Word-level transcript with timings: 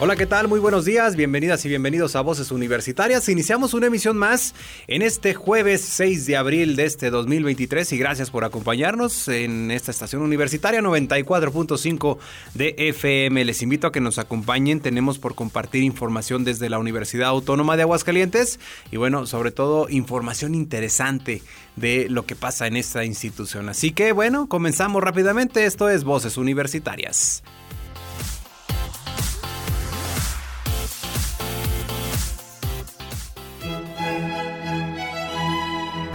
Hola, 0.00 0.16
¿qué 0.16 0.26
tal? 0.26 0.48
Muy 0.48 0.58
buenos 0.58 0.84
días, 0.84 1.14
bienvenidas 1.14 1.64
y 1.64 1.68
bienvenidos 1.68 2.16
a 2.16 2.20
Voces 2.20 2.50
Universitarias. 2.50 3.28
Iniciamos 3.28 3.74
una 3.74 3.86
emisión 3.86 4.16
más 4.16 4.52
en 4.88 5.02
este 5.02 5.34
jueves 5.34 5.82
6 5.82 6.26
de 6.26 6.36
abril 6.36 6.74
de 6.74 6.84
este 6.84 7.10
2023 7.10 7.92
y 7.92 7.98
gracias 7.98 8.28
por 8.32 8.42
acompañarnos 8.44 9.28
en 9.28 9.70
esta 9.70 9.92
estación 9.92 10.22
universitaria 10.22 10.80
94.5 10.80 12.18
de 12.54 12.74
FM. 12.76 13.44
Les 13.44 13.62
invito 13.62 13.86
a 13.86 13.92
que 13.92 14.00
nos 14.00 14.18
acompañen, 14.18 14.80
tenemos 14.80 15.20
por 15.20 15.36
compartir 15.36 15.84
información 15.84 16.42
desde 16.42 16.68
la 16.68 16.80
Universidad 16.80 17.28
Autónoma 17.28 17.76
de 17.76 17.82
Aguascalientes 17.82 18.58
y 18.90 18.96
bueno, 18.96 19.26
sobre 19.26 19.52
todo 19.52 19.88
información 19.88 20.56
interesante 20.56 21.40
de 21.76 22.08
lo 22.10 22.26
que 22.26 22.34
pasa 22.34 22.66
en 22.66 22.76
esta 22.76 23.04
institución. 23.04 23.68
Así 23.68 23.92
que 23.92 24.10
bueno, 24.10 24.48
comenzamos 24.48 25.04
rápidamente, 25.04 25.66
esto 25.66 25.88
es 25.88 26.02
Voces 26.02 26.36
Universitarias. 26.36 27.44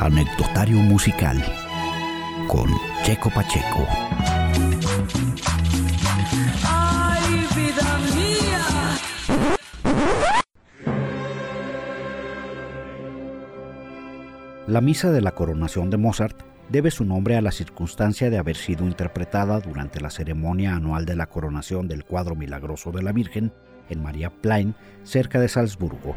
Anecdotario 0.01 0.77
musical 0.77 1.43
con 2.47 2.69
Checo 3.03 3.29
Pacheco. 3.29 3.85
Ay, 6.63 7.45
vida 7.53 7.99
mía. 8.15 8.65
La 14.67 14.79
misa 14.79 15.11
de 15.11 15.19
la 15.19 15.35
coronación 15.35 15.89
de 15.89 15.97
Mozart 15.97 16.43
debe 16.69 16.91
su 16.91 17.03
nombre 17.03 17.35
a 17.35 17.41
la 17.41 17.51
circunstancia 17.51 18.29
de 18.29 18.37
haber 18.37 18.55
sido 18.55 18.85
interpretada 18.85 19.59
durante 19.59 19.99
la 19.99 20.11
ceremonia 20.11 20.75
anual 20.75 21.05
de 21.05 21.17
la 21.17 21.25
coronación 21.25 21.89
del 21.89 22.05
cuadro 22.05 22.35
milagroso 22.35 22.93
de 22.93 23.03
la 23.03 23.11
Virgen 23.11 23.51
en 23.89 24.01
María 24.01 24.29
Plain, 24.29 24.75
cerca 25.03 25.41
de 25.41 25.49
Salzburgo. 25.49 26.15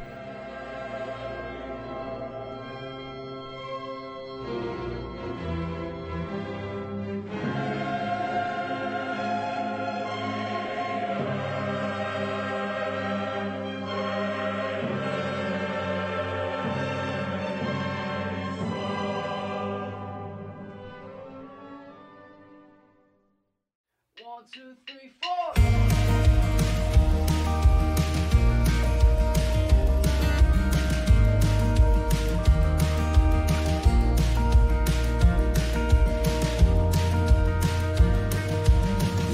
One, 24.43 24.51
two, 24.51 24.75
three, 24.89 25.13
four. 25.23 25.55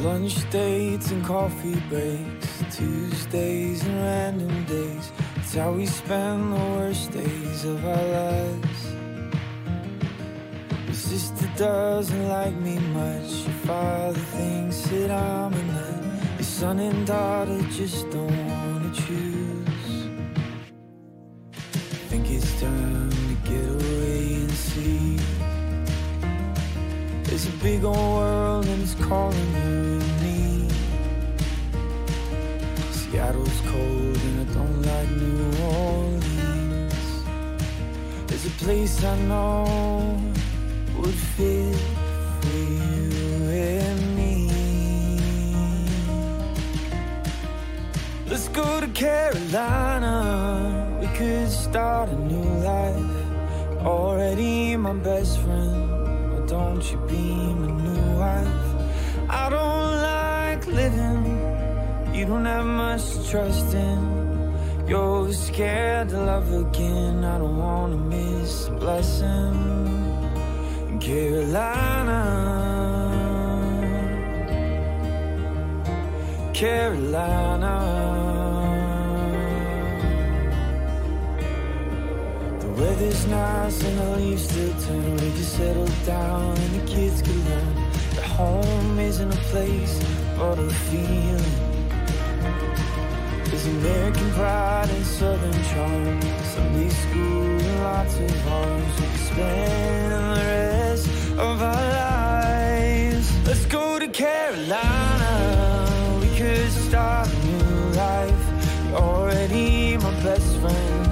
Lunch 0.03 0.51
dates 0.51 1.11
and 1.11 1.25
coffee 1.25 1.81
breaks, 1.89 2.77
Tuesdays 2.77 3.83
and 3.84 3.97
random 4.03 4.64
days. 4.64 5.11
It's 5.36 5.55
how 5.55 5.73
we 5.73 5.86
spend 5.86 6.53
the 6.53 6.56
worst 6.56 7.13
days 7.13 7.64
of 7.64 7.83
our 7.83 8.07
lives. 8.08 8.67
Doesn't 11.58 12.29
like 12.29 12.55
me 12.55 12.79
much. 12.79 13.42
Your 13.45 13.52
father 13.67 14.20
thinks 14.36 14.80
that 14.91 15.11
I'm 15.11 15.52
a 15.52 15.63
nut. 15.64 16.05
Your 16.36 16.45
son 16.45 16.79
and 16.79 17.05
daughter 17.05 17.61
just 17.73 18.08
don't 18.11 18.46
wanna 18.48 18.95
choose. 18.95 20.07
Think 22.11 22.30
it's 22.30 22.61
time 22.61 23.11
to 23.11 23.35
get 23.51 23.69
away 23.70 24.35
and 24.35 24.52
see. 24.52 25.19
There's 27.24 27.48
a 27.48 27.57
big 27.61 27.83
old 27.83 27.96
world 27.96 28.67
and 28.67 28.80
it's 28.80 28.95
calling 28.95 29.51
you 29.51 29.98
and 29.98 30.23
me. 30.23 30.69
Seattle's 32.92 33.61
cold 33.67 34.17
and 34.29 34.48
I 34.48 34.55
don't 34.55 34.83
like 34.83 35.11
New 35.11 35.42
Orleans. 35.64 36.95
There's 38.29 38.46
a 38.46 38.51
place 38.63 39.02
I 39.02 39.19
know 39.23 40.27
would 40.98 41.14
fit 41.14 41.77
for 42.41 42.57
you 42.57 43.48
and 43.51 44.17
me. 44.17 44.51
Let's 48.27 48.48
go 48.48 48.81
to 48.81 48.89
Carolina. 48.89 50.14
We 51.01 51.07
could 51.17 51.51
start 51.51 52.08
a 52.08 52.17
new 52.17 52.51
life. 52.73 53.17
Already 53.81 54.77
my 54.77 54.95
best 54.95 55.39
friend. 55.39 56.33
Why 56.33 56.47
don't 56.47 56.83
you 56.91 56.98
be 57.07 57.25
my 57.63 57.70
new 57.87 58.19
wife? 58.19 58.69
I 59.31 59.48
don't 59.51 60.03
like 60.13 60.67
living. 60.67 61.25
You 62.13 62.27
don't 62.27 62.45
have 62.45 62.67
much 62.67 63.05
to 63.13 63.31
trust 63.31 63.73
in. 63.73 64.19
You're 64.89 65.33
scared 65.33 66.08
to 66.08 66.19
love 66.20 66.53
again. 66.53 67.23
I 67.25 67.39
don't 67.39 67.57
wanna 67.57 67.97
miss 67.97 68.67
a 68.67 68.73
blessing. 68.73 69.98
Carolina, 71.01 72.20
Carolina. 76.53 77.75
The 82.61 82.69
weather's 82.70 83.27
nice 83.29 83.85
and 83.85 83.98
the 83.98 84.17
leaves 84.17 84.48
still 84.48 84.75
turn. 84.81 85.13
We 85.13 85.31
just 85.39 85.57
settle 85.57 85.87
down 86.05 86.57
and 86.57 86.81
the 86.81 86.87
kids 86.92 87.23
can 87.23 87.45
learn 87.45 87.75
The 88.17 88.23
home 88.23 88.98
isn't 88.98 89.33
a 89.33 89.42
place 89.53 90.03
but 90.37 90.58
a 90.58 90.69
feeling. 90.91 91.69
There's 93.45 93.67
American 93.67 94.31
pride 94.33 94.91
and 94.91 95.07
Southern 95.07 95.64
charm. 95.73 96.20
Sunday 96.42 96.89
school 96.89 97.61
and 97.61 97.83
lots 97.83 98.17
of 98.19 98.48
arms. 98.48 99.01
We 99.01 99.07
can 99.07 99.17
spend 99.19 100.13
the 100.13 100.19
rest 100.45 100.67
of 101.39 101.63
our 101.63 101.73
lives. 101.73 103.47
Let's 103.47 103.65
go 103.67 103.99
to 103.99 104.09
Carolina. 104.09 105.33
We 106.21 106.37
could 106.37 106.71
start 106.71 107.29
a 107.29 107.47
new 107.47 107.93
life. 107.93 108.45
You're 108.89 108.97
already 108.97 109.97
my 109.99 110.11
best 110.23 110.57
friend. 110.59 111.07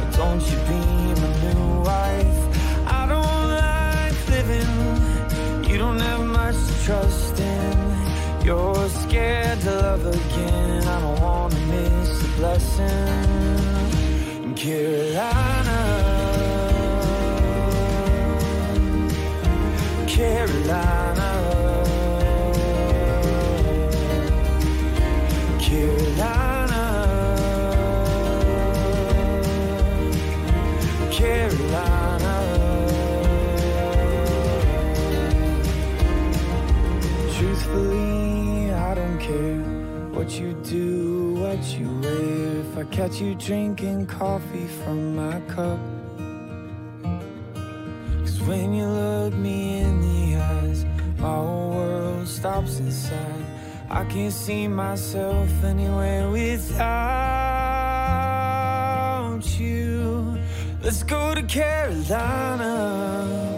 But 0.00 0.16
don't 0.16 0.42
you 0.50 0.56
be 0.70 0.80
my 1.20 1.30
new 1.44 1.82
wife? 1.82 2.40
I 2.86 3.06
don't 3.06 3.48
like 3.62 4.18
living. 4.28 5.70
You 5.70 5.78
don't 5.78 6.00
have 6.00 6.24
much 6.26 6.56
to 6.56 6.84
trust 6.84 7.38
in. 7.38 8.44
You're 8.44 8.88
scared 8.88 9.60
to 9.60 9.70
love 9.70 10.06
again. 10.06 10.82
I 10.88 11.00
don't 11.00 11.20
wanna 11.20 11.60
miss 11.72 12.08
the 12.22 12.28
blessing. 12.36 12.84
In 14.42 14.54
Carolina, 14.54 16.17
Carolina, 20.18 21.30
Carolina, 25.60 26.84
Carolina. 31.12 32.34
Truthfully, 37.36 38.72
I 38.72 38.94
don't 38.96 39.20
care 39.20 39.60
what 40.10 40.32
you 40.40 40.52
do, 40.64 41.34
what 41.34 41.62
you 41.78 42.00
wear. 42.00 42.60
If 42.62 42.76
I 42.76 42.82
catch 42.90 43.20
you 43.20 43.36
drinking 43.36 44.06
coffee 44.06 44.66
from 44.82 45.14
my 45.14 45.40
cup. 45.42 45.78
Cause 48.24 48.42
when 48.42 48.74
you 48.74 48.84
look 48.84 49.32
me 49.34 49.77
stops 52.38 52.78
inside. 52.78 53.44
I 53.90 54.04
can't 54.04 54.32
see 54.32 54.68
myself 54.68 55.50
anywhere 55.64 56.30
without 56.30 56.78
you. 59.58 60.38
Let's 60.80 61.02
go 61.02 61.34
to 61.34 61.42
Carolina. 61.42 62.72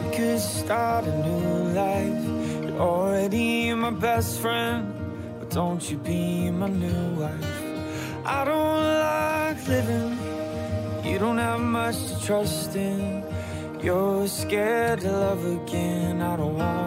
We 0.03 0.17
could 0.17 0.41
start 0.41 1.05
a 1.05 1.15
new 1.29 1.73
life. 1.83 2.25
You're 2.65 2.81
already 2.81 3.75
my 3.75 3.91
best 3.91 4.41
friend, 4.41 4.95
but 5.39 5.51
don't 5.51 5.83
you 5.91 5.99
be 5.99 6.51
my 6.51 6.69
new 6.69 7.21
wife. 7.21 7.57
I 8.25 8.45
don't 8.51 8.83
like 9.07 9.61
living, 9.69 10.17
you 11.05 11.19
don't 11.19 11.37
have 11.37 11.61
much 11.61 11.99
to 12.09 12.15
trust 12.27 12.77
in. 12.77 13.25
You're 13.83 14.27
scared 14.27 15.01
to 15.01 15.11
love 15.13 15.45
again, 15.57 16.23
I 16.23 16.37
don't 16.37 16.57
wanna 16.57 16.80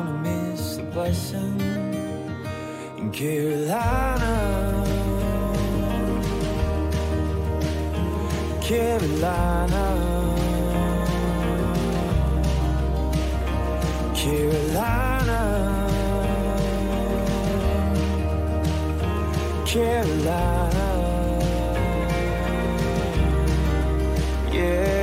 In 1.05 1.11
Carolina, 3.11 4.85
Carolina, 8.61 9.83
Carolina, 14.15 15.41
Carolina, 19.65 20.69
yeah. 24.53 25.02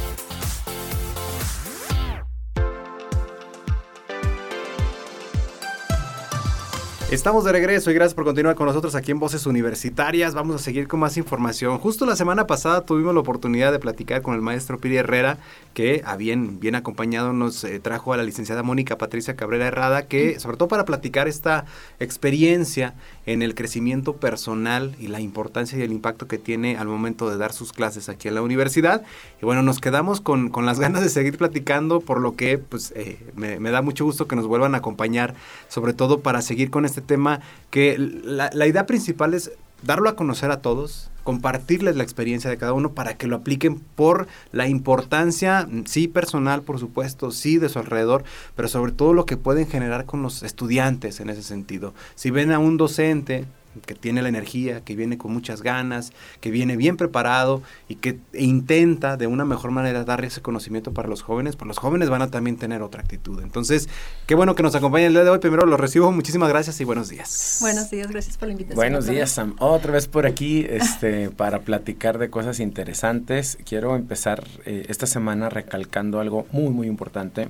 Estamos 7.11 7.43
de 7.43 7.51
regreso 7.51 7.91
y 7.91 7.93
gracias 7.93 8.13
por 8.13 8.23
continuar 8.23 8.55
con 8.55 8.67
nosotros 8.67 8.95
aquí 8.95 9.11
en 9.11 9.19
Voces 9.19 9.45
Universitarias. 9.45 10.33
Vamos 10.33 10.55
a 10.55 10.59
seguir 10.59 10.87
con 10.87 11.01
más 11.01 11.17
información. 11.17 11.77
Justo 11.77 12.05
la 12.05 12.15
semana 12.15 12.47
pasada 12.47 12.85
tuvimos 12.85 13.13
la 13.13 13.19
oportunidad 13.19 13.73
de 13.73 13.79
platicar 13.79 14.21
con 14.21 14.33
el 14.33 14.39
maestro 14.39 14.79
Piri 14.79 14.95
Herrera, 14.95 15.37
que 15.73 16.03
a 16.05 16.15
bien, 16.15 16.61
bien 16.61 16.73
acompañado 16.75 17.33
nos 17.33 17.65
eh, 17.65 17.81
trajo 17.81 18.13
a 18.13 18.17
la 18.17 18.23
licenciada 18.23 18.63
Mónica 18.63 18.97
Patricia 18.97 19.35
Cabrera 19.35 19.67
Herrada, 19.67 20.03
que 20.03 20.39
sobre 20.39 20.55
todo 20.55 20.69
para 20.69 20.85
platicar 20.85 21.27
esta 21.27 21.65
experiencia 21.99 22.93
en 23.25 23.41
el 23.41 23.55
crecimiento 23.55 24.15
personal 24.15 24.95
y 24.97 25.07
la 25.07 25.19
importancia 25.19 25.77
y 25.77 25.81
el 25.81 25.91
impacto 25.91 26.29
que 26.29 26.37
tiene 26.37 26.77
al 26.77 26.87
momento 26.87 27.29
de 27.29 27.35
dar 27.37 27.51
sus 27.51 27.73
clases 27.73 28.07
aquí 28.07 28.29
en 28.29 28.35
la 28.35 28.41
universidad. 28.41 29.03
Y 29.41 29.45
bueno, 29.45 29.63
nos 29.63 29.81
quedamos 29.81 30.21
con, 30.21 30.49
con 30.49 30.65
las 30.65 30.79
ganas 30.79 31.01
de 31.01 31.09
seguir 31.09 31.37
platicando, 31.37 31.99
por 31.99 32.21
lo 32.21 32.37
que 32.37 32.57
pues 32.57 32.93
eh, 32.95 33.19
me, 33.35 33.59
me 33.59 33.71
da 33.71 33.81
mucho 33.81 34.05
gusto 34.05 34.29
que 34.29 34.37
nos 34.37 34.47
vuelvan 34.47 34.75
a 34.75 34.77
acompañar, 34.77 35.35
sobre 35.67 35.91
todo 35.91 36.21
para 36.21 36.41
seguir 36.41 36.69
con 36.69 36.85
este 36.85 37.00
tema 37.01 37.41
que 37.69 37.97
la, 37.97 38.49
la 38.53 38.67
idea 38.67 38.85
principal 38.85 39.33
es 39.33 39.51
darlo 39.83 40.09
a 40.09 40.15
conocer 40.15 40.51
a 40.51 40.61
todos, 40.61 41.09
compartirles 41.23 41.95
la 41.95 42.03
experiencia 42.03 42.49
de 42.49 42.57
cada 42.57 42.73
uno 42.73 42.93
para 42.93 43.15
que 43.15 43.27
lo 43.27 43.37
apliquen 43.37 43.79
por 43.79 44.27
la 44.51 44.67
importancia, 44.67 45.67
sí 45.85 46.07
personal, 46.07 46.63
por 46.63 46.79
supuesto, 46.79 47.31
sí 47.31 47.57
de 47.57 47.69
su 47.69 47.79
alrededor, 47.79 48.23
pero 48.55 48.67
sobre 48.67 48.91
todo 48.91 49.13
lo 49.13 49.25
que 49.25 49.37
pueden 49.37 49.67
generar 49.67 50.05
con 50.05 50.21
los 50.21 50.43
estudiantes 50.43 51.19
en 51.19 51.29
ese 51.29 51.43
sentido. 51.43 51.93
Si 52.15 52.31
ven 52.31 52.51
a 52.51 52.59
un 52.59 52.77
docente 52.77 53.45
que 53.85 53.95
tiene 53.95 54.21
la 54.21 54.29
energía, 54.29 54.81
que 54.81 54.95
viene 54.95 55.17
con 55.17 55.33
muchas 55.33 55.61
ganas, 55.61 56.11
que 56.39 56.51
viene 56.51 56.75
bien 56.75 56.97
preparado 56.97 57.61
y 57.87 57.95
que 57.95 58.19
intenta 58.33 59.17
de 59.17 59.27
una 59.27 59.45
mejor 59.45 59.71
manera 59.71 60.03
dar 60.03 60.23
ese 60.25 60.41
conocimiento 60.41 60.93
para 60.93 61.07
los 61.07 61.21
jóvenes, 61.21 61.55
pues 61.55 61.67
los 61.67 61.77
jóvenes 61.77 62.09
van 62.09 62.21
a 62.21 62.29
también 62.29 62.57
tener 62.57 62.81
otra 62.81 63.01
actitud. 63.01 63.41
Entonces, 63.41 63.89
qué 64.27 64.35
bueno 64.35 64.55
que 64.55 64.63
nos 64.63 64.75
acompañen 64.75 65.07
el 65.07 65.13
día 65.13 65.23
de 65.23 65.29
hoy. 65.29 65.39
Primero 65.39 65.65
los 65.65 65.79
recibo, 65.79 66.11
muchísimas 66.11 66.49
gracias 66.49 66.79
y 66.81 66.83
buenos 66.83 67.09
días. 67.09 67.57
Buenos 67.61 67.89
días, 67.89 68.09
gracias 68.09 68.37
por 68.37 68.47
la 68.47 68.53
invitación. 68.53 68.75
Buenos 68.75 69.07
días. 69.07 69.31
Sam. 69.31 69.55
Otra 69.59 69.93
vez 69.93 70.07
por 70.07 70.25
aquí 70.25 70.65
este, 70.69 71.29
para 71.35 71.59
platicar 71.59 72.17
de 72.17 72.29
cosas 72.29 72.59
interesantes. 72.59 73.57
Quiero 73.65 73.95
empezar 73.95 74.45
eh, 74.65 74.85
esta 74.89 75.07
semana 75.07 75.49
recalcando 75.49 76.19
algo 76.19 76.45
muy, 76.51 76.69
muy 76.69 76.87
importante. 76.87 77.47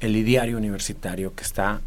El 0.00 0.16
ideario 0.16 0.56
universitario 0.56 1.34
que 1.34 1.42
está, 1.42 1.80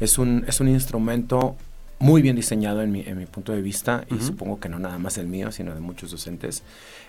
es 0.00 0.18
un, 0.18 0.44
es 0.48 0.60
un 0.60 0.68
instrumento 0.68 1.56
muy 2.00 2.22
bien 2.22 2.34
diseñado 2.34 2.82
en 2.82 2.90
mi, 2.90 3.02
en 3.02 3.18
mi 3.18 3.26
punto 3.26 3.52
de 3.52 3.60
vista 3.60 4.04
y 4.10 4.20
supongo 4.22 4.58
que 4.58 4.70
no 4.70 4.78
nada 4.78 4.98
más 4.98 5.18
el 5.18 5.26
mío, 5.26 5.52
sino 5.52 5.74
de 5.74 5.80
muchos 5.80 6.10
docentes. 6.10 6.62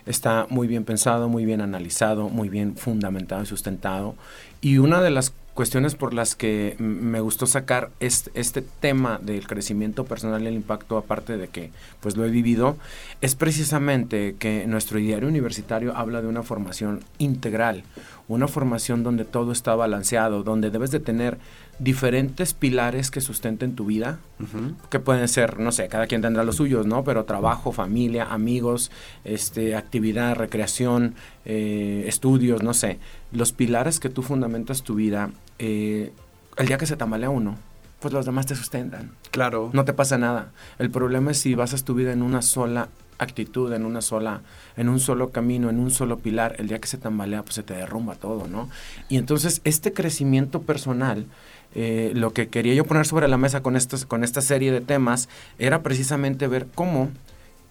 Está 0.05 0.47
muy 0.49 0.67
bien 0.67 0.83
pensado, 0.83 1.29
muy 1.29 1.45
bien 1.45 1.61
analizado, 1.61 2.27
muy 2.27 2.49
bien 2.49 2.75
fundamentado 2.75 3.41
y 3.41 3.45
sustentado. 3.45 4.15
Y 4.59 4.79
una 4.79 5.01
de 5.01 5.09
las 5.09 5.33
cuestiones 5.53 5.95
por 5.95 6.13
las 6.13 6.35
que 6.35 6.75
me 6.77 7.19
gustó 7.19 7.45
sacar 7.45 7.89
este, 7.99 8.31
este 8.35 8.61
tema 8.61 9.19
del 9.21 9.47
crecimiento 9.47 10.05
personal 10.05 10.43
y 10.43 10.47
el 10.47 10.55
impacto, 10.55 10.97
aparte 10.97 11.37
de 11.37 11.47
que 11.47 11.71
pues 11.99 12.17
lo 12.17 12.25
he 12.25 12.29
vivido, 12.29 12.77
es 13.21 13.35
precisamente 13.35 14.35
que 14.39 14.65
nuestro 14.67 14.99
diario 14.99 15.27
universitario 15.27 15.95
habla 15.95 16.21
de 16.21 16.27
una 16.27 16.43
formación 16.43 17.01
integral, 17.17 17.83
una 18.27 18.47
formación 18.47 19.03
donde 19.03 19.25
todo 19.25 19.51
está 19.51 19.75
balanceado, 19.75 20.43
donde 20.43 20.69
debes 20.69 20.91
de 20.91 20.99
tener 20.99 21.37
diferentes 21.79 22.53
pilares 22.53 23.09
que 23.09 23.21
sustenten 23.21 23.75
tu 23.75 23.85
vida, 23.85 24.19
que 24.89 24.99
pueden 24.99 25.27
ser, 25.27 25.59
no 25.59 25.71
sé, 25.71 25.87
cada 25.87 26.07
quien 26.07 26.21
tendrá 26.21 26.43
los 26.43 26.57
suyos, 26.57 26.85
¿no? 26.85 27.03
Pero 27.03 27.25
trabajo, 27.25 27.71
familia, 27.71 28.25
amigos, 28.25 28.91
este, 29.23 29.75
actividad, 29.75 30.35
recreación, 30.35 31.15
eh, 31.45 32.03
estudios, 32.07 32.61
no 32.61 32.73
sé. 32.73 32.99
Los 33.31 33.51
pilares 33.51 33.99
que 33.99 34.09
tú 34.09 34.21
fundamentas 34.21 34.83
tu 34.83 34.95
vida, 34.95 35.31
eh, 35.59 36.11
el 36.57 36.67
día 36.67 36.77
que 36.77 36.85
se 36.85 36.97
tambalea 36.97 37.29
uno, 37.29 37.57
pues 37.99 38.13
los 38.13 38.25
demás 38.25 38.45
te 38.45 38.55
sustentan. 38.55 39.11
Claro. 39.31 39.69
No 39.73 39.85
te 39.85 39.93
pasa 39.93 40.17
nada. 40.17 40.51
El 40.79 40.89
problema 40.89 41.31
es 41.31 41.37
si 41.37 41.55
basas 41.55 41.83
tu 41.83 41.93
vida 41.93 42.11
en 42.11 42.21
una 42.21 42.41
sola 42.41 42.89
actitud, 43.21 43.71
en 43.73 43.85
una 43.85 44.01
sola, 44.01 44.41
en 44.75 44.89
un 44.89 44.99
solo 44.99 45.29
camino, 45.29 45.69
en 45.69 45.79
un 45.79 45.91
solo 45.91 46.17
pilar, 46.17 46.55
el 46.57 46.67
día 46.67 46.79
que 46.79 46.87
se 46.87 46.97
tambalea, 46.97 47.43
pues 47.43 47.55
se 47.55 47.63
te 47.63 47.75
derrumba 47.75 48.15
todo, 48.15 48.47
¿no? 48.47 48.69
Y 49.09 49.17
entonces 49.17 49.61
este 49.63 49.93
crecimiento 49.93 50.63
personal, 50.63 51.27
eh, 51.75 52.11
lo 52.15 52.33
que 52.33 52.49
quería 52.49 52.73
yo 52.73 52.85
poner 52.85 53.05
sobre 53.05 53.27
la 53.27 53.37
mesa 53.37 53.61
con, 53.61 53.77
con 54.07 54.23
esta 54.23 54.41
serie 54.41 54.71
de 54.71 54.81
temas, 54.81 55.29
era 55.59 55.81
precisamente 55.83 56.47
ver 56.47 56.67
cómo 56.73 57.09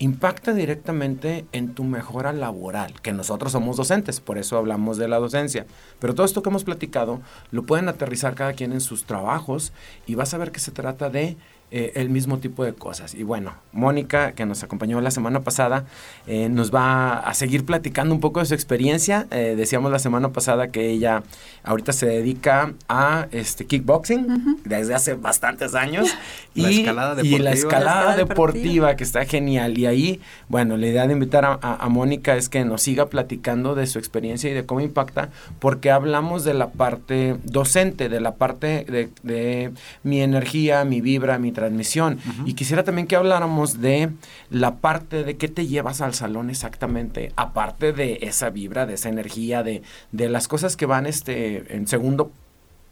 impacta 0.01 0.55
directamente 0.55 1.45
en 1.53 1.75
tu 1.75 1.85
mejora 1.85 2.33
laboral, 2.33 3.01
que 3.03 3.13
nosotros 3.13 3.53
somos 3.53 3.77
docentes, 3.77 4.21
por 4.21 4.39
eso 4.39 4.57
hablamos 4.57 4.97
de 4.97 5.09
la 5.09 5.19
docencia. 5.19 5.67
Pero 5.99 6.15
todo 6.15 6.25
esto 6.25 6.43
que 6.43 6.49
hemos 6.49 6.65
platicado 6.65 7.21
lo 7.51 7.65
pueden 7.65 7.89
aterrizar 7.89 8.35
cada 8.35 8.55
quien 8.55 8.73
en 8.73 8.81
sus 8.81 9.05
trabajos 9.05 9.73
y 10.07 10.15
vas 10.15 10.33
a 10.33 10.39
ver 10.39 10.53
que 10.53 10.61
se 10.61 10.71
trata 10.71 11.11
de 11.11 11.37
eh, 11.71 11.93
el 11.95 12.11
mismo 12.11 12.39
tipo 12.39 12.65
de 12.65 12.73
cosas. 12.75 13.15
Y 13.15 13.23
bueno, 13.23 13.55
Mónica, 13.73 14.33
que 14.33 14.45
nos 14.47 14.63
acompañó 14.63 15.01
la 15.01 15.11
semana 15.11 15.41
pasada, 15.41 15.85
eh, 16.27 16.49
nos 16.49 16.75
va 16.75 17.19
a 17.19 17.35
seguir 17.35 17.65
platicando 17.65 18.15
un 18.15 18.21
poco 18.21 18.41
de 18.41 18.47
su 18.47 18.55
experiencia. 18.55 19.27
Eh, 19.31 19.55
decíamos 19.57 19.91
la 19.93 19.99
semana 19.99 20.31
pasada 20.31 20.69
que 20.69 20.91
ella 20.91 21.23
ahorita 21.63 21.93
se 21.93 22.07
dedica 22.07 22.73
a 22.89 23.29
este 23.33 23.67
kickboxing 23.67 24.59
desde 24.65 24.95
hace 24.95 25.15
bastantes 25.15 25.75
años. 25.75 26.09
La 26.55 26.71
y, 26.73 26.81
escalada 26.81 27.23
y 27.23 27.39
la 27.39 27.51
deportiva. 27.51 27.51
escalada 27.51 27.51
La 27.51 27.55
escalada 27.55 28.17
deportiva, 28.17 28.55
deportiva. 28.65 28.97
que 28.97 29.05
está 29.05 29.25
genial. 29.25 29.79
Y 29.79 29.87
ahí, 29.87 30.21
bueno, 30.49 30.77
la 30.77 30.89
idea 30.89 31.07
de 31.07 31.13
invitar 31.13 31.45
a, 31.45 31.59
a- 31.63 31.77
a 31.85 31.89
Mónica 31.89 32.35
es 32.37 32.49
que 32.49 32.65
nos 32.65 32.83
siga 32.83 33.07
platicando 33.07 33.77
de 33.77 33.87
su 33.87 34.01
experiencia 34.01 34.51
y 34.51 34.55
de 34.55 34.67
cómo 34.67 34.81
impacta, 34.81 35.29
porque 35.61 35.93
hablamos 35.93 36.43
de 36.45 36.55
la 36.55 36.71
parte 36.71 37.37
docente, 37.45 38.09
de 38.09 38.21
la 38.21 38.35
parte 38.35 38.85
de, 38.89 39.11
de 39.23 39.71
mi 40.03 40.21
energía, 40.23 40.85
mi 40.85 41.01
vibra, 41.01 41.39
mi 41.39 41.53
transmisión. 41.61 42.19
Y 42.47 42.55
quisiera 42.55 42.85
también 42.85 43.07
que 43.07 43.17
habláramos 43.17 43.81
de 43.81 44.11
la 44.51 44.77
parte 44.77 45.25
de 45.25 45.37
qué 45.37 45.49
te 45.49 45.67
llevas 45.67 46.01
al 46.01 46.15
salón 46.15 46.49
exactamente, 46.49 47.33
aparte 47.37 47.93
de 47.93 48.19
esa 48.23 48.49
vibra, 48.49 48.87
de 48.87 48.95
esa 48.95 49.11
energía, 49.11 49.63
de, 49.63 49.83
de 50.11 50.29
las 50.31 50.49
cosas 50.49 50.77
que 50.77 50.87
van 50.87 51.07
este, 51.07 51.77
en 51.77 51.87
segundo 51.87 52.33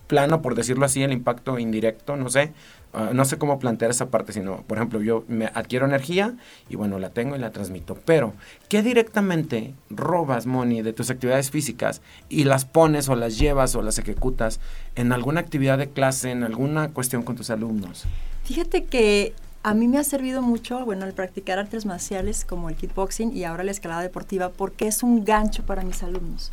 plano, 0.09 0.43
por 0.43 0.57
decirlo 0.57 0.85
así, 0.85 1.03
el 1.03 1.13
impacto 1.13 1.59
indirecto, 1.59 2.17
no 2.17 2.29
sé, 2.31 2.53
ah, 2.93 3.11
no 3.13 3.25
sé 3.25 3.39
cómo 3.39 3.61
plantear 3.61 3.93
esa 3.93 4.11
parte, 4.11 4.33
sino, 4.33 4.63
por 4.63 4.79
ejemplo, 4.79 5.01
yo 5.01 5.25
me 5.29 5.47
adquiero 5.47 5.87
energía 5.87 6.35
y 6.69 6.75
bueno, 6.75 6.99
la 6.99 7.11
tengo 7.11 7.37
y 7.37 7.39
la 7.39 7.53
transmito, 7.53 7.97
pero 8.05 8.33
¿qué 8.69 8.83
directamente 8.83 9.75
robas, 9.91 10.47
Moni, 10.47 10.83
de 10.83 10.93
tus 10.93 11.11
actividades 11.11 11.51
físicas 11.51 12.01
y 12.29 12.45
las 12.45 12.65
pones 12.65 13.09
o 13.09 13.15
las 13.15 13.39
llevas 13.39 13.77
o 13.77 13.83
las 13.83 13.99
ejecutas 13.99 14.59
en 14.97 15.13
alguna 15.13 15.41
actividad 15.41 15.79
de 15.79 15.91
clase, 15.91 16.31
en 16.33 16.43
alguna 16.43 16.89
cuestión 16.89 17.23
con 17.23 17.37
tus 17.37 17.51
alumnos? 17.51 18.07
Fíjate 18.49 18.85
que 18.85 19.35
A 19.63 19.75
mí 19.75 19.89
me 19.89 19.99
ha 19.99 20.05
servido 20.05 20.41
mucho, 20.41 20.83
bueno, 20.87 21.05
el 21.05 21.13
practicar 21.13 21.59
artes 21.59 21.85
marciales 21.85 22.47
como 22.47 22.71
el 22.71 22.77
kickboxing 22.77 23.37
y 23.37 23.45
ahora 23.45 23.63
la 23.63 23.73
escalada 23.73 24.01
deportiva 24.01 24.49
porque 24.49 24.87
es 24.87 25.03
un 25.03 25.23
gancho 25.25 25.65
para 25.67 25.83
mis 25.83 26.03
alumnos. 26.03 26.53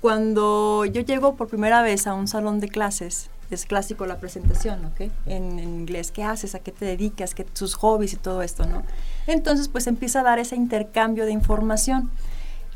Cuando 0.00 0.86
yo 0.86 1.02
llego 1.02 1.34
por 1.34 1.48
primera 1.48 1.82
vez 1.82 2.06
a 2.06 2.14
un 2.14 2.26
salón 2.26 2.60
de 2.60 2.68
clases, 2.68 3.28
es 3.50 3.66
clásico 3.66 4.06
la 4.06 4.18
presentación, 4.20 4.86
¿ok? 4.86 5.10
En, 5.26 5.58
en 5.58 5.68
inglés, 5.80 6.12
¿qué 6.12 6.22
haces? 6.22 6.54
¿A 6.54 6.60
qué 6.60 6.72
te 6.72 6.86
dedicas? 6.86 7.34
¿Qué 7.34 7.44
tus 7.44 7.74
hobbies 7.74 8.14
y 8.14 8.16
todo 8.16 8.40
esto, 8.40 8.64
¿no? 8.64 8.84
Entonces, 9.26 9.68
pues 9.68 9.86
empieza 9.88 10.20
a 10.20 10.22
dar 10.22 10.38
ese 10.38 10.56
intercambio 10.56 11.26
de 11.26 11.32
información. 11.32 12.10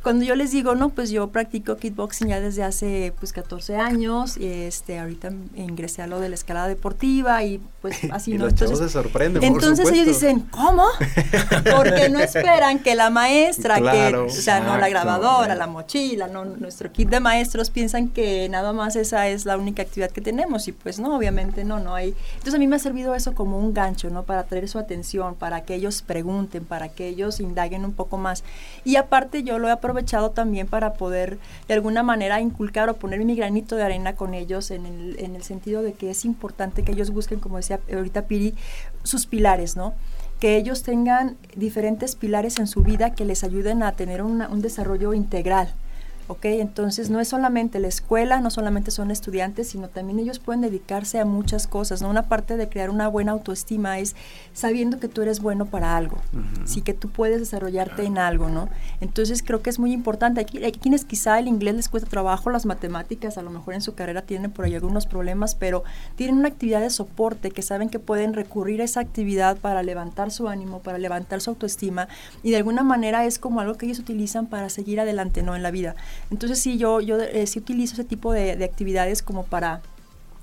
Cuando 0.02 0.24
yo 0.24 0.34
les 0.34 0.50
digo, 0.50 0.74
no, 0.74 0.88
pues 0.88 1.10
yo 1.10 1.28
practico 1.28 1.76
kickboxing 1.76 2.28
ya 2.28 2.40
desde 2.40 2.62
hace 2.62 3.12
pues 3.18 3.32
14 3.34 3.76
años, 3.76 4.38
y 4.38 4.46
este, 4.46 4.98
ahorita 4.98 5.30
ingresé 5.56 6.00
a 6.00 6.06
lo 6.06 6.20
de 6.20 6.30
la 6.30 6.34
escalada 6.36 6.68
deportiva 6.68 7.44
y 7.44 7.60
pues 7.82 7.98
así, 8.10 8.32
y 8.32 8.38
¿no? 8.38 8.46
los 8.46 8.54
chavos 8.54 8.78
se 8.78 8.88
sorprenden, 8.88 9.40
por 9.42 9.44
Entonces 9.44 9.90
ellos 9.90 10.16
supuesto. 10.16 10.26
dicen, 10.26 10.40
¿cómo? 10.50 10.84
Porque 11.76 12.08
no 12.08 12.18
esperan 12.20 12.78
que 12.78 12.94
la 12.94 13.10
maestra, 13.10 13.78
Claro, 13.78 14.26
que, 14.26 14.32
o 14.32 14.34
sea, 14.34 14.60
no 14.60 14.78
la 14.78 14.88
exacto. 14.88 14.90
grabadora, 14.90 15.54
la 15.54 15.66
mochila, 15.66 16.28
no, 16.28 16.46
nuestro 16.46 16.90
kit 16.92 17.10
de 17.10 17.20
maestros 17.20 17.68
piensan 17.68 18.08
que 18.08 18.48
nada 18.48 18.72
más 18.72 18.96
esa 18.96 19.28
es 19.28 19.44
la 19.44 19.58
única 19.58 19.82
actividad 19.82 20.10
que 20.10 20.22
tenemos 20.22 20.66
y 20.66 20.72
pues 20.72 20.98
no, 20.98 21.14
obviamente 21.14 21.64
no, 21.64 21.78
no 21.78 21.94
hay. 21.94 22.14
Entonces 22.34 22.54
a 22.54 22.58
mí 22.58 22.66
me 22.66 22.76
ha 22.76 22.80
servido 22.80 23.14
eso 23.14 23.34
como 23.34 23.58
un 23.58 23.74
gancho, 23.74 24.08
¿no? 24.08 24.22
Para 24.22 24.44
traer 24.44 24.66
su 24.68 24.78
atención, 24.78 25.34
para 25.34 25.62
que 25.64 25.74
ellos 25.74 26.00
pregunten, 26.00 26.64
para 26.64 26.88
que 26.88 27.06
ellos 27.08 27.38
indaguen 27.40 27.84
un 27.84 27.92
poco 27.92 28.16
más. 28.16 28.44
Y 28.84 28.96
aparte 28.96 29.42
yo 29.42 29.58
lo 29.58 29.68
he 29.68 29.70
aprovechado 29.70 29.89
también 30.30 30.66
para 30.66 30.94
poder 30.94 31.38
de 31.68 31.74
alguna 31.74 32.02
manera 32.02 32.40
inculcar 32.40 32.88
o 32.88 32.96
poner 32.96 33.24
mi 33.24 33.34
granito 33.36 33.76
de 33.76 33.82
arena 33.82 34.14
con 34.14 34.34
ellos 34.34 34.70
en 34.70 34.86
el, 34.86 35.16
en 35.18 35.36
el 35.36 35.42
sentido 35.42 35.82
de 35.82 35.92
que 35.92 36.10
es 36.10 36.24
importante 36.24 36.82
que 36.82 36.92
ellos 36.92 37.10
busquen, 37.10 37.40
como 37.40 37.56
decía 37.56 37.80
ahorita 37.92 38.22
Piri, 38.26 38.54
sus 39.02 39.26
pilares, 39.26 39.76
¿no? 39.76 39.94
que 40.38 40.56
ellos 40.56 40.82
tengan 40.82 41.36
diferentes 41.54 42.14
pilares 42.16 42.58
en 42.58 42.66
su 42.66 42.82
vida 42.82 43.14
que 43.14 43.26
les 43.26 43.44
ayuden 43.44 43.82
a 43.82 43.92
tener 43.92 44.22
una- 44.22 44.48
un 44.48 44.62
desarrollo 44.62 45.12
integral. 45.12 45.68
¿Ok? 46.30 46.44
Entonces 46.44 47.10
no 47.10 47.18
es 47.18 47.26
solamente 47.26 47.80
la 47.80 47.88
escuela, 47.88 48.40
no 48.40 48.50
solamente 48.50 48.92
son 48.92 49.10
estudiantes, 49.10 49.68
sino 49.68 49.88
también 49.88 50.20
ellos 50.20 50.38
pueden 50.38 50.60
dedicarse 50.60 51.18
a 51.18 51.24
muchas 51.24 51.66
cosas, 51.66 52.02
¿no? 52.02 52.08
Una 52.08 52.28
parte 52.28 52.56
de 52.56 52.68
crear 52.68 52.88
una 52.88 53.08
buena 53.08 53.32
autoestima 53.32 53.98
es 53.98 54.14
sabiendo 54.52 55.00
que 55.00 55.08
tú 55.08 55.22
eres 55.22 55.40
bueno 55.40 55.66
para 55.66 55.96
algo, 55.96 56.18
sí 56.64 56.82
que 56.82 56.94
tú 56.94 57.10
puedes 57.10 57.40
desarrollarte 57.40 58.04
en 58.04 58.16
algo, 58.16 58.48
¿no? 58.48 58.68
Entonces 59.00 59.42
creo 59.42 59.60
que 59.60 59.70
es 59.70 59.80
muy 59.80 59.92
importante. 59.92 60.40
Aquí, 60.40 60.62
hay 60.62 60.70
quienes 60.70 61.04
quizá 61.04 61.36
el 61.40 61.48
inglés 61.48 61.74
les 61.74 61.88
cuesta 61.88 62.08
trabajo, 62.08 62.48
las 62.50 62.64
matemáticas 62.64 63.36
a 63.36 63.42
lo 63.42 63.50
mejor 63.50 63.74
en 63.74 63.80
su 63.80 63.96
carrera 63.96 64.22
tienen 64.22 64.52
por 64.52 64.66
ahí 64.66 64.76
algunos 64.76 65.06
problemas, 65.06 65.56
pero 65.56 65.82
tienen 66.14 66.38
una 66.38 66.46
actividad 66.46 66.80
de 66.80 66.90
soporte 66.90 67.50
que 67.50 67.62
saben 67.62 67.88
que 67.88 67.98
pueden 67.98 68.34
recurrir 68.34 68.82
a 68.82 68.84
esa 68.84 69.00
actividad 69.00 69.56
para 69.56 69.82
levantar 69.82 70.30
su 70.30 70.48
ánimo, 70.48 70.78
para 70.78 70.98
levantar 70.98 71.40
su 71.40 71.50
autoestima 71.50 72.06
y 72.44 72.52
de 72.52 72.58
alguna 72.58 72.84
manera 72.84 73.24
es 73.24 73.40
como 73.40 73.60
algo 73.60 73.74
que 73.74 73.86
ellos 73.86 73.98
utilizan 73.98 74.46
para 74.46 74.68
seguir 74.68 75.00
adelante, 75.00 75.42
¿no? 75.42 75.56
En 75.56 75.64
la 75.64 75.72
vida. 75.72 75.96
Entonces 76.30 76.58
sí, 76.60 76.78
yo, 76.78 77.00
yo 77.00 77.18
eh, 77.20 77.46
sí 77.46 77.58
utilizo 77.58 77.94
ese 77.94 78.04
tipo 78.04 78.32
de, 78.32 78.56
de 78.56 78.64
actividades 78.64 79.22
como 79.22 79.44
para 79.44 79.82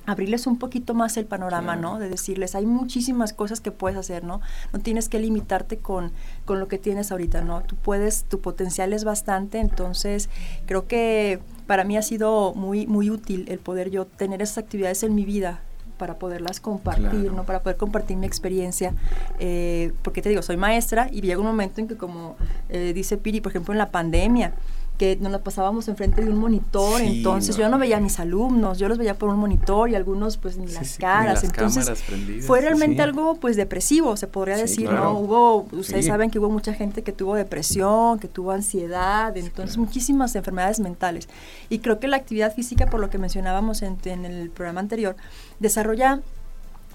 abrirles 0.06 0.48
un 0.48 0.58
poquito 0.58 0.94
más 0.94 1.18
el 1.18 1.26
panorama, 1.26 1.76
¿no? 1.76 2.00
De 2.00 2.08
decirles, 2.08 2.56
hay 2.56 2.66
muchísimas 2.66 3.34
cosas 3.34 3.60
que 3.60 3.72
puedes 3.72 3.98
hacer, 4.00 4.24
¿no? 4.24 4.40
No 4.72 4.80
tienes 4.80 5.10
que 5.10 5.20
limitarte 5.20 5.80
con, 5.80 6.14
con 6.46 6.62
lo 6.62 6.70
que 6.70 6.78
tienes 6.78 7.12
ahorita, 7.12 7.42
¿no? 7.42 7.62
Tú 7.64 7.76
puedes, 7.76 8.24
tu 8.24 8.40
potencial 8.40 8.94
es 8.94 9.04
bastante, 9.04 9.60
entonces 9.60 10.30
creo 10.66 10.88
que 10.88 11.42
para 11.68 11.84
mí 11.84 11.98
ha 11.98 12.02
sido 12.02 12.54
muy, 12.54 12.88
muy 12.88 13.10
útil 13.10 13.46
el 13.50 13.60
poder 13.60 13.90
yo 13.90 14.06
tener 14.06 14.42
esas 14.42 14.60
actividades 14.60 15.04
en 15.04 15.14
mi 15.14 15.26
vida 15.26 15.60
para 15.98 16.18
poderlas 16.18 16.62
compartir, 16.62 17.10
Claro. 17.10 17.32
¿no? 17.34 17.44
Para 17.44 17.62
poder 17.62 17.76
compartir 17.76 18.16
mi 18.16 18.28
experiencia. 18.28 18.94
Eh, 19.40 19.92
porque 20.04 20.22
te 20.22 20.30
digo, 20.30 20.42
soy 20.42 20.56
maestra 20.56 21.10
y 21.12 21.20
llega 21.20 21.40
un 21.42 21.48
momento 21.48 21.82
en 21.82 21.88
que 21.90 21.98
como 21.98 22.38
eh, 22.70 22.94
dice 22.94 23.18
Piri, 23.18 23.42
por 23.42 23.52
ejemplo, 23.52 23.74
en 23.74 23.80
la 23.80 23.90
pandemia, 23.90 24.54
que 24.98 25.16
nos 25.18 25.32
la 25.32 25.40
pasábamos 25.40 25.88
enfrente 25.88 26.24
de 26.24 26.30
un 26.32 26.38
monitor, 26.38 27.00
Sí, 27.00 27.18
entonces 27.18 27.56
no. 27.58 27.64
yo 27.64 27.70
no 27.70 27.78
veía 27.78 27.98
a 27.98 28.00
mis 28.00 28.20
alumnos, 28.20 28.80
yo 28.80 28.88
los 28.88 28.98
veía 28.98 29.18
por 29.18 29.30
un 29.30 29.38
monitor 29.40 29.90
y 29.90 29.96
algunos 29.96 30.38
pues 30.38 30.58
ni 30.58 30.68
Sí, 30.68 30.74
las 30.74 30.88
sí, 30.88 30.94
ni 30.98 31.02
caras, 31.02 31.34
las 31.36 31.44
entonces 31.44 32.04
fue 32.46 32.60
sí, 32.60 32.66
realmente 32.66 33.02
algo 33.02 33.36
pues 33.36 33.56
depresivo, 33.56 34.18
se 34.18 34.28
podría 34.28 34.58
decir, 34.58 34.88
claro. 34.90 35.14
¿no? 35.14 35.20
Hubo, 35.20 35.68
ustedes 35.72 36.08
saben 36.08 36.32
que 36.32 36.40
hubo 36.40 36.50
mucha 36.50 36.74
gente 36.74 37.04
que 37.04 37.12
tuvo 37.12 37.36
depresión, 37.36 38.20
que 38.20 38.28
tuvo 38.28 38.52
ansiedad, 38.52 39.36
entonces 39.38 39.78
muchísimas 39.78 40.36
enfermedades 40.36 40.80
mentales. 40.80 41.30
Y 41.70 41.80
creo 41.80 42.00
que 42.00 42.08
la 42.08 42.18
actividad 42.18 42.54
física, 42.54 42.88
por 42.88 43.00
lo 43.00 43.10
que 43.10 43.18
mencionábamos 43.18 43.82
en, 43.82 43.98
en 44.06 44.26
el 44.26 44.50
programa 44.50 44.80
anterior, 44.80 45.16
desarrolla 45.60 46.22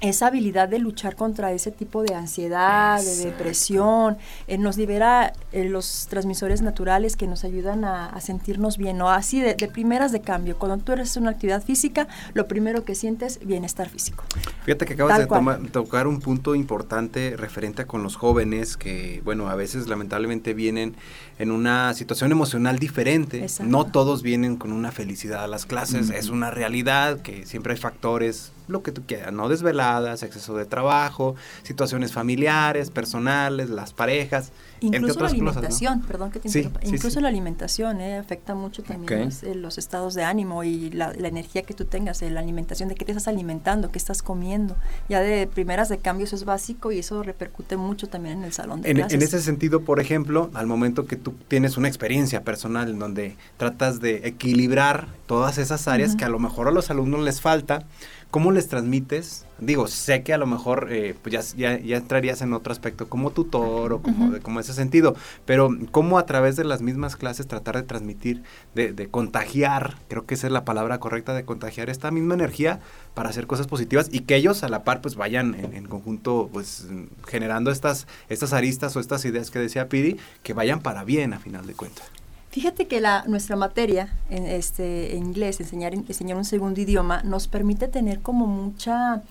esa 0.03 0.27
habilidad 0.27 0.69
de 0.69 0.79
luchar 0.81 1.17
contra 1.17 1.53
ese 1.53 1.71
tipo 1.71 2.03
de 2.03 2.15
ansiedad, 2.15 3.01
de 3.03 3.17
depresión, 3.25 4.19
eh, 4.49 4.59
nos 4.59 4.77
libera 4.77 5.33
eh, 5.53 5.65
los 5.65 6.09
transmisores 6.11 6.61
naturales 6.61 7.17
que 7.17 7.27
nos 7.29 7.45
ayudan 7.45 7.85
a, 7.85 8.07
a 8.07 8.21
sentirnos 8.21 8.79
bien, 8.79 8.99
¿no? 8.99 9.11
Así 9.11 9.41
de, 9.41 9.55
de 9.55 9.69
primeras 9.69 10.11
de 10.13 10.21
cambio. 10.21 10.59
Cuando 10.59 10.85
tú 10.85 10.93
eres 10.93 11.17
una 11.17 11.31
actividad 11.31 11.63
física, 11.63 12.09
lo 12.35 12.49
primero 12.49 12.85
que 12.85 12.95
sientes 12.97 13.39
bienestar 13.45 13.89
físico. 13.89 14.25
Fíjate 14.65 14.87
que 14.87 14.95
acabas 14.95 15.13
Tal 15.13 15.23
de 15.23 15.27
toma- 15.29 15.59
tocar 15.71 16.07
un 16.07 16.21
punto 16.21 16.55
importante 16.55 17.37
referente 17.37 17.83
a 17.83 17.87
con 17.87 18.03
los 18.03 18.17
jóvenes 18.17 18.77
que, 18.77 19.23
bueno, 19.25 19.49
a 19.49 19.55
veces 19.55 19.87
lamentablemente 19.87 20.53
vienen 20.53 20.97
en 21.39 21.51
una 21.53 21.95
situación 21.95 22.33
emocional 22.33 22.79
diferente. 22.79 23.43
Exacto. 23.43 23.71
No 23.71 23.87
todos 23.87 24.23
vienen 24.23 24.57
con 24.57 24.73
una 24.73 24.91
felicidad 24.91 25.45
a 25.45 25.47
las 25.47 25.65
clases, 25.65 26.11
es 26.11 26.29
una 26.29 26.51
realidad 26.51 27.21
que 27.21 27.47
siempre 27.47 27.73
hay 27.75 27.79
factores, 27.79 28.53
lo 28.69 28.83
que 28.83 28.93
tú 28.93 29.03
quieras, 29.07 29.33
no 29.33 29.49
desveladas, 29.49 30.23
exceso 30.23 30.57
de 30.57 30.65
trabajo, 30.65 31.35
situaciones 31.63 32.13
familiares, 32.13 32.91
personales, 32.91 33.71
las 33.71 33.93
parejas, 33.93 34.53
entre 34.81 34.99
Incluso 34.99 35.21
la 35.21 35.27
otras 35.27 35.33
cosas. 35.33 35.43
¿no? 35.43 35.51
alimentación, 35.51 36.01
perdón 36.03 36.31
que 36.33 36.41
te 36.41 36.49
Sí, 36.49 36.69
Incluso 36.83 37.11
sí. 37.11 37.21
la 37.21 37.29
alimentación 37.29 38.01
eh, 38.01 38.19
afecta 38.19 38.55
mucho 38.55 38.83
también 38.83 39.27
los, 39.27 39.43
eh, 39.45 39.55
los 39.55 39.79
estados 39.79 40.15
de 40.15 40.25
ánimo 40.25 40.65
y 40.65 40.91
la, 40.91 41.13
la 41.13 41.29
energía 41.29 41.63
que 41.63 41.75
tú 41.75 41.85
tengas, 41.85 42.21
eh, 42.23 42.31
la 42.31 42.41
alimentación, 42.41 42.89
de 42.89 42.95
qué 42.97 43.05
te 43.05 43.13
estás 43.13 43.29
alimentando, 43.29 43.93
qué 43.93 43.99
estás 43.99 44.23
comiendo. 44.23 44.77
Ya 45.09 45.21
de 45.21 45.47
primeras 45.47 45.89
de 45.89 45.99
cambio 45.99 46.25
eso 46.25 46.35
es 46.35 46.45
básico 46.45 46.91
y 46.91 46.99
eso 46.99 47.23
repercute 47.23 47.77
mucho 47.77 48.09
también 48.09 48.39
en 48.39 48.45
el 48.45 48.53
salón 48.53 48.83
de 48.83 48.91
En, 48.91 48.97
clases. 48.97 49.15
en 49.15 49.23
ese 49.23 49.41
sentido, 49.41 49.83
por 49.83 50.01
ejemplo, 50.01 50.51
al 50.55 50.67
momento 50.67 51.07
que 51.07 51.17
tú 51.17 51.35
tienes 51.49 51.77
una 51.77 51.89
experiencia 51.89 52.43
personal 52.43 52.91
en 52.91 52.99
donde 52.99 53.37
tratas 53.57 54.01
de 54.01 54.27
equilibrar 54.27 55.07
todas 55.27 55.59
esas 55.59 55.87
áreas 55.89 56.17
que 56.17 56.25
a 56.25 56.29
lo 56.29 56.39
mejor 56.39 56.69
a 56.69 56.71
los 56.71 56.91
alumnos 56.91 57.21
les 57.21 57.41
falta, 57.41 57.85
¿cómo 58.33 58.51
les 58.51 58.67
transmites? 58.67 59.45
Digo, 59.59 59.87
sé 59.87 60.23
que 60.23 60.33
a 60.33 60.39
lo 60.39 60.47
mejor 60.47 60.89
eh, 60.91 61.15
pues 61.23 61.33
ya, 61.33 61.43
ya, 61.57 61.79
ya 61.79 61.99
entrarías 61.99 62.41
en 62.41 62.55
otro 62.55 62.73
aspecto 62.73 63.09
como 63.09 63.31
tutor 63.31 63.93
o 63.93 64.03
como, 64.03 64.33
de, 64.33 64.41
como 64.41 64.59
ese 64.59 64.73
sentido, 64.73 65.15
pero 65.45 65.71
¿cómo 65.91 66.19
a 66.19 66.25
través 66.25 66.57
de 66.57 66.65
las 66.65 66.81
mismas 66.81 67.15
clases 67.15 67.47
tratar 67.47 67.77
de 67.77 67.83
transmitir, 67.83 68.43
de, 68.75 68.93
de 68.93 69.07
contagiar, 69.09 69.99
creo 70.09 70.25
que 70.25 70.35
esa 70.35 70.47
es 70.47 70.53
la 70.53 70.65
palabra 70.65 70.99
correcta, 70.99 71.35
de 71.35 71.45
contagiar 71.45 71.91
esta 71.91 72.11
misma 72.11 72.33
energía 72.33 72.81
para 73.13 73.29
hacer 73.29 73.47
cosas 73.47 73.67
positivas 73.67 74.09
y 74.11 74.21
que 74.21 74.35
ellos 74.35 74.65
a 74.65 74.71
la 74.71 74.83
par 74.83 75.03
pues 75.03 75.15
vayan 75.15 75.55
en, 75.55 75.75
en 75.75 75.85
conjunto 75.87 76.49
pues 76.51 76.89
generando 77.29 77.71
estas, 77.71 78.07
estas 78.31 78.55
aristas 78.55 78.97
o 78.97 79.01
estas 79.01 79.25
ideas 79.27 79.51
que 79.51 79.59
decía 79.59 79.91
Pidi, 79.91 80.17
que 80.43 80.55
vayan 80.55 80.81
para 80.81 81.05
bien 81.05 81.35
a 81.35 81.39
final 81.39 81.67
de 81.67 81.75
cuentas. 81.75 82.22
Fíjate 82.53 82.87
que 82.87 83.01
la, 83.01 83.25
nuestra 83.27 83.57
materia 83.57 84.15
en 84.29 84.47
este 84.47 85.17
en 85.17 85.25
inglés, 85.25 85.59
enseñar, 85.59 85.95
enseñar 85.95 86.37
un 86.37 86.45
segundo 86.45 86.83
idioma, 86.83 87.23
nos 87.23 87.49
permite 87.49 87.89
tener 87.89 88.21
como 88.21 88.47
mucha 88.47 89.23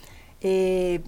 eh, 0.41 1.01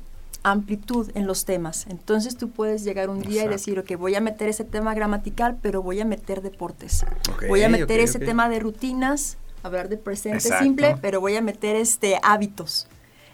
amplitud 0.44 1.10
en 1.16 1.26
los 1.26 1.46
temas. 1.46 1.88
Entonces 1.90 2.38
tú 2.38 2.52
puedes 2.52 2.84
llegar 2.84 3.10
un 3.10 3.20
día 3.20 3.46
y 3.46 3.48
decir, 3.48 3.80
ok, 3.80 3.96
voy 3.98 4.14
a 4.14 4.22
meter 4.22 4.48
ese 4.48 4.64
tema 4.64 4.94
gramatical, 4.94 5.58
pero 5.60 5.82
voy 5.82 6.02
a 6.02 6.06
meter 6.06 6.44
deportes. 6.44 7.04
Voy 7.48 7.64
a 7.64 7.70
meter 7.70 8.00
ok, 8.00 8.04
ese 8.04 8.20
tema 8.20 8.48
de 8.48 8.60
rutinas, 8.60 9.38
hablar 9.64 9.90
de 9.90 9.98
presente 9.98 10.38
Exacto. 10.38 10.64
simple, 10.64 10.96
pero 11.02 11.20
voy 11.20 11.36
a 11.36 11.42
meter 11.42 11.76
este 11.76 12.20
hábitos. 12.22 12.86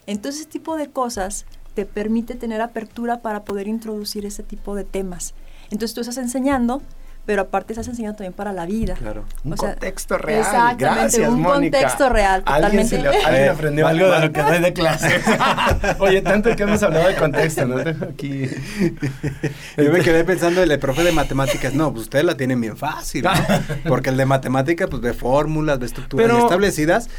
Entonces 0.07 0.41
ese 0.41 0.51
tipo 0.51 0.77
de 0.77 0.89
cosas 0.89 1.45
te 1.73 1.85
permite 1.85 2.35
tener 2.35 2.61
apertura 2.61 3.21
para 3.21 3.43
poder 3.43 3.67
introducir 3.67 4.25
ese 4.25 4.41
tipo 4.41 4.73
de 4.73 4.85
temas. 4.85 5.33
Entonces 5.69 5.93
tú 5.93 5.99
estás 5.99 6.17
enseñando, 6.17 6.81
pero 7.29 7.43
aparte 7.43 7.73
estás 7.73 7.87
enseñando 7.87 8.17
también 8.17 8.33
para 8.33 8.51
la 8.53 8.65
vida. 8.65 8.95
Claro. 8.95 9.23
Un 9.43 9.53
O 9.53 9.55
sea, 9.55 9.69
contexto 9.73 10.17
real. 10.17 10.39
Exactamente, 10.39 10.83
Gracias, 10.83 11.29
un 11.29 11.41
Mónica. 11.43 11.77
contexto 11.77 12.09
real, 12.09 12.41
Alguien, 12.47 12.87
se 12.87 12.97
totalmente. 12.97 13.19
le- 13.19 13.25
alguien 13.27 13.43
Eh, 13.45 13.49
aprendió 13.49 13.83
va- 13.85 13.91
algo 13.91 14.09
de 14.09 14.19
lo 14.19 14.31
que 14.33 14.41
doy 14.41 14.57
de 14.59 14.73
clase. 14.73 15.21
Oye, 15.99 16.21
tanto 16.23 16.55
que 16.55 16.63
hemos 16.63 16.81
hablado 16.81 17.07
de 17.07 17.15
contexto, 17.15 17.67
¿no? 17.67 17.77
Aquí. 17.77 18.49
Yo 19.77 19.91
me 19.91 19.99
quedé 20.01 20.23
pensando, 20.23 20.63
el 20.63 20.79
profe 20.79 21.03
de 21.03 21.11
matemáticas, 21.11 21.75
no, 21.75 21.91
pues 21.91 22.05
ustedes 22.05 22.25
la 22.25 22.35
tienen 22.35 22.59
bien 22.59 22.77
fácil, 22.77 23.25
¿no? 23.25 23.31
porque 23.87 24.09
el 24.09 24.17
de 24.17 24.25
matemáticas 24.25 24.87
pues 24.89 24.99
ve 24.99 25.13
fórmulas, 25.13 25.77
ve 25.77 25.85
estructuras 25.85 26.25
Pero- 26.25 26.39
establecidas 26.39 27.09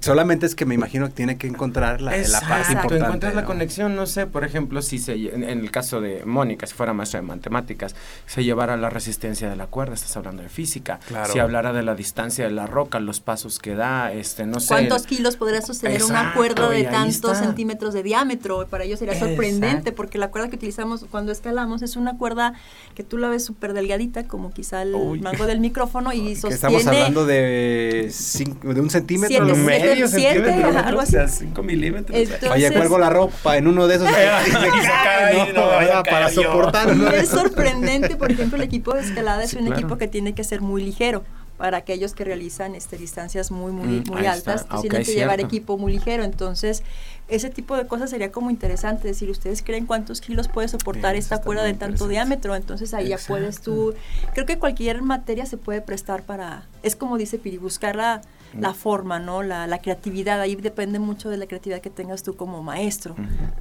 Solamente 0.00 0.46
es 0.46 0.54
que 0.54 0.64
me 0.64 0.74
imagino 0.74 1.06
que 1.08 1.12
tiene 1.12 1.36
que 1.36 1.46
encontrar 1.46 2.00
la, 2.00 2.12
la 2.12 2.16
parte 2.16 2.22
Exacto, 2.22 2.72
importante. 2.72 2.96
encuentras 3.04 3.34
la 3.34 3.44
conexión, 3.44 3.94
no 3.94 4.06
sé, 4.06 4.26
por 4.26 4.42
ejemplo, 4.42 4.80
si 4.80 4.98
se, 4.98 5.12
en, 5.34 5.44
en 5.44 5.60
el 5.60 5.70
caso 5.70 6.00
de 6.00 6.24
Mónica, 6.24 6.66
si 6.66 6.72
fuera 6.74 6.94
maestra 6.94 7.20
de 7.20 7.26
matemáticas, 7.26 7.94
se 8.26 8.42
llevara 8.42 8.78
la 8.78 8.88
resistencia 8.88 9.50
de 9.50 9.56
la 9.56 9.66
cuerda, 9.66 9.92
estás 9.94 10.16
hablando 10.16 10.42
de 10.42 10.48
física. 10.48 10.98
Claro. 11.08 11.30
Si 11.30 11.38
hablara 11.40 11.74
de 11.74 11.82
la 11.82 11.94
distancia 11.94 12.44
de 12.46 12.52
la 12.52 12.66
roca, 12.66 13.00
los 13.00 13.20
pasos 13.20 13.58
que 13.58 13.74
da, 13.74 14.12
este, 14.14 14.46
no 14.46 14.60
sé. 14.60 14.68
¿Cuántos 14.68 15.06
kilos 15.06 15.36
podría 15.36 15.60
sostener 15.60 16.02
una 16.04 16.20
Exacto, 16.20 16.38
cuerda 16.38 16.78
y 16.78 16.82
de 16.82 16.88
tantos 16.88 17.32
está. 17.32 17.34
centímetros 17.34 17.92
de 17.92 18.02
diámetro? 18.02 18.66
Para 18.68 18.84
ellos 18.84 18.98
sería 18.98 19.18
sorprendente 19.18 19.66
Exacto. 19.90 19.94
porque 19.94 20.16
la 20.16 20.30
cuerda 20.30 20.48
que 20.48 20.56
utilizamos 20.56 21.04
cuando 21.10 21.32
escalamos 21.32 21.82
es 21.82 21.96
una 21.96 22.16
cuerda 22.16 22.54
que 22.94 23.02
tú 23.02 23.18
la 23.18 23.28
ves 23.28 23.44
súper 23.44 23.74
delgadita, 23.74 24.24
como 24.26 24.52
quizá 24.54 24.80
el 24.80 24.94
Uy. 24.94 25.20
mango 25.20 25.46
del 25.46 25.60
micrófono 25.60 26.14
y 26.14 26.34
sostiene... 26.36 26.54
estamos 26.54 26.86
hablando 26.86 27.26
de, 27.26 28.08
cinco- 28.10 28.72
de 28.72 28.80
un 28.80 28.88
centímetro. 28.88 29.28
Siete, 29.28 29.44
¿no? 29.46 29.54
siete, 29.54 29.65
medio 29.66 30.08
siete, 30.08 30.34
centímetro, 30.34 30.68
ajá, 30.70 30.82
¿no? 30.82 30.88
algo 30.88 31.00
O 31.02 31.06
sea, 31.06 31.22
así. 31.24 31.38
5 31.46 31.62
milímetros. 31.62 32.18
Entonces- 32.18 32.50
Oye, 32.50 32.72
cuelgo 32.72 32.98
la 32.98 33.10
ropa 33.10 33.56
en 33.56 33.66
uno 33.66 33.86
de 33.86 33.96
esos. 33.96 34.08
Y 34.46 34.50
se 34.50 34.86
cae, 34.88 35.52
no, 35.52 35.66
vaya 35.66 35.98
a 35.98 36.02
para 36.02 36.30
soportar. 36.30 36.94
de 36.96 37.18
es 37.18 37.28
sorprendente, 37.28 38.16
por 38.16 38.30
ejemplo, 38.30 38.56
el 38.56 38.62
equipo 38.64 38.94
de 38.94 39.00
escalada 39.02 39.42
es 39.44 39.50
Sí, 39.50 39.56
un 39.58 39.66
claro. 39.66 39.80
equipo 39.80 39.98
que 39.98 40.08
tiene 40.08 40.34
que 40.34 40.44
ser 40.44 40.60
muy 40.60 40.82
ligero 40.82 41.24
para 41.56 41.78
aquellos 41.78 42.12
que 42.12 42.22
realizan 42.22 42.74
este, 42.74 42.98
distancias 42.98 43.50
muy, 43.50 43.72
muy, 43.72 44.00
Mm, 44.00 44.10
muy 44.10 44.26
altas. 44.26 44.64
pues 44.64 44.78
Ah, 44.78 44.82
tienen 44.82 45.02
que 45.04 45.14
llevar 45.14 45.40
equipo 45.40 45.78
muy 45.78 45.90
ligero. 45.92 46.22
Entonces, 46.22 46.82
ese 47.28 47.48
tipo 47.48 47.78
de 47.78 47.86
cosas 47.86 48.10
sería 48.10 48.30
como 48.30 48.50
interesante. 48.50 49.08
decir, 49.08 49.30
¿ustedes 49.30 49.62
creen 49.62 49.86
cuántos 49.86 50.20
kilos 50.20 50.48
puede 50.48 50.68
soportar 50.68 51.12
Bien, 51.12 51.22
esta 51.22 51.40
cuerda 51.40 51.64
de 51.64 51.72
tanto 51.72 52.08
diámetro? 52.08 52.54
Entonces, 52.56 52.92
ahí 52.92 53.08
ya 53.08 53.16
puedes 53.26 53.62
tú. 53.62 53.94
Creo 54.34 54.44
que 54.44 54.58
cualquier 54.58 55.00
materia 55.00 55.46
se 55.46 55.56
puede 55.56 55.80
prestar 55.80 56.24
para. 56.24 56.66
Es 56.82 56.94
como 56.94 57.16
dice 57.16 57.38
Piri, 57.38 57.56
buscar 57.56 57.96
la, 58.56 58.68
la 58.68 58.74
forma, 58.74 59.18
¿no? 59.18 59.42
La, 59.42 59.66
la 59.66 59.78
creatividad. 59.78 60.40
Ahí 60.40 60.56
depende 60.56 60.98
mucho 60.98 61.30
de 61.30 61.36
la 61.36 61.46
creatividad 61.46 61.80
que 61.80 61.90
tengas 61.90 62.22
tú 62.22 62.36
como 62.36 62.62
maestro. 62.62 63.14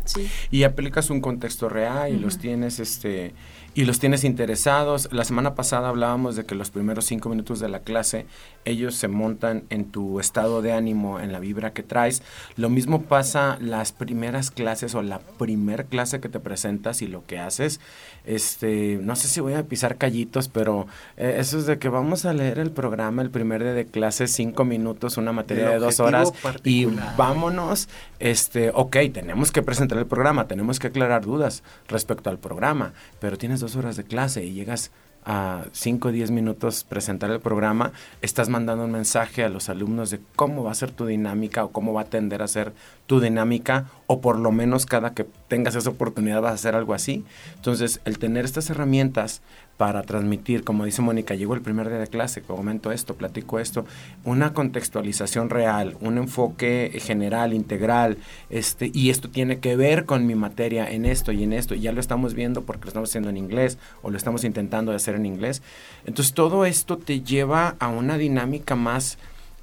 Sí. 0.06 0.30
y 0.52 0.64
aplicas 0.64 1.10
un 1.10 1.20
contexto 1.22 1.68
real 1.70 2.14
y 2.14 2.20
los 2.20 2.38
tienes 2.38 2.80
este 2.80 3.34
y 3.76 3.84
los 3.84 4.00
tienes 4.00 4.24
interesados. 4.24 5.10
La 5.12 5.26
semana 5.26 5.54
pasada 5.54 5.90
hablábamos 5.90 6.38
de 6.38 6.46
que 6.46 6.56
los 6.56 6.72
primeros 6.72 7.06
cinco 7.06 7.28
minutos 7.28 7.60
de 7.60 7.68
la 7.68 7.82
clase 7.82 8.26
ellos 8.64 8.96
se 8.96 9.10
montan 9.10 9.66
en 9.70 9.92
tu 9.92 10.20
estado 10.20 10.62
de 10.62 10.72
ánimo, 10.72 11.20
en 11.20 11.34
la 11.34 11.40
vibra 11.40 11.74
que 11.74 11.84
traes. 11.84 12.24
Lo 12.56 12.70
mismo 12.70 13.04
pasa 13.04 13.58
las 13.60 13.92
primeras 13.92 14.50
clases 14.50 14.96
o 14.96 15.04
la 15.04 15.20
primer 15.20 15.86
clase 15.86 16.22
que 16.22 16.30
te 16.30 16.40
presentas 16.40 17.02
y 17.02 17.08
lo 17.08 17.26
que 17.26 17.38
haces. 17.38 17.82
Este, 18.26 18.98
no 19.02 19.16
sé 19.16 19.28
si 19.28 19.42
voy 19.42 19.54
a 19.54 19.64
pisar 19.64 19.98
callitos, 19.98 20.48
pero 20.48 20.88
eh, 21.18 21.36
eso 21.38 21.60
es 21.60 21.66
de 21.66 21.78
que 21.78 21.90
vamos 21.90 22.26
a 22.26 22.34
leer 22.34 22.60
el 22.60 22.72
programa 22.72 23.22
el 23.22 23.30
primer 23.30 23.62
día 23.62 23.74
de 23.74 23.86
clase 23.86 24.28
cinco 24.28 24.64
minutos, 24.64 25.18
una 25.18 25.34
materia 25.34 25.70
de 25.70 25.80
dos 25.80 26.00
horas 26.00 26.32
y 26.64 26.88
vámonos, 27.18 27.88
este, 28.20 28.72
ok, 28.74 28.98
tenemos 29.14 29.52
que 29.52 29.62
presentar 29.62 29.98
el 29.98 30.08
programa, 30.08 30.48
tenemos 30.48 30.80
que 30.80 30.88
aclarar 30.88 31.26
dudas 31.26 31.62
respecto 31.88 32.30
al 32.30 32.40
programa, 32.40 32.94
pero 33.20 33.38
tienes 33.38 33.60
dos 33.66 33.76
horas 33.76 33.98
de 33.98 34.04
clase 34.04 34.46
y 34.46 34.54
llegas 34.54 34.92
a 35.26 35.66
5 35.72 36.10
o 36.10 36.12
10 36.12 36.30
minutos 36.30 36.84
presentar 36.84 37.32
el 37.32 37.40
programa, 37.40 37.94
estás 38.22 38.48
mandando 38.48 38.86
un 38.86 38.92
mensaje 38.92 39.44
a 39.44 39.50
los 39.50 39.70
alumnos 39.70 40.12
de 40.12 40.20
cómo 40.36 40.64
va 40.64 40.72
a 40.72 40.76
ser 40.76 40.92
tu 40.92 41.08
dinámica 41.08 41.64
o 41.64 41.72
cómo 41.72 41.94
va 41.94 42.02
a 42.02 42.06
tender 42.06 42.44
a 42.44 42.48
ser 42.48 42.74
tu 43.08 43.20
dinámica 43.20 43.88
o 44.06 44.22
por 44.22 44.38
lo 44.38 44.52
menos 44.52 44.86
cada 44.86 45.16
que 45.16 45.26
tengas 45.48 45.76
esa 45.76 45.90
oportunidad 45.90 46.44
vas 46.44 46.52
a 46.52 46.56
hacer 46.56 46.76
algo 46.76 46.94
así. 46.94 47.26
Entonces, 47.56 48.02
el 48.06 48.20
tener 48.20 48.46
estas 48.46 48.70
herramientas 48.70 49.42
para 49.78 50.04
transmitir, 50.04 50.64
como 50.64 50.86
dice 50.86 51.02
Mónica, 51.02 51.36
llegó 51.36 51.54
el 51.54 51.62
primer 51.62 51.90
día 51.90 51.98
de 51.98 52.08
clase, 52.08 52.42
comento 52.42 52.92
esto, 52.92 53.16
platico 53.16 53.60
esto, 53.60 53.86
una 54.24 54.54
contextualización 54.54 55.50
real, 55.50 55.98
un 56.00 56.18
enfoque 56.18 56.92
general, 57.02 57.54
integral, 57.54 58.18
este, 58.50 58.90
y 58.94 59.10
esto 59.10 59.30
tiene 59.30 59.60
que 59.60 59.76
ver 59.76 60.06
con 60.06 60.26
mi 60.26 60.36
materia 60.36 60.90
en 60.90 61.06
esto 61.06 61.32
y 61.32 61.44
en 61.44 61.52
esto, 61.52 61.76
y 61.76 61.82
ya 61.82 61.92
lo 61.92 62.00
estamos 62.00 62.34
viendo 62.34 62.64
porque 62.64 62.86
lo 62.86 62.90
estamos 62.90 63.10
haciendo 63.10 63.30
en 63.30 63.38
inglés 63.38 63.78
o 64.02 64.10
lo 64.10 64.18
estamos 64.18 64.44
intentando 64.44 64.94
hacer 64.94 65.16
en 65.16 65.26
inglés. 65.26 65.62
Entonces 66.06 66.34
todo 66.34 66.66
esto 66.66 66.98
te 66.98 67.22
lleva 67.22 67.76
a 67.80 67.90
una 67.90 68.18
dinámica 68.18 68.76
más, 68.76 69.18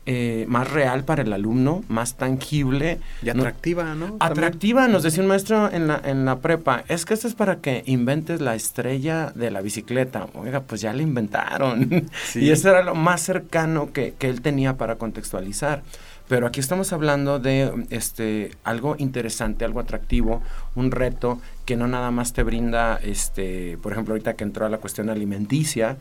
eh, 0.06 0.44
más 0.48 0.70
real 0.70 1.04
para 1.04 1.22
el 1.22 1.32
alumno, 1.32 1.84
más 1.88 2.16
tangible. 2.16 2.98
Y 3.22 3.26
No- 3.26 3.32
atractiva, 3.42 3.94
¿no? 3.94 4.06
También. 4.06 4.18
Atractiva, 4.20 4.88
nos 4.88 5.02
decía 5.02 5.22
un 5.22 5.28
maestro 5.28 5.70
en 5.72 5.86
la, 5.86 6.00
en 6.04 6.24
la 6.24 6.40
prepa, 6.40 6.84
es 6.88 7.04
que 7.04 7.14
esto 7.14 7.28
es 7.28 7.34
para 7.34 7.56
que 7.60 7.82
inventes 7.86 8.40
la 8.40 8.54
estrella 8.54 9.30
de 9.34 9.50
la 9.50 9.60
bicicleta. 9.60 10.26
Oiga, 10.34 10.60
pues 10.60 10.80
ya 10.80 10.92
la 10.92 11.02
inventaron. 11.02 12.08
Sí. 12.24 12.40
Y 12.40 12.50
eso 12.50 12.68
era 12.70 12.82
lo 12.82 12.94
más 12.94 13.20
cercano 13.22 13.92
que, 13.92 14.14
que 14.18 14.28
él 14.28 14.40
tenía 14.42 14.76
para 14.76 14.96
contextualizar. 14.96 15.82
Pero 16.28 16.46
aquí 16.46 16.60
estamos 16.60 16.92
hablando 16.92 17.38
de 17.40 17.70
este 17.90 18.52
algo 18.64 18.94
interesante, 18.98 19.64
algo 19.64 19.80
atractivo, 19.80 20.40
un 20.74 20.90
reto 20.90 21.40
que 21.66 21.76
no 21.76 21.88
nada 21.88 22.10
más 22.10 22.32
te 22.32 22.42
brinda, 22.42 22.98
este, 23.02 23.76
por 23.82 23.92
ejemplo, 23.92 24.14
ahorita 24.14 24.34
que 24.34 24.44
entró 24.44 24.64
a 24.64 24.68
la 24.70 24.78
cuestión 24.78 25.10
alimenticia, 25.10 25.96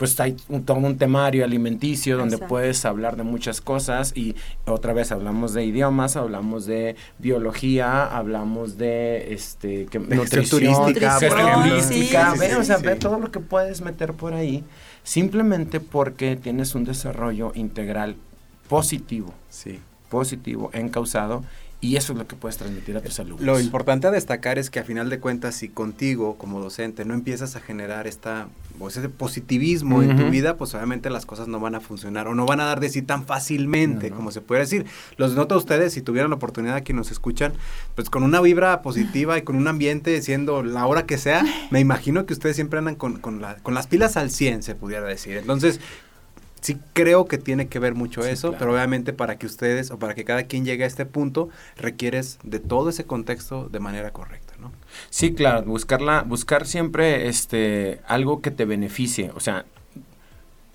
pues 0.00 0.18
hay 0.18 0.34
un, 0.48 0.64
todo 0.64 0.78
un 0.78 0.96
temario 0.96 1.44
alimenticio 1.44 2.16
donde 2.16 2.36
Exacto. 2.36 2.48
puedes 2.48 2.86
hablar 2.86 3.18
de 3.18 3.22
muchas 3.22 3.60
cosas 3.60 4.16
y 4.16 4.34
otra 4.64 4.94
vez 4.94 5.12
hablamos 5.12 5.52
de 5.52 5.66
idiomas, 5.66 6.16
hablamos 6.16 6.64
de 6.64 6.96
biología, 7.18 8.06
hablamos 8.06 8.78
de 8.78 9.34
este 9.34 9.84
que, 9.84 9.98
De 9.98 10.16
turística, 10.16 11.18
turística, 11.18 11.18
Sí, 11.18 11.26
ve, 11.26 12.48
sí, 12.48 12.54
o 12.56 12.64
sea, 12.64 12.78
sí, 12.78 12.86
ve 12.86 12.96
todo 12.96 13.18
lo 13.18 13.30
que 13.30 13.40
puedes 13.40 13.82
meter 13.82 14.14
por 14.14 14.32
ahí, 14.32 14.64
simplemente 15.04 15.80
porque 15.80 16.34
tienes 16.36 16.74
un 16.74 16.84
desarrollo 16.84 17.52
integral 17.54 18.16
positivo, 18.70 19.34
Sí. 19.50 19.80
positivo, 20.08 20.70
encausado, 20.72 21.44
y 21.82 21.96
eso 21.96 22.12
es 22.12 22.18
lo 22.18 22.26
que 22.26 22.36
puedes 22.36 22.58
transmitir 22.58 22.96
a 22.96 23.00
tus 23.00 23.18
alumnos. 23.20 23.40
Lo 23.46 23.58
importante 23.58 24.06
a 24.06 24.10
destacar 24.10 24.58
es 24.58 24.68
que 24.68 24.80
a 24.80 24.84
final 24.84 25.08
de 25.08 25.18
cuentas, 25.18 25.54
si 25.54 25.68
contigo 25.68 26.36
como 26.36 26.60
docente 26.60 27.04
no 27.06 27.14
empiezas 27.14 27.56
a 27.56 27.60
generar 27.60 28.06
esta, 28.06 28.48
o 28.78 28.88
ese 28.88 29.08
positivismo 29.08 30.02
en 30.02 30.16
tu 30.16 30.28
vida, 30.30 30.56
pues 30.58 30.74
obviamente 30.74 31.08
las 31.08 31.24
cosas 31.24 31.48
no 31.48 31.58
van 31.58 31.74
a 31.74 31.80
funcionar 31.80 32.28
o 32.28 32.34
no 32.34 32.44
van 32.44 32.60
a 32.60 32.64
dar 32.64 32.80
de 32.80 32.88
sí 32.90 33.00
tan 33.00 33.24
fácilmente 33.24 34.08
No, 34.08 34.10
no. 34.10 34.16
como 34.16 34.30
se 34.30 34.40
puede 34.42 34.60
decir. 34.60 34.84
Los 35.16 35.34
noto 35.34 35.54
a 35.54 35.58
ustedes, 35.58 35.94
si 35.94 36.02
tuvieran 36.02 36.30
la 36.30 36.36
oportunidad 36.36 36.76
aquí 36.76 36.92
nos 36.92 37.10
escuchan, 37.10 37.52
pues 37.94 38.10
con 38.10 38.22
una 38.24 38.40
vibra 38.42 38.82
positiva 38.82 39.38
y 39.38 39.42
con 39.42 39.56
un 39.56 39.66
ambiente 39.68 40.20
siendo 40.22 40.62
la 40.62 40.86
hora 40.86 41.06
que 41.06 41.16
sea, 41.18 41.44
me 41.70 41.80
imagino 41.80 42.26
que 42.26 42.34
ustedes 42.34 42.56
siempre 42.56 42.78
andan 42.78 42.94
con, 42.96 43.18
con, 43.20 43.40
la- 43.40 43.56
con 43.56 43.72
las 43.72 43.86
pilas 43.86 44.16
al 44.18 44.30
100, 44.30 44.62
se 44.62 44.74
pudiera 44.74 45.06
decir. 45.06 45.36
Entonces, 45.38 45.80
sí 46.60 46.78
creo 46.92 47.26
que 47.26 47.38
tiene 47.38 47.68
que 47.68 47.78
ver 47.78 47.94
mucho 47.94 48.22
Sí, 48.22 48.30
eso, 48.30 48.48
claro. 48.48 48.58
pero 48.58 48.72
obviamente 48.74 49.12
para 49.12 49.36
que 49.38 49.46
ustedes 49.46 49.90
o 49.90 49.98
para 49.98 50.14
que 50.14 50.24
cada 50.24 50.44
quien 50.44 50.64
llegue 50.64 50.84
a 50.84 50.86
este 50.86 51.06
punto, 51.06 51.48
requieres 51.76 52.38
de 52.42 52.58
todo 52.60 52.90
ese 52.90 53.04
contexto 53.04 53.68
de 53.68 53.80
manera 53.80 54.10
correcta, 54.12 54.54
¿no? 54.60 54.72
Sí, 55.10 55.32
claro, 55.34 55.62
buscarla, 55.64 56.22
buscar 56.22 56.66
siempre 56.66 57.28
este 57.28 58.00
algo 58.06 58.40
que 58.42 58.50
te 58.50 58.64
beneficie, 58.64 59.30
o 59.34 59.40
sea, 59.40 59.64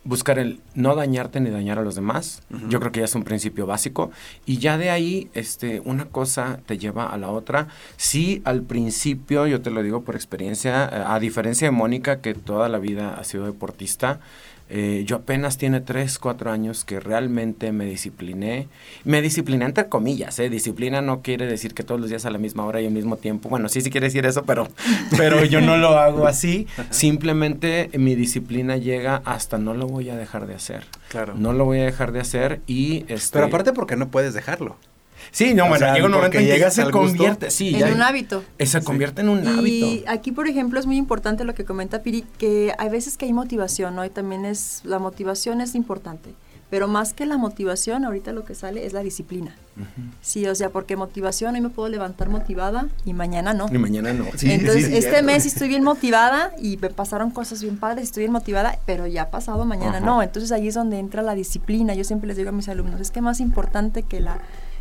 buscar 0.04 0.38
el 0.38 0.60
no 0.76 0.94
dañarte 0.96 1.40
ni 1.40 1.50
dañar 1.50 1.80
a 1.80 1.82
los 1.82 1.96
demás. 1.96 2.44
Yo 2.70 2.80
creo 2.80 2.92
que 2.92 3.00
ya 3.00 3.06
es 3.06 3.16
un 3.16 3.24
principio 3.24 3.66
básico 3.66 4.12
y 4.46 4.60
ya 4.60 4.78
de 4.78 4.92
ahí 4.92 5.30
este 5.34 5.82
una 5.84 6.06
cosa 6.06 6.60
te 6.68 6.78
lleva 6.78 7.08
a 7.08 7.18
la 7.18 7.30
otra. 7.30 7.70
Sí, 7.98 8.42
al 8.46 8.62
principio 8.62 9.48
yo 9.48 9.62
te 9.62 9.72
lo 9.72 9.82
digo 9.82 10.04
por 10.04 10.16
experiencia, 10.16 10.86
eh, 10.86 11.04
a 11.08 11.20
diferencia 11.20 11.68
de 11.68 11.72
Mónica 11.72 12.22
que 12.22 12.36
toda 12.36 12.70
la 12.70 12.78
vida 12.78 13.16
ha 13.16 13.24
sido 13.24 13.46
deportista, 13.46 14.20
eh, 14.68 15.04
yo 15.06 15.18
apenas 15.18 15.58
tiene 15.58 15.80
3, 15.80 16.18
4 16.18 16.52
años 16.52 16.86
que 16.86 17.00
realmente 17.00 17.72
me 17.72 17.86
discipliné. 17.86 18.68
Me 19.04 19.22
discipliné 19.22 19.66
entre 19.66 19.90
comillas, 19.90 20.40
¿eh? 20.40 20.50
Disciplina 20.50 21.02
no 21.02 21.22
quiere 21.22 21.46
decir 21.46 21.74
que 21.74 21.84
todos 21.84 22.02
los 22.02 22.10
días 22.10 22.26
a 22.26 22.32
la 22.32 22.40
misma 22.40 22.66
hora 22.66 22.82
y 22.82 22.88
al 22.88 22.92
mismo 22.92 23.18
tiempo. 23.18 23.50
Bueno, 23.50 23.70
sí, 23.70 23.82
sí 23.82 23.92
quiere 23.92 24.08
decir 24.08 24.26
eso, 24.26 24.44
pero, 24.44 24.68
pero 25.18 25.46
yo 25.46 25.62
no 25.62 25.78
lo 25.78 26.00
hago 26.00 26.28
así. 26.28 26.68
Simplemente 26.90 27.90
mi 27.94 28.16
disciplina 28.16 28.78
llega 28.78 29.22
hasta 29.26 29.58
no 29.58 29.74
lo 29.74 29.88
voy 29.88 30.10
a 30.10 30.16
dejar 30.16 30.48
de 30.48 30.56
hacer. 30.56 30.86
Claro. 31.10 31.36
No 31.36 31.54
lo 31.54 31.66
voy 31.66 31.80
a 31.80 31.86
dejar 31.86 32.12
de 32.12 32.20
hacer 32.20 32.62
y... 32.66 33.06
Este, 33.08 33.34
Pero 33.34 33.46
aparte 33.46 33.74
porque 33.74 33.96
no 33.96 34.10
puedes 34.10 34.34
dejarlo. 34.34 34.78
Sí, 35.36 35.54
no, 35.54 35.66
o 35.66 35.68
bueno, 35.68 35.86
sea, 35.86 35.94
llega 35.94 36.06
un 36.06 36.14
momento 36.14 36.32
porque 36.32 36.38
en 36.38 36.44
que 36.46 36.48
ya 36.50 36.56
llegas 36.56 36.74
se 36.76 36.90
convierte... 36.92 37.52
Sí, 37.52 37.74
en 37.74 37.80
ya- 37.82 37.94
un 37.94 38.02
hábito. 38.02 38.42
Se 38.58 38.82
convierte 38.82 39.20
en 39.22 39.28
un 39.28 39.46
hábito. 39.46 39.86
Y 39.86 40.06
aquí, 40.08 40.32
por 40.32 40.48
ejemplo, 40.48 40.80
es 40.80 40.86
muy 40.86 40.96
importante 40.96 41.44
lo 41.44 41.54
que 41.54 41.66
comenta 41.66 42.02
Piri, 42.04 42.22
que 42.38 42.74
hay 42.78 42.88
veces 42.88 43.18
que 43.18 43.26
hay 43.26 43.34
motivación, 43.34 43.96
¿no? 43.98 44.06
Y 44.06 44.10
también 44.10 44.46
es, 44.46 44.80
la 44.86 44.98
motivación 44.98 45.60
es 45.60 45.76
importante. 45.76 46.34
Pero 46.70 46.88
más 46.88 47.14
que 47.14 47.26
la 47.26 47.38
motivación, 47.38 48.06
ahorita 48.06 48.32
lo 48.32 48.46
que 48.46 48.56
sale 48.56 48.86
es 48.86 48.94
la 48.94 49.02
disciplina. 49.02 49.56
Sí, 50.22 50.48
o 50.48 50.56
sea, 50.56 50.70
porque 50.70 50.96
motivación, 50.96 51.54
hoy 51.56 51.62
me 51.62 51.70
puedo 51.70 51.90
levantar 51.90 52.30
motivada 52.30 52.88
y 53.04 53.14
mañana 53.14 53.54
no. 53.54 53.68
Y 53.72 53.78
mañana 53.78 54.14
no. 54.14 54.26
Sí, 54.38 54.50
Entonces, 54.52 54.86
sí, 54.86 54.92
sí, 54.92 54.98
este 54.98 55.10
cierto. 55.12 55.26
mes 55.28 55.46
estoy 55.46 55.68
bien 55.68 55.84
motivada 55.84 56.54
y 56.62 56.78
me 56.78 56.90
pasaron 56.90 57.30
cosas 57.30 57.62
bien 57.62 57.78
padres, 57.78 58.06
estoy 58.06 58.22
bien 58.22 58.32
motivada, 58.32 58.80
pero 58.86 59.06
ya 59.06 59.30
pasado 59.32 59.66
mañana 59.66 60.00
no. 60.00 60.24
Entonces 60.24 60.52
ahí 60.54 60.70
es 60.70 60.76
donde 60.76 60.98
entra 60.98 61.22
la 61.22 61.36
disciplina. 61.36 61.94
Yo 61.94 62.06
siempre 62.06 62.28
les 62.28 62.38
digo 62.38 62.50
a 62.50 62.54
mis 62.54 62.70
alumnos, 62.70 63.02
es 63.02 63.12
que 63.12 63.20
más 63.22 63.42
importante 63.42 64.04
que 64.04 64.22
la 64.22 64.40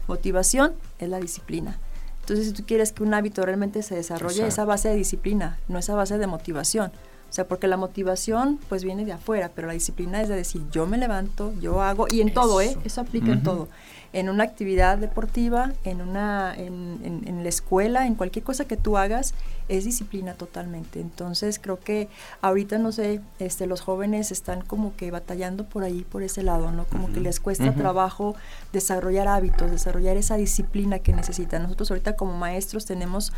motivación 0.08 0.74
es 0.98 1.08
la 1.08 1.18
disciplina. 1.18 1.78
Entonces, 2.20 2.46
si 2.46 2.52
tú 2.52 2.64
quieres 2.66 2.92
que 2.92 3.02
un 3.02 3.12
hábito 3.12 3.44
realmente 3.44 3.82
se 3.82 3.94
desarrolle, 3.94 4.36
Exacto. 4.36 4.48
es 4.48 4.58
a 4.58 4.64
base 4.64 4.88
de 4.88 4.96
disciplina, 4.96 5.58
no 5.68 5.78
es 5.78 5.90
a 5.90 5.94
base 5.94 6.16
de 6.16 6.26
motivación. 6.26 6.90
O 7.34 7.36
sea, 7.36 7.48
porque 7.48 7.66
la 7.66 7.76
motivación 7.76 8.60
pues 8.68 8.84
viene 8.84 9.04
de 9.04 9.10
afuera, 9.10 9.50
pero 9.52 9.66
la 9.66 9.72
disciplina 9.72 10.22
es 10.22 10.28
de 10.28 10.36
decir, 10.36 10.62
yo 10.70 10.86
me 10.86 10.98
levanto, 10.98 11.52
yo 11.60 11.82
hago, 11.82 12.06
y 12.08 12.20
en 12.20 12.32
todo, 12.32 12.60
¿eh? 12.60 12.76
Eso 12.84 13.00
aplica 13.00 13.32
en 13.32 13.42
todo 13.42 13.66
en 14.14 14.28
una 14.28 14.44
actividad 14.44 14.96
deportiva, 14.96 15.72
en, 15.82 16.00
una, 16.00 16.54
en, 16.56 17.00
en, 17.02 17.26
en, 17.26 17.42
la 17.42 17.48
escuela, 17.48 18.06
en 18.06 18.14
cualquier 18.14 18.44
cosa 18.44 18.64
que 18.64 18.76
tú 18.76 18.96
hagas, 18.96 19.34
es 19.68 19.84
disciplina 19.84 20.34
totalmente. 20.34 21.00
Entonces 21.00 21.58
creo 21.58 21.80
que 21.80 22.08
ahorita, 22.40 22.78
no 22.78 22.92
sé, 22.92 23.20
este, 23.40 23.66
los 23.66 23.80
jóvenes 23.80 24.30
están 24.30 24.62
como 24.62 24.94
que 24.94 25.10
batallando 25.10 25.64
por 25.64 25.82
ahí, 25.82 26.06
por 26.08 26.22
ese 26.22 26.44
lado, 26.44 26.70
¿no? 26.70 26.84
Como 26.84 27.06
uh 27.06 27.10
-huh. 27.10 27.14
que 27.14 27.20
les 27.20 27.40
cuesta 27.40 27.64
uh 27.64 27.68
-huh. 27.70 27.76
trabajo 27.76 28.36
desarrollar 28.72 29.26
hábitos, 29.26 29.72
desarrollar 29.72 30.16
esa 30.16 30.36
disciplina 30.36 31.00
que 31.00 31.12
necesitan. 31.12 31.64
Nosotros 31.64 31.90
ahorita 31.90 32.14
como 32.14 32.38
maestros 32.38 32.86
tenemos 32.86 33.32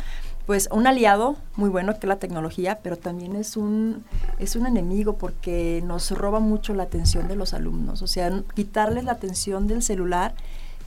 pues 0.47 0.69
un 0.71 0.87
aliado 0.87 1.35
muy 1.57 1.69
bueno 1.69 1.91
que 1.93 1.99
es 1.99 2.07
la 2.07 2.19
tecnología, 2.19 2.79
pero 2.81 2.95
también 2.95 3.35
es 3.35 3.57
un, 3.57 4.05
es 4.39 4.55
un 4.55 4.65
enemigo 4.65 5.17
porque 5.17 5.83
nos 5.85 6.09
roba 6.11 6.39
mucho 6.39 6.73
la 6.73 6.83
atención 6.83 7.27
de 7.27 7.35
los 7.35 7.53
alumnos. 7.53 8.01
O 8.01 8.07
sea, 8.07 8.31
quitarles 8.55 9.03
la 9.03 9.11
atención 9.11 9.67
del 9.67 9.83
celular 9.83 10.35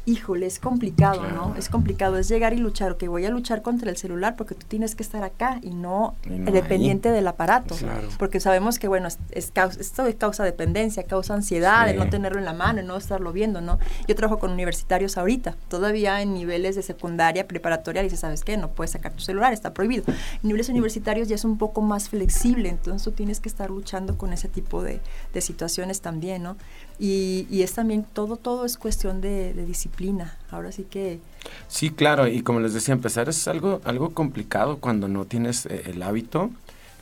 híjole, 0.06 0.46
es 0.46 0.58
complicado, 0.58 1.20
claro. 1.20 1.34
¿no? 1.34 1.56
Es 1.56 1.68
complicado, 1.68 2.18
es 2.18 2.28
llegar 2.28 2.52
y 2.52 2.58
luchar, 2.58 2.96
que 2.96 3.08
voy 3.08 3.26
a 3.26 3.30
luchar 3.30 3.62
contra 3.62 3.90
el 3.90 3.96
celular 3.96 4.36
porque 4.36 4.54
tú 4.54 4.66
tienes 4.66 4.94
que 4.94 5.02
estar 5.02 5.22
acá 5.22 5.58
y 5.62 5.70
no, 5.70 6.14
y 6.24 6.30
no 6.30 6.50
dependiente 6.50 7.08
ahí. 7.08 7.14
del 7.14 7.28
aparato. 7.28 7.74
Claro. 7.76 8.08
Porque 8.18 8.40
sabemos 8.40 8.78
que, 8.78 8.88
bueno, 8.88 9.08
es, 9.08 9.18
es 9.30 9.50
causa, 9.50 9.80
esto 9.80 10.04
causa 10.18 10.44
dependencia, 10.44 11.04
causa 11.04 11.34
ansiedad, 11.34 11.86
sí. 11.86 11.92
el 11.92 11.98
no 11.98 12.08
tenerlo 12.08 12.38
en 12.38 12.44
la 12.44 12.52
mano, 12.52 12.80
el 12.80 12.86
no 12.86 12.96
estarlo 12.96 13.32
viendo, 13.32 13.60
¿no? 13.60 13.78
Yo 14.08 14.14
trabajo 14.14 14.38
con 14.38 14.50
universitarios 14.50 15.16
ahorita, 15.16 15.56
todavía 15.68 16.22
en 16.22 16.34
niveles 16.34 16.76
de 16.76 16.82
secundaria, 16.82 17.46
preparatoria, 17.46 18.02
dices, 18.02 18.20
¿sabes 18.20 18.44
qué? 18.44 18.56
No 18.56 18.70
puedes 18.70 18.92
sacar 18.92 19.12
tu 19.12 19.20
celular, 19.20 19.52
está 19.52 19.72
prohibido. 19.72 20.04
En 20.08 20.16
niveles 20.42 20.68
universitarios 20.68 21.28
ya 21.28 21.34
es 21.34 21.44
un 21.44 21.58
poco 21.58 21.80
más 21.80 22.08
flexible, 22.08 22.68
entonces 22.68 23.02
tú 23.02 23.12
tienes 23.12 23.40
que 23.40 23.48
estar 23.48 23.70
luchando 23.70 24.16
con 24.18 24.32
ese 24.32 24.48
tipo 24.48 24.82
de, 24.82 25.00
de 25.32 25.40
situaciones 25.40 26.00
también, 26.00 26.42
¿no? 26.42 26.56
Y, 27.02 27.46
y, 27.50 27.62
es 27.62 27.72
también, 27.72 28.04
todo, 28.12 28.36
todo 28.36 28.66
es 28.66 28.76
cuestión 28.76 29.22
de, 29.22 29.54
de, 29.54 29.64
disciplina. 29.64 30.36
Ahora 30.50 30.70
sí 30.70 30.84
que... 30.84 31.18
Sí, 31.66 31.88
claro, 31.88 32.28
y 32.28 32.42
como 32.42 32.60
les 32.60 32.74
decía, 32.74 32.92
empezar 32.92 33.30
es 33.30 33.48
algo, 33.48 33.80
algo 33.84 34.10
complicado 34.10 34.76
cuando 34.76 35.08
no 35.08 35.24
tienes 35.24 35.64
eh, 35.64 35.84
el 35.86 36.02
hábito, 36.02 36.50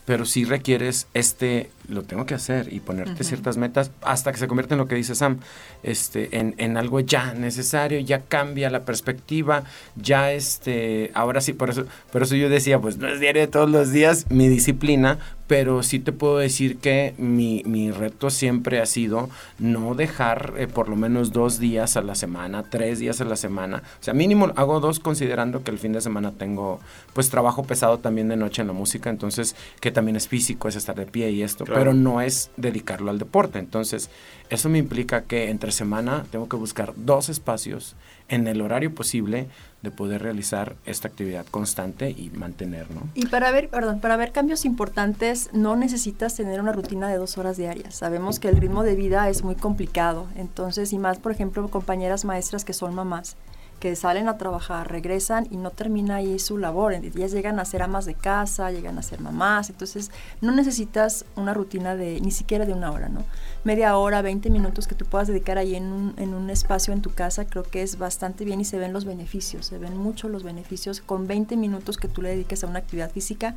pero 0.09 0.25
sí 0.25 0.47
requieres 0.47 1.07
este, 1.13 1.69
lo 1.87 2.03
tengo 2.03 2.25
que 2.25 2.33
hacer 2.33 2.73
y 2.73 2.81
ponerte 2.81 3.25
ciertas 3.25 3.59
metas 3.59 3.91
hasta 4.01 4.33
que 4.33 4.39
se 4.39 4.49
convierte 4.49 4.73
en 4.73 4.79
lo 4.79 4.89
que 4.89 4.95
dice 4.95 5.15
Sam, 5.15 5.41
este, 5.83 6.39
en, 6.39 6.55
en, 6.57 6.79
algo 6.79 7.01
ya 7.01 7.35
necesario, 7.35 8.01
ya 8.01 8.21
cambia 8.21 8.71
la 8.71 8.87
perspectiva, 8.87 9.65
ya 9.97 10.33
este, 10.33 11.11
ahora 11.13 11.43
sí, 11.43 11.53
por 11.53 11.69
eso, 11.69 11.85
por 12.11 12.23
eso 12.23 12.37
yo 12.37 12.49
decía, 12.49 12.79
pues 12.81 12.97
no 12.97 13.07
es 13.07 13.21
diario 13.21 13.43
de 13.43 13.49
todos 13.49 13.69
los 13.69 13.93
días 13.93 14.25
mi 14.31 14.49
disciplina, 14.49 15.19
pero 15.49 15.83
sí 15.83 15.99
te 15.99 16.13
puedo 16.13 16.37
decir 16.39 16.77
que 16.77 17.15
mi, 17.17 17.63
mi 17.65 17.91
reto 17.91 18.29
siempre 18.29 18.81
ha 18.81 18.87
sido 18.87 19.31
no 19.59 19.95
dejar 19.95 20.53
eh, 20.59 20.67
por 20.69 20.91
lo 20.91 20.95
menos 20.95 21.33
dos 21.33 21.59
días 21.59 21.97
a 21.97 22.03
la 22.03 22.15
semana, 22.15 22.65
tres 22.65 22.99
días 22.99 23.21
a 23.23 23.25
la 23.25 23.35
semana. 23.35 23.83
O 23.99 24.05
sea, 24.05 24.13
mínimo 24.13 24.53
hago 24.57 24.79
dos 24.79 25.01
considerando 25.01 25.65
que 25.65 25.71
el 25.71 25.79
fin 25.79 25.95
de 25.95 26.03
semana 26.03 26.33
tengo 26.33 26.81
pues 27.15 27.31
trabajo 27.31 27.65
pesado 27.65 27.99
también 27.99 28.29
de 28.29 28.37
noche 28.37 28.61
en 28.61 28.69
la 28.69 28.75
música, 28.75 29.09
entonces 29.09 29.57
que 29.81 29.91
también 29.91 30.17
es 30.17 30.29
físico, 30.29 30.69
es 30.69 30.77
estar 30.77 30.95
de 30.95 31.07
pie 31.07 31.31
y 31.31 31.43
esto, 31.43 31.65
claro. 31.65 31.81
pero 31.81 31.95
no 31.95 32.21
es 32.21 32.51
dedicarlo 32.59 33.11
al 33.11 33.19
deporte. 33.19 33.59
Entonces, 33.59 34.11
eso 34.51 34.69
me 34.69 34.79
implica 34.79 35.23
que 35.23 35.49
entre 35.49 35.73
semana 35.73 36.27
tengo 36.31 36.49
que 36.49 36.57
buscar 36.57 36.93
dos 36.95 37.31
espacios 37.31 37.97
en 38.29 38.47
el 38.47 38.61
horario 38.61 38.95
posible 38.95 39.49
de 39.83 39.91
poder 39.91 40.23
realizar 40.23 40.75
esta 40.87 41.09
actividad 41.09 41.47
constante 41.47 42.11
y 42.11 42.31
mantener, 42.31 42.91
¿no? 42.91 43.03
Y 43.15 43.27
para 43.27 43.51
ver, 43.51 43.69
perdón, 43.69 44.01
para 44.01 44.17
ver 44.17 44.33
cambios 44.33 44.65
importantes 44.65 45.51
no 45.53 45.77
necesitas 45.77 46.35
tener 46.35 46.61
una 46.61 46.73
rutina 46.73 47.09
de 47.09 47.17
dos 47.17 47.39
horas 47.39 47.57
diarias. 47.57 47.95
Sabemos 47.95 48.41
que 48.41 48.49
el 48.49 48.57
ritmo 48.57 48.83
de 48.83 48.97
vida 48.97 49.29
es 49.29 49.45
muy 49.45 49.55
complicado, 49.55 50.27
entonces, 50.35 50.93
y 50.93 50.99
más, 50.99 51.19
por 51.19 51.33
ejemplo, 51.33 51.69
compañeras 51.69 52.25
maestras 52.25 52.65
que 52.65 52.73
son 52.73 52.95
mamás, 52.95 53.37
que 53.79 53.95
salen 53.95 54.29
a 54.29 54.37
trabajar, 54.39 54.91
regresan 54.91 55.47
y 55.51 55.57
no 55.57 55.71
termina 55.71 56.17
ahí 56.17 56.39
su 56.39 56.59
labor. 56.59 56.95
Ellas 56.95 57.33
llegan 57.33 57.61
a 57.61 57.65
ser 57.65 57.83
amas 57.83 58.05
de 58.05 58.15
casa, 58.15 58.71
llegan 58.71 58.99
a 58.99 59.03
ser 59.03 59.21
mamás, 59.21 59.71
entonces 59.71 60.11
no 60.41 60.53
necesitas 60.53 61.25
una 61.37 61.55
rutina 61.55 61.95
de 61.95 62.21
ni 62.21 62.31
siquiera 62.31 62.67
de 62.67 62.73
una 62.73 62.91
hora, 62.91 63.09
¿no? 63.09 63.25
Media 63.65 63.97
hora, 63.97 64.23
20 64.23 64.51
minutos 64.51 64.87
que 64.87 64.95
tú 64.95 65.05
puedas 65.05 65.29
dedicar 65.29 65.59
ahí 65.59 65.75
en 65.75 65.93
un, 65.93 66.15
en 66.17 66.33
un 66.33 66.49
espacio 66.49 66.93
en 66.93 67.03
tu 67.03 67.11
casa, 67.11 67.45
creo 67.45 67.65
que 67.65 67.83
es 67.83 67.99
bastante 67.99 68.45
bien 68.45 68.61
y 68.61 68.65
se 68.65 68.79
ven 68.79 68.93
los 68.93 69.05
beneficios, 69.05 69.67
se 69.67 69.79
ven 69.79 69.97
mucho 69.97 70.29
los 70.29 70.45
beneficios. 70.45 71.01
Con 71.01 71.27
20 71.27 71.57
minutos 71.57 71.97
que 71.97 72.09
tú 72.09 72.23
le 72.23 72.31
dediques 72.31 72.63
a 72.63 72.69
una 72.69 72.79
actividad 72.79 73.11
física, 73.11 73.57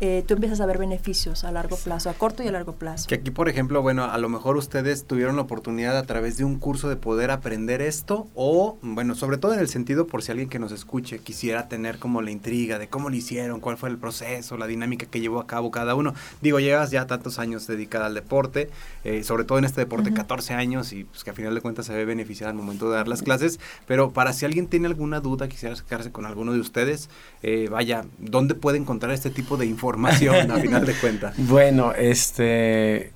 eh, 0.00 0.24
tú 0.26 0.34
empiezas 0.34 0.60
a 0.60 0.66
ver 0.66 0.78
beneficios 0.78 1.44
a 1.44 1.52
largo 1.52 1.76
plazo, 1.76 2.08
a 2.08 2.14
corto 2.14 2.42
y 2.42 2.48
a 2.48 2.52
largo 2.52 2.72
plazo. 2.74 3.06
Que 3.06 3.16
aquí, 3.16 3.30
por 3.30 3.48
ejemplo, 3.48 3.82
bueno, 3.82 4.04
a 4.04 4.16
lo 4.16 4.28
mejor 4.30 4.56
ustedes 4.56 5.04
tuvieron 5.04 5.36
la 5.36 5.42
oportunidad 5.42 5.96
a 5.98 6.04
través 6.04 6.38
de 6.38 6.44
un 6.44 6.58
curso 6.58 6.88
de 6.88 6.96
poder 6.96 7.30
aprender 7.30 7.82
esto 7.82 8.26
o, 8.34 8.78
bueno, 8.80 9.14
sobre 9.14 9.36
todo 9.36 9.52
en 9.52 9.60
el 9.60 9.68
sentido 9.68 10.06
por 10.06 10.22
si 10.22 10.32
alguien 10.32 10.48
que 10.48 10.58
nos 10.58 10.72
escuche 10.72 11.18
quisiera 11.18 11.68
tener 11.68 11.98
como 11.98 12.22
la 12.22 12.30
intriga 12.30 12.78
de 12.78 12.88
cómo 12.88 13.10
lo 13.10 13.16
hicieron, 13.16 13.60
cuál 13.60 13.76
fue 13.76 13.90
el 13.90 13.98
proceso, 13.98 14.56
la 14.56 14.66
dinámica 14.66 15.04
que 15.04 15.20
llevó 15.20 15.38
a 15.38 15.46
cabo 15.46 15.70
cada 15.70 15.94
uno. 15.94 16.14
Digo, 16.40 16.60
llevas 16.60 16.90
ya 16.90 17.06
tantos 17.06 17.38
años 17.38 17.66
dedicada 17.66 18.06
al 18.06 18.14
deporte, 18.14 18.70
eh, 19.04 19.22
sobre 19.22 19.44
todo 19.44 19.58
en 19.58 19.66
este 19.66 19.82
deporte, 19.82 20.08
uh 20.08 20.12
-huh. 20.14 20.16
14 20.16 20.54
años 20.54 20.94
y 20.94 21.04
pues 21.04 21.24
que 21.24 21.30
a 21.30 21.34
final 21.34 21.54
de 21.54 21.60
cuentas 21.60 21.84
se 21.84 21.92
ve 21.92 22.06
beneficiada 22.06 22.50
al 22.50 22.56
momento 22.56 22.88
de 22.88 22.96
dar 22.96 23.06
las 23.06 23.20
clases, 23.20 23.60
pero 23.86 24.12
para 24.12 24.32
si 24.32 24.46
alguien 24.46 24.66
tiene 24.66 24.86
alguna 24.86 25.20
duda, 25.20 25.48
quisiera 25.48 25.76
sacarse 25.76 26.10
con 26.10 26.24
alguno 26.24 26.52
de 26.52 26.60
ustedes, 26.60 27.10
eh, 27.42 27.68
vaya, 27.70 28.06
¿dónde 28.18 28.54
puede 28.54 28.78
encontrar 28.78 29.12
este 29.12 29.28
tipo 29.28 29.58
de 29.58 29.66
información? 29.66 29.89
Información 29.90 30.50
a 30.50 30.56
final 30.58 30.86
de 30.86 30.94
cuentas. 30.94 31.34
Bueno, 31.38 31.92
este 31.92 33.12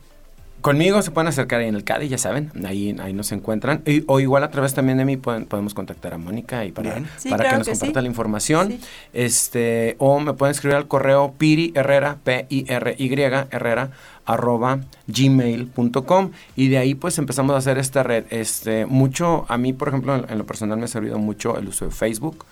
conmigo 0.60 1.02
se 1.02 1.10
pueden 1.10 1.28
acercar 1.28 1.60
ahí 1.60 1.68
en 1.68 1.74
el 1.74 1.84
CADI, 1.84 2.08
ya 2.08 2.16
saben, 2.16 2.50
ahí, 2.66 2.96
ahí 2.98 3.12
nos 3.12 3.32
encuentran. 3.32 3.82
Y, 3.84 4.02
o 4.06 4.18
igual 4.18 4.42
a 4.44 4.50
través 4.50 4.72
también 4.72 4.96
de 4.96 5.04
mí 5.04 5.18
pueden, 5.18 5.44
podemos 5.44 5.74
contactar 5.74 6.14
a 6.14 6.18
Mónica 6.18 6.64
y 6.64 6.72
para, 6.72 7.02
sí, 7.18 7.28
para 7.28 7.44
claro 7.44 7.50
que 7.50 7.58
nos 7.58 7.66
que 7.66 7.72
comparta 7.72 8.00
sí. 8.00 8.02
la 8.02 8.08
información. 8.08 8.68
Sí. 8.68 8.80
Este, 9.12 9.94
o 9.98 10.18
me 10.20 10.32
pueden 10.32 10.52
escribir 10.52 10.76
al 10.76 10.88
correo 10.88 11.34
Piri 11.37 11.72
Herrera, 11.74 12.16
P-I-R-Y 12.24 13.12
Herrera, 13.50 13.90
arroba 14.24 14.80
gmail.com 15.06 16.30
y 16.56 16.68
de 16.68 16.78
ahí 16.78 16.94
pues 16.94 17.18
empezamos 17.18 17.54
a 17.54 17.58
hacer 17.58 17.76
esta 17.76 18.02
red. 18.02 18.24
Este, 18.30 18.87
mucho, 18.87 19.44
a 19.50 19.58
mí 19.58 19.74
por 19.74 19.88
ejemplo 19.88 20.14
en, 20.16 20.24
en 20.30 20.38
lo 20.38 20.46
personal 20.46 20.78
me 20.78 20.87
ha 20.87 20.88
servido 20.88 21.18
mucho 21.18 21.58
el 21.58 21.68
uso 21.68 21.84
de 21.84 21.90
Facebook 21.90 22.46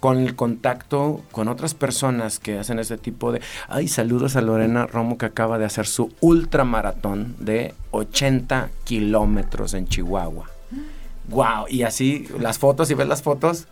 con 0.00 0.18
el 0.18 0.36
contacto 0.36 1.22
con 1.32 1.48
otras 1.48 1.74
personas 1.74 2.38
que 2.38 2.58
hacen 2.58 2.78
ese 2.78 2.98
tipo 2.98 3.32
de... 3.32 3.40
Ay, 3.68 3.88
saludos 3.88 4.36
a 4.36 4.40
Lorena 4.40 4.86
Romo 4.86 5.18
que 5.18 5.26
acaba 5.26 5.58
de 5.58 5.64
hacer 5.64 5.86
su 5.86 6.12
ultramaratón 6.20 7.34
de 7.38 7.74
80 7.90 8.70
kilómetros 8.84 9.74
en 9.74 9.86
Chihuahua. 9.86 10.46
¡Wow! 11.28 11.66
Y 11.68 11.82
así 11.82 12.26
las 12.38 12.58
fotos, 12.58 12.90
y 12.90 12.94
ves 12.94 13.08
las 13.08 13.22
fotos, 13.22 13.66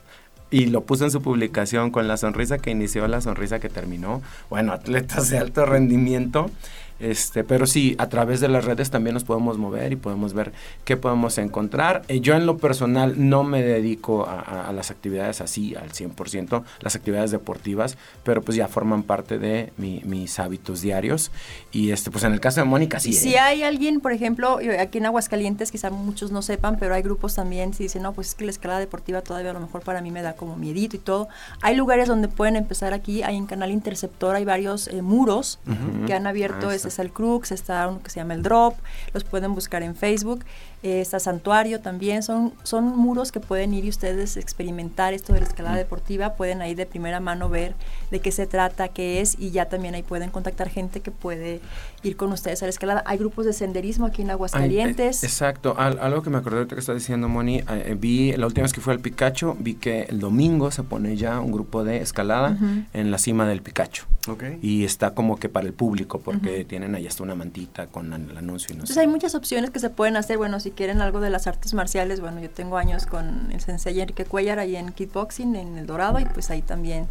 y 0.50 0.66
lo 0.66 0.82
puso 0.82 1.04
en 1.04 1.10
su 1.10 1.22
publicación 1.22 1.90
con 1.90 2.06
la 2.06 2.16
sonrisa 2.16 2.58
que 2.58 2.70
inició, 2.70 3.06
la 3.08 3.20
sonrisa 3.20 3.58
que 3.58 3.68
terminó. 3.68 4.22
Bueno, 4.50 4.72
atletas 4.72 5.30
de 5.30 5.38
alto 5.38 5.64
rendimiento. 5.64 6.50
Este, 6.98 7.44
pero 7.44 7.66
sí, 7.66 7.94
a 7.98 8.08
través 8.08 8.40
de 8.40 8.48
las 8.48 8.64
redes 8.64 8.90
también 8.90 9.14
nos 9.14 9.24
podemos 9.24 9.58
mover 9.58 9.92
y 9.92 9.96
podemos 9.96 10.32
ver 10.32 10.52
qué 10.84 10.96
podemos 10.96 11.36
encontrar. 11.38 12.02
Eh, 12.08 12.20
yo 12.20 12.34
en 12.34 12.46
lo 12.46 12.56
personal 12.56 13.14
no 13.16 13.44
me 13.44 13.62
dedico 13.62 14.26
a, 14.26 14.40
a, 14.40 14.68
a, 14.68 14.72
las 14.72 14.90
actividades 14.90 15.40
así 15.40 15.74
al 15.74 15.90
100%, 15.90 16.64
las 16.80 16.96
actividades 16.96 17.30
deportivas, 17.30 17.98
pero 18.24 18.42
pues 18.42 18.56
ya 18.56 18.68
forman 18.68 19.02
parte 19.02 19.38
de 19.38 19.72
mi, 19.76 20.00
mis 20.04 20.38
hábitos 20.38 20.80
diarios. 20.80 21.30
Y 21.72 21.90
este, 21.90 22.10
pues 22.10 22.24
en 22.24 22.32
el 22.32 22.40
caso 22.40 22.60
de 22.60 22.66
Mónica 22.66 23.00
sí. 23.00 23.12
Si 23.12 23.34
¿eh? 23.34 23.38
hay 23.38 23.62
alguien, 23.62 24.00
por 24.00 24.12
ejemplo, 24.12 24.58
aquí 24.78 24.98
en 24.98 25.06
Aguascalientes, 25.06 25.70
quizá 25.70 25.90
muchos 25.90 26.32
no 26.32 26.42
sepan, 26.42 26.78
pero 26.78 26.94
hay 26.94 27.02
grupos 27.02 27.34
también, 27.34 27.74
si 27.74 27.84
dicen, 27.84 28.02
no, 28.02 28.12
pues 28.12 28.28
es 28.28 28.34
que 28.34 28.44
la 28.44 28.50
escalada 28.50 28.80
deportiva 28.80 29.20
todavía 29.20 29.50
a 29.50 29.54
lo 29.54 29.60
mejor 29.60 29.82
para 29.82 30.00
mí 30.00 30.10
me 30.10 30.22
da 30.22 30.34
como 30.34 30.56
miedito 30.56 30.96
y 30.96 30.98
todo. 30.98 31.28
Hay 31.62 31.76
lugares 31.76 32.08
donde 32.08 32.28
pueden 32.28 32.56
empezar 32.56 32.94
aquí, 32.94 33.22
hay 33.22 33.36
en 33.36 33.46
Canal 33.46 33.70
Interceptor, 33.70 34.36
hay 34.36 34.44
varios 34.44 34.88
eh, 34.88 35.02
muros 35.02 35.58
uh 35.66 35.70
-huh. 35.70 36.06
que 36.06 36.14
han 36.14 36.26
abierto, 36.26 36.70
ah, 36.70 36.74
ese 36.88 37.02
es 37.02 37.06
el 37.06 37.12
Crux, 37.12 37.52
está 37.52 37.88
uno 37.88 38.02
que 38.02 38.10
se 38.10 38.20
llama 38.20 38.34
el 38.34 38.42
Drop, 38.42 38.74
los 39.12 39.24
pueden 39.24 39.54
buscar 39.54 39.82
en 39.82 39.94
Facebook, 39.94 40.44
está 40.82 41.18
Santuario 41.18 41.80
también, 41.80 42.22
son, 42.22 42.52
son 42.62 42.84
muros 42.96 43.32
que 43.32 43.40
pueden 43.40 43.74
ir 43.74 43.84
y 43.84 43.88
ustedes 43.88 44.36
experimentar 44.36 45.14
esto 45.14 45.32
de 45.32 45.40
la 45.40 45.46
escalada 45.46 45.76
deportiva, 45.76 46.34
pueden 46.34 46.62
ahí 46.62 46.74
de 46.74 46.86
primera 46.86 47.18
mano 47.18 47.48
ver 47.48 47.74
de 48.10 48.20
qué 48.20 48.30
se 48.30 48.46
trata, 48.46 48.88
qué 48.88 49.20
es, 49.20 49.36
y 49.38 49.50
ya 49.50 49.68
también 49.68 49.94
ahí 49.94 50.02
pueden 50.02 50.30
contactar 50.30 50.68
gente 50.68 51.00
que 51.00 51.10
puede 51.10 51.60
ir 52.02 52.16
con 52.16 52.30
ustedes 52.32 52.62
a 52.62 52.66
la 52.66 52.70
escalada. 52.70 53.02
Hay 53.06 53.18
grupos 53.18 53.46
de 53.46 53.52
senderismo 53.52 54.06
aquí 54.06 54.22
en 54.22 54.30
Aguascalientes. 54.30 55.22
Ay, 55.22 55.26
eh, 55.26 55.30
exacto, 55.30 55.74
Al, 55.76 55.98
algo 55.98 56.22
que 56.22 56.30
me 56.30 56.38
acordé 56.38 56.60
de 56.60 56.66
que 56.66 56.78
está 56.78 56.94
diciendo 56.94 57.28
Moni, 57.28 57.62
eh, 57.68 57.96
vi 57.98 58.32
la 58.36 58.46
última 58.46 58.62
vez 58.62 58.72
que 58.72 58.80
fui 58.80 58.92
al 58.92 59.00
Picacho, 59.00 59.56
vi 59.58 59.74
que 59.74 60.02
el 60.02 60.20
domingo 60.20 60.70
se 60.70 60.82
pone 60.82 61.16
ya 61.16 61.40
un 61.40 61.50
grupo 61.50 61.82
de 61.84 61.98
escalada 61.98 62.50
uh 62.50 62.64
-huh. 62.64 62.84
en 62.92 63.10
la 63.10 63.18
cima 63.18 63.46
del 63.46 63.62
Picacho. 63.62 64.04
Okay. 64.28 64.58
Y 64.60 64.84
está 64.84 65.14
como 65.14 65.36
que 65.36 65.48
para 65.48 65.66
el 65.66 65.72
público, 65.72 66.18
porque 66.20 66.50
uh 66.50 66.62
-huh. 66.62 66.66
tienen 66.66 66.94
ahí 66.96 67.06
hasta 67.06 67.22
una 67.22 67.36
mantita 67.36 67.86
con 67.86 68.12
el 68.12 68.36
anuncio. 68.36 68.72
Y 68.72 68.76
no 68.76 68.80
Entonces 68.80 68.94
sé. 68.94 69.00
hay 69.00 69.06
muchas 69.06 69.34
opciones 69.36 69.70
que 69.70 69.78
se 69.78 69.88
pueden 69.88 70.16
hacer. 70.16 70.36
Bueno, 70.36 70.58
si 70.66 70.72
quieren 70.72 71.00
algo 71.00 71.20
de 71.20 71.30
las 71.30 71.46
artes 71.46 71.74
marciales, 71.74 72.20
bueno, 72.20 72.40
yo 72.40 72.50
tengo 72.50 72.76
años 72.76 73.06
con 73.06 73.52
el 73.52 73.60
sensei 73.60 74.00
Enrique 74.00 74.24
Cuellar 74.24 74.58
ahí 74.58 74.74
en 74.74 74.90
kickboxing, 74.90 75.54
en 75.54 75.78
El 75.78 75.86
Dorado, 75.86 76.18
y 76.18 76.24
pues 76.24 76.50
ahí 76.50 76.60
también 76.60 77.06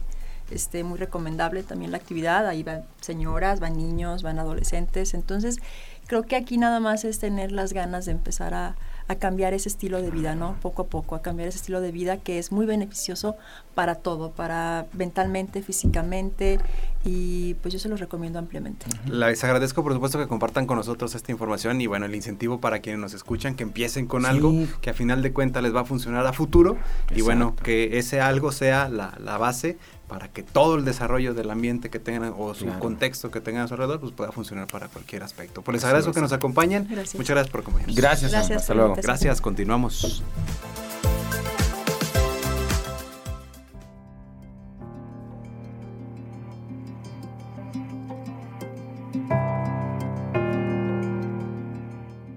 este, 0.51 0.83
muy 0.83 0.99
recomendable 0.99 1.63
también 1.63 1.91
la 1.91 1.97
actividad. 1.97 2.47
Ahí 2.47 2.63
van 2.63 2.83
señoras, 2.99 3.61
van 3.61 3.77
niños, 3.77 4.23
van 4.23 4.39
adolescentes. 4.39 5.13
Entonces, 5.13 5.59
creo 6.05 6.23
que 6.23 6.35
aquí 6.35 6.57
nada 6.57 6.81
más 6.81 7.05
es 7.05 7.19
tener 7.19 7.53
las 7.53 7.71
ganas 7.71 8.03
de 8.03 8.11
empezar 8.11 8.53
a, 8.53 8.75
a 9.07 9.15
cambiar 9.15 9.53
ese 9.53 9.69
estilo 9.69 10.01
de 10.01 10.09
vida, 10.09 10.33
¿no? 10.35 10.55
Poco 10.61 10.83
a 10.83 10.85
poco, 10.87 11.15
a 11.15 11.21
cambiar 11.21 11.47
ese 11.47 11.57
estilo 11.57 11.79
de 11.81 11.91
vida 11.91 12.17
que 12.17 12.39
es 12.39 12.51
muy 12.51 12.65
beneficioso 12.65 13.35
para 13.75 13.95
todo, 13.95 14.31
para 14.31 14.87
mentalmente, 14.93 15.61
físicamente, 15.61 16.59
y 17.03 17.53
pues 17.55 17.73
yo 17.73 17.79
se 17.79 17.87
los 17.87 17.99
recomiendo 17.99 18.39
ampliamente. 18.39 18.87
Les 19.05 19.43
agradezco 19.43 19.83
por 19.83 19.93
supuesto 19.93 20.17
que 20.17 20.27
compartan 20.27 20.65
con 20.65 20.77
nosotros 20.77 21.13
esta 21.13 21.31
información 21.31 21.79
y 21.81 21.87
bueno, 21.87 22.05
el 22.07 22.15
incentivo 22.15 22.59
para 22.59 22.79
quienes 22.79 22.99
nos 22.99 23.13
escuchan, 23.13 23.55
que 23.55 23.63
empiecen 23.63 24.07
con 24.07 24.23
Sí. 24.23 24.27
algo 24.29 24.53
que 24.81 24.89
a 24.89 24.93
final 24.93 25.21
de 25.21 25.31
cuentas 25.33 25.61
les 25.61 25.75
va 25.75 25.81
a 25.81 25.85
funcionar 25.85 26.25
a 26.25 26.33
futuro 26.33 26.77
y 27.15 27.21
bueno, 27.21 27.49
Exacto. 27.49 27.63
que 27.63 27.99
ese 27.99 28.21
algo 28.21 28.51
sea 28.51 28.89
la, 28.89 29.15
la 29.23 29.37
base 29.37 29.77
para 30.07 30.27
que 30.27 30.43
todo 30.43 30.75
el 30.75 30.85
desarrollo 30.85 31.33
del 31.33 31.49
ambiente 31.49 31.89
que 31.89 31.99
tengan 31.99 32.33
o 32.37 32.53
su 32.53 32.65
Claro. 32.65 32.79
contexto 32.79 33.31
que 33.31 33.41
tengan 33.41 33.63
a 33.63 33.67
su 33.67 33.73
alrededor 33.73 33.99
pues 33.99 34.11
pueda 34.11 34.31
funcionar 34.31 34.67
para 34.67 34.87
cualquier 34.87 35.23
aspecto. 35.23 35.61
Pues 35.61 35.73
les 35.73 35.83
agradezco 35.83 36.13
que 36.13 36.21
nos 36.21 36.31
acompañen. 36.31 36.87
Gracias. 36.89 37.15
Muchas 37.15 37.33
gracias 37.35 37.51
por 37.51 37.61
acompañarnos. 37.61 37.95
Gracias. 37.95 38.31
Gracias 38.31 38.61
hasta 38.61 38.73
luego. 38.73 38.89
invitación. 38.89 39.07
Gracias, 39.13 39.41
continuamos. 39.41 40.23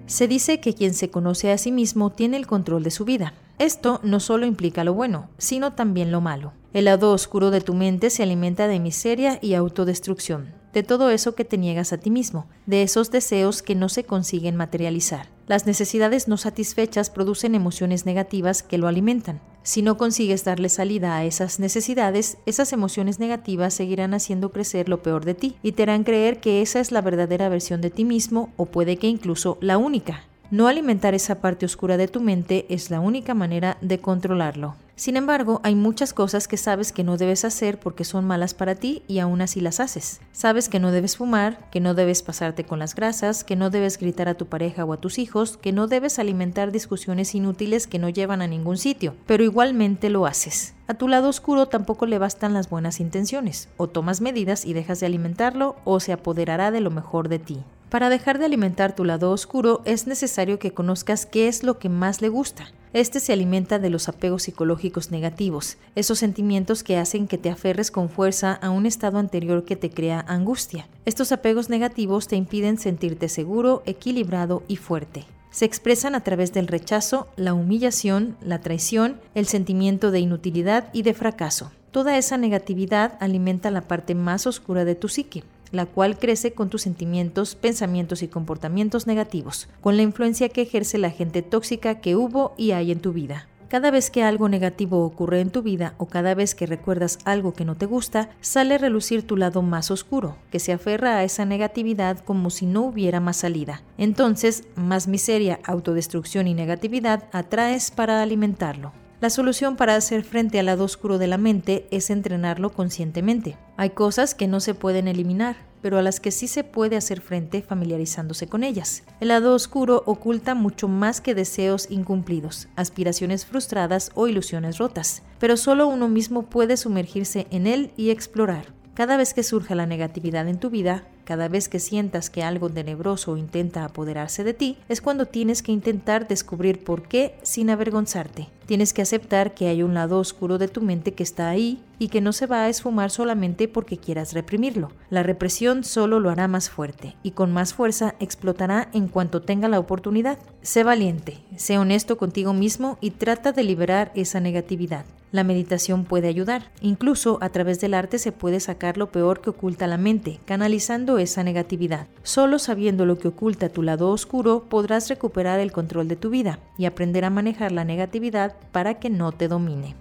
Se 0.07 0.27
dice 0.27 0.61
que 0.61 0.75
quien 0.75 0.95
se 0.95 1.11
conoce 1.11 1.53
a 1.53 1.59
sí 1.59 1.71
mismo 1.71 2.11
tiene 2.11 2.39
el 2.39 2.47
control 2.47 2.83
de 2.83 2.91
su 2.91 3.05
vida. 3.05 3.35
Esto 3.59 3.99
no 4.05 4.21
solo 4.21 4.47
implica 4.47 4.85
lo 4.85 4.95
bueno, 4.95 5.29
sino 5.37 5.73
también 5.73 6.13
lo 6.13 6.21
malo. 6.21 6.53
El 6.73 6.85
lado 6.85 7.13
oscuro 7.13 7.51
de 7.51 7.61
tu 7.61 7.75
mente 7.75 8.09
se 8.09 8.23
alimenta 8.23 8.69
de 8.69 8.79
miseria 8.79 9.39
y 9.43 9.55
autodestrucción, 9.55 10.55
de 10.73 10.85
todo 10.85 11.11
eso 11.11 11.35
que 11.35 11.45
te 11.45 11.59
niegas 11.59 11.93
a 11.93 11.99
ti 11.99 12.11
mismo, 12.11 12.47
de 12.67 12.83
esos 12.83 13.11
deseos 13.11 13.63
que 13.63 13.75
no 13.75 13.89
se 13.89 14.05
consiguen 14.05 14.55
materializar. 14.55 15.29
Las 15.49 15.67
necesidades 15.67 16.29
no 16.29 16.37
satisfechas 16.37 17.11
producen 17.11 17.57
emociones 17.57 18.07
negativas 18.07 18.63
que 18.63 18.79
lo 18.79 18.87
alimentan. 18.87 19.41
Si 19.65 19.83
no 19.83 19.97
consigues 19.97 20.45
darle 20.45 20.69
salida 20.69 21.17
a 21.17 21.25
esas 21.25 21.59
necesidades, 21.59 22.39
esas 22.47 22.73
emociones 22.73 23.19
negativas 23.19 23.75
seguirán 23.75 24.15
haciendo 24.15 24.53
crecer 24.53 24.89
lo 24.89 25.03
peor 25.03 25.25
de 25.25 25.35
ti 25.35 25.57
y 25.65 25.73
te 25.73 25.83
harán 25.83 26.05
creer 26.05 26.39
que 26.39 26.63
esa 26.63 26.79
es 26.79 26.93
la 26.93 27.01
verdadera 27.01 27.49
versión 27.49 27.81
de 27.81 27.91
ti 27.91 28.05
mismo 28.05 28.53
o 28.57 28.67
puede 28.67 28.99
que 28.99 29.09
incluso 29.09 29.59
la 29.61 29.79
única. 29.79 30.23
No 30.51 30.67
alimentar 30.67 31.15
esa 31.15 31.43
parte 31.43 31.67
oscura 31.67 31.99
de 31.99 32.09
tu 32.09 32.21
mente 32.21 32.65
es 32.71 32.91
la 32.91 33.01
única 33.01 33.35
manera 33.35 33.77
de 33.83 33.99
controlarlo. 33.99 34.77
Sin 34.97 35.19
embargo, 35.19 35.61
hay 35.63 35.75
muchas 35.75 36.15
cosas 36.15 36.49
que 36.49 36.57
sabes 36.57 36.91
que 36.91 37.05
no 37.05 37.19
debes 37.19 37.45
hacer 37.45 37.79
porque 37.79 38.03
son 38.03 38.25
malas 38.25 38.55
para 38.55 38.75
ti 38.75 39.03
y 39.07 39.19
aún 39.19 39.43
así 39.43 39.61
las 39.61 39.79
haces. 39.79 40.23
Sabes 40.33 40.71
que 40.71 40.81
no 40.81 40.91
debes 40.91 41.19
fumar, 41.19 41.69
que 41.71 41.81
no 41.81 41.93
debes 41.93 42.23
pasarte 42.23 42.65
con 42.65 42.79
las 42.79 42.95
grasas, 42.95 43.45
que 43.45 43.57
no 43.57 43.69
debes 43.69 43.99
gritar 43.99 44.27
a 44.27 44.35
tu 44.35 44.47
pareja 44.47 44.87
o 44.87 44.95
a 44.95 44.97
tus 44.97 45.19
hijos, 45.19 45.59
que 45.59 45.73
no 45.73 45.87
debes 45.87 46.19
alimentar 46.19 46.73
discusiones 46.73 47.35
inútiles 47.35 47.87
que 47.87 47.99
no 47.99 48.09
llevan 48.09 48.41
a 48.41 48.49
ningún 48.49 48.79
sitio, 48.79 49.15
pero 49.27 49.45
igualmente 49.45 50.09
lo 50.09 50.25
haces. 50.25 50.75
A 50.87 50.95
tu 50.95 51.09
lado 51.09 51.29
oscuro 51.29 51.67
tampoco 51.67 52.07
le 52.07 52.19
bastan 52.19 52.55
las 52.55 52.71
buenas 52.71 53.01
intenciones. 53.01 53.69
O 53.77 53.87
tomas 53.87 54.23
medidas 54.23 54.65
y 54.65 54.73
dejas 54.73 54.99
de 55.01 55.07
alimentarlo 55.07 55.77
o 55.85 56.01
se 56.01 56.15
apoderará 56.15 56.71
de 56.71 56.81
lo 56.81 56.91
mejor 56.91 57.29
de 57.29 57.39
ti. 57.39 57.63
Para 57.91 58.11
dejar 58.11 58.39
de 58.39 58.45
alimentar 58.45 58.95
tu 58.95 59.05
lado 59.05 59.31
oscuro 59.31 59.81
es 59.87 60.07
necesario 60.07 60.59
que 60.59 60.73
conozcas 60.73 61.25
qué 61.25 61.49
es 61.49 61.63
lo 61.63 61.79
que 61.79 61.89
más 61.89 62.21
le 62.21 62.29
gusta. 62.29 62.67
Este 62.93 63.19
se 63.19 63.33
alimenta 63.33 63.79
de 63.79 63.89
los 63.89 64.11
apegos 64.11 64.43
psicológicos 64.43 65.11
negativos, 65.11 65.79
esos 65.95 66.19
sentimientos 66.19 66.83
que 66.83 66.99
hacen 66.99 67.27
que 67.27 67.39
te 67.39 67.49
aferres 67.49 67.91
con 67.91 68.11
fuerza 68.11 68.53
a 68.53 68.69
un 68.69 68.85
estado 68.85 69.19
anterior 69.19 69.65
que 69.65 69.77
te 69.77 69.91
crea 69.91 70.23
angustia. 70.29 70.87
Estos 71.07 71.33
apegos 71.33 71.71
negativos 71.71 72.29
te 72.29 72.37
impiden 72.37 72.77
sentirte 72.77 73.31
seguro, 73.31 73.83
equilibrado 73.87 74.63
y 74.69 74.77
fuerte. 74.77 75.25
Se 75.51 75.65
expresan 75.65 76.15
a 76.15 76.21
través 76.21 76.53
del 76.53 76.67
rechazo, 76.67 77.29
la 77.37 77.55
humillación, 77.55 78.37
la 78.43 78.61
traición, 78.61 79.19
el 79.35 79.47
sentimiento 79.47 80.11
de 80.11 80.21
inutilidad 80.21 80.91
y 80.93 81.03
de 81.03 81.15
fracaso. 81.15 81.73
Toda 81.91 82.19
esa 82.19 82.37
negatividad 82.37 83.17
alimenta 83.19 83.71
la 83.71 83.81
parte 83.81 84.15
más 84.15 84.47
oscura 84.47 84.85
de 84.85 84.95
tu 84.95 85.09
psique, 85.09 85.43
la 85.73 85.87
cual 85.87 86.19
crece 86.19 86.53
con 86.53 86.71
tus 86.71 86.83
sentimientos, 86.83 87.55
pensamientos 87.55 88.23
y 88.23 88.29
comportamientos 88.29 89.07
negativos, 89.07 89.69
con 89.81 89.97
la 89.97 90.03
influencia 90.03 90.49
que 90.49 90.63
ejerce 90.63 90.99
la 90.99 91.11
gente 91.11 91.43
tóxica 91.43 92.01
que 92.01 92.17
hubo 92.17 92.55
y 92.57 92.73
hay 92.73 92.93
en 92.93 93.01
tu 93.01 93.13
vida. 93.13 93.49
Cada 93.69 93.91
vez 93.91 94.11
que 94.11 94.23
algo 94.23 94.49
negativo 94.49 95.05
ocurre 95.05 95.41
en 95.41 95.51
tu 95.51 95.61
vida 95.61 95.95
o 95.99 96.07
cada 96.07 96.35
vez 96.35 96.55
que 96.55 96.65
recuerdas 96.65 97.19
algo 97.27 97.53
que 97.53 97.67
no 97.67 97.77
te 97.77 97.85
gusta, 97.85 98.31
sale 98.41 98.77
a 98.77 98.79
relucir 98.79 99.27
tu 99.27 99.37
lado 99.37 99.61
más 99.61 99.91
oscuro, 99.91 100.37
que 100.51 100.59
se 100.59 100.73
aferra 100.73 101.19
a 101.19 101.25
esa 101.25 101.45
negatividad 101.45 102.19
como 102.21 102.49
si 102.49 102.65
no 102.65 102.81
hubiera 102.81 103.21
más 103.21 103.37
salida. 103.37 103.83
Entonces, 103.99 104.65
más 104.75 105.07
miseria, 105.07 105.61
autodestrucción 105.65 106.49
y 106.49 106.55
negatividad 106.55 107.25
atraes 107.31 107.91
para 107.91 108.23
alimentarlo. 108.23 108.93
La 109.21 109.31
solución 109.31 109.75
para 109.75 109.97
hacer 109.97 110.23
frente 110.23 110.61
al 110.61 110.67
lado 110.67 110.85
oscuro 110.85 111.19
de 111.19 111.27
la 111.27 111.39
mente 111.39 111.89
es 111.91 112.09
entrenarlo 112.09 112.71
conscientemente. 112.71 113.59
Hay 113.77 113.91
cosas 113.91 114.37
que 114.37 114.47
no 114.47 114.61
se 114.61 114.75
pueden 114.75 115.09
eliminar, 115.09 115.57
pero 115.83 115.99
a 115.99 116.03
las 116.03 116.21
que 116.21 116.31
sí 116.31 116.47
se 116.47 116.63
puede 116.63 116.97
hacer 116.97 117.21
frente 117.21 117.63
familiarizándose 117.63 118.47
con 118.47 118.63
ellas. 118.63 119.03
El 119.19 119.29
lado 119.29 119.57
oscuro 119.57 120.05
oculta 120.07 120.55
mucho 120.55 120.87
más 120.87 121.21
que 121.21 121.35
deseos 121.35 121.91
incumplidos, 121.91 122.69
aspiraciones 122.77 123.45
frustradas 123.45 124.13
o 124.15 124.29
ilusiones 124.29 124.79
rotas, 124.79 125.25
pero 125.41 125.57
solo 125.57 125.89
uno 125.89 126.09
mismo 126.09 126.45
puede 126.45 126.77
sumergirse 126.77 127.49
en 127.51 127.67
él 127.67 127.91
y 127.97 128.11
explorar. 128.11 128.73
Cada 128.95 129.17
vez 129.17 129.35
que 129.35 129.43
surja 129.43 129.75
la 129.75 129.87
negatividad 129.87 130.47
en 130.47 130.61
tu 130.61 130.71
vida, 130.71 131.09
cada 131.25 131.49
vez 131.49 131.69
que 131.69 131.81
sientas 131.81 132.31
que 132.31 132.45
algo 132.45 132.71
tenebroso 132.71 133.37
intenta 133.37 133.85
apoderarse 133.85 134.45
de 134.45 134.55
ti, 134.55 134.79
es 134.89 135.01
cuando 135.01 135.27
tienes 135.27 135.63
que 135.63 135.73
intentar 135.73 136.29
descubrir 136.29 136.85
por 136.85 137.03
qué 137.03 137.37
sin 137.43 137.71
avergonzarte. 137.71 138.49
Tienes 138.69 138.93
que 138.93 139.01
aceptar 139.01 139.55
que 139.55 139.69
hay 139.69 139.83
un 139.83 139.95
lado 139.95 140.19
oscuro 140.19 140.59
de 140.59 140.69
tu 140.69 140.83
mente 140.83 141.15
que 141.15 141.23
está 141.23 141.49
ahí 141.49 141.83
y 141.99 142.09
que 142.09 142.21
no 142.21 142.35
se 142.35 142.45
va 142.45 142.65
a 142.65 142.69
esfumar 142.69 143.11
solamente 143.11 143.67
porque 143.67 143.97
quieras 143.97 144.35
reprimirlo. 144.35 144.91
La 145.09 145.23
represión 145.23 145.85
solo 145.85 146.21
lo 146.21 146.29
hará 146.29 146.49
más 146.49 146.69
fuerte 146.69 147.17
y 147.23 147.31
con 147.31 147.51
más 147.51 147.73
fuerza 147.73 148.15
explotará 148.21 148.91
en 148.93 149.09
cuanto 149.09 149.41
tenga 149.41 149.69
la 149.69 149.79
oportunidad. 149.79 150.39
Sé 150.61 150.85
valiente, 150.85 151.39
sé 151.57 151.79
honesto 151.79 152.19
contigo 152.19 152.53
mismo 152.53 152.99
y 153.01 153.13
trata 153.13 153.53
de 153.53 153.65
liberar 153.65 154.13
esa 154.15 154.39
negatividad. 154.39 155.07
La 155.31 155.45
meditación 155.45 156.05
puede 156.05 156.29
ayudar. 156.29 156.71
Incluso 156.81 157.39
a 157.43 157.51
través 157.51 157.81
del 157.81 157.93
arte 157.93 158.19
se 158.19 158.33
puede 158.33 158.61
sacar 158.61 158.97
lo 158.97 159.13
peor 159.13 159.43
que 159.43 159.51
oculta 159.51 159.87
la 159.87 159.99
mente, 159.99 160.41
canalizando 160.47 161.19
esa 161.19 161.43
negatividad. 161.43 162.07
Solo 162.23 162.59
sabiendo 162.59 163.05
lo 163.05 163.19
que 163.19 163.29
oculta 163.29 163.69
tu 163.69 163.83
lado 163.83 164.11
oscuro 164.11 164.65
podrás 164.71 165.09
recuperar 165.11 165.61
el 165.61 165.71
control 165.71 166.09
de 166.09 166.17
tu 166.17 166.31
vida 166.31 166.61
y 166.79 166.87
aprender 166.87 167.27
a 167.27 167.31
manejar 167.31 167.73
la 167.73 167.85
negatividad 167.85 168.55
para 168.73 168.95
que 168.95 169.11
no 169.11 169.33
te 169.33 169.49
domine. 169.49 169.95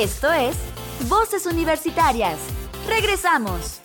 Esto 0.00 0.32
es 0.32 0.56
Voces 1.10 1.44
Universitarias. 1.44 2.38
Regresamos. 2.88 3.82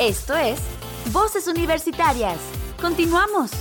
Esto 0.00 0.34
es 0.34 0.58
Voces 1.12 1.46
Universitarias. 1.46 2.38
Continuamos. 2.80 3.52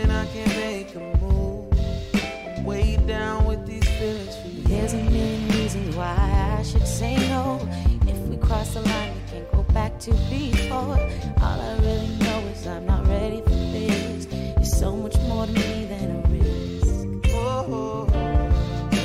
And 0.00 0.12
I 0.12 0.24
can't 0.26 0.56
make 0.56 0.94
a 0.94 1.00
move. 1.18 1.66
I'm 2.14 2.64
way 2.64 2.96
down 3.06 3.44
with 3.44 3.66
these 3.66 3.86
feelings 3.98 4.36
for 4.36 4.48
you. 4.48 4.62
There's 4.62 4.94
a 4.94 4.96
million 4.96 5.48
reasons 5.48 5.94
why 5.94 6.56
I 6.58 6.62
should 6.62 6.86
say 6.86 7.16
no. 7.28 7.60
If 8.06 8.18
we 8.28 8.36
cross 8.38 8.74
the 8.74 8.80
line, 8.80 9.14
we 9.14 9.20
can't 9.30 9.52
go 9.52 9.62
back 9.74 9.98
to 10.00 10.12
before. 10.30 10.98
All 11.42 11.60
I 11.70 11.76
really 11.80 12.08
know 12.24 12.38
is 12.52 12.66
I'm 12.66 12.86
not 12.86 13.06
ready 13.08 13.42
for 13.42 13.50
this. 13.50 14.26
You're 14.32 14.64
so 14.64 14.96
much 14.96 15.16
more 15.28 15.46
to 15.46 15.52
me 15.52 15.84
than 15.84 16.06
a 16.16 16.28
risk. 16.28 17.32
Oh, 17.34 18.08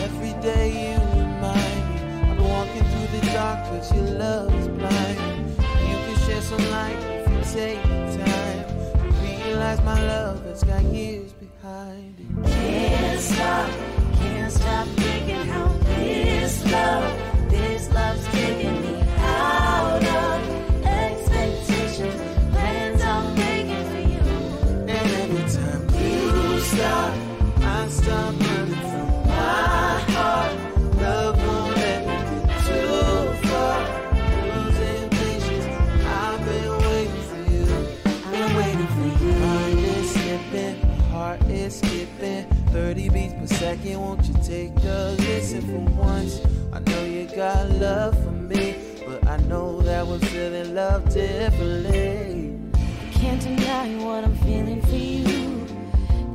every 0.03 0.33
day 0.41 0.67
you 0.85 0.97
remind 1.19 1.79
me. 1.89 2.29
I've 2.29 2.37
been 2.37 2.47
walking 2.47 2.83
through 2.91 3.19
the 3.19 3.25
dark 3.33 3.59
cause 3.67 3.93
your 3.93 4.09
love 4.17 4.53
is 4.55 4.67
blind. 4.69 5.17
You 5.89 5.97
can 6.05 6.17
shed 6.25 6.43
some 6.43 6.71
light 6.71 6.97
if 7.03 7.29
you 7.31 7.53
take. 7.53 7.84
Realize 9.65 9.83
my 9.83 9.99
love 10.07 10.45
has 10.45 10.63
got 10.63 10.83
years 10.83 11.33
behind 11.33 12.19
it. 12.19 12.51
Can't 12.51 13.19
stop, 13.19 13.69
can't 14.19 14.51
stop 14.53 14.87
thinking 14.89 15.47
how 15.47 15.69
this 15.85 16.71
love, 16.71 17.24
love 47.65 48.13
for 48.23 48.31
me, 48.31 48.75
but 49.05 49.27
I 49.27 49.37
know 49.37 49.81
that 49.81 50.05
we're 50.05 50.19
feeling 50.19 50.75
love 50.75 51.13
differently. 51.13 52.57
I 52.73 53.11
can't 53.11 53.41
deny 53.41 53.95
what 54.03 54.23
I'm 54.23 54.35
feeling 54.37 54.81
for 54.81 54.95
you. 54.95 55.65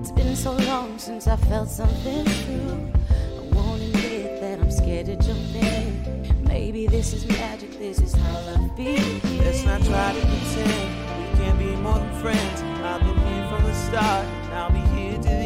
It's 0.01 0.13
been 0.13 0.35
so 0.37 0.53
long 0.53 0.99
since 0.99 1.27
I 1.27 1.37
felt 1.37 1.69
something 1.69 2.25
true. 2.25 2.93
I 3.39 3.55
won't 3.55 3.83
admit 3.83 4.41
that 4.41 4.61
I'm 4.61 4.71
scared 4.71 5.07
to 5.07 5.17
jump 5.17 5.55
in. 5.55 6.45
Maybe 6.45 6.87
this 6.87 7.13
is 7.13 7.27
magic, 7.27 7.79
this 7.79 8.01
is 8.01 8.13
how 8.15 8.41
love 8.41 8.77
begins. 8.77 9.25
Let's 9.41 9.65
not 9.65 9.83
try 9.83 10.13
to 10.13 10.21
pretend 10.21 10.89
we 11.21 11.39
can't 11.39 11.59
be 11.59 11.77
more 11.77 11.99
than 11.99 12.21
friends. 12.21 12.63
I've 12.83 13.01
been 13.01 13.19
here 13.19 13.49
from 13.49 13.65
the 13.65 13.75
start, 13.75 14.27
I'll 14.53 14.71
be 14.71 14.81
here 15.01 15.19
to 15.23 15.40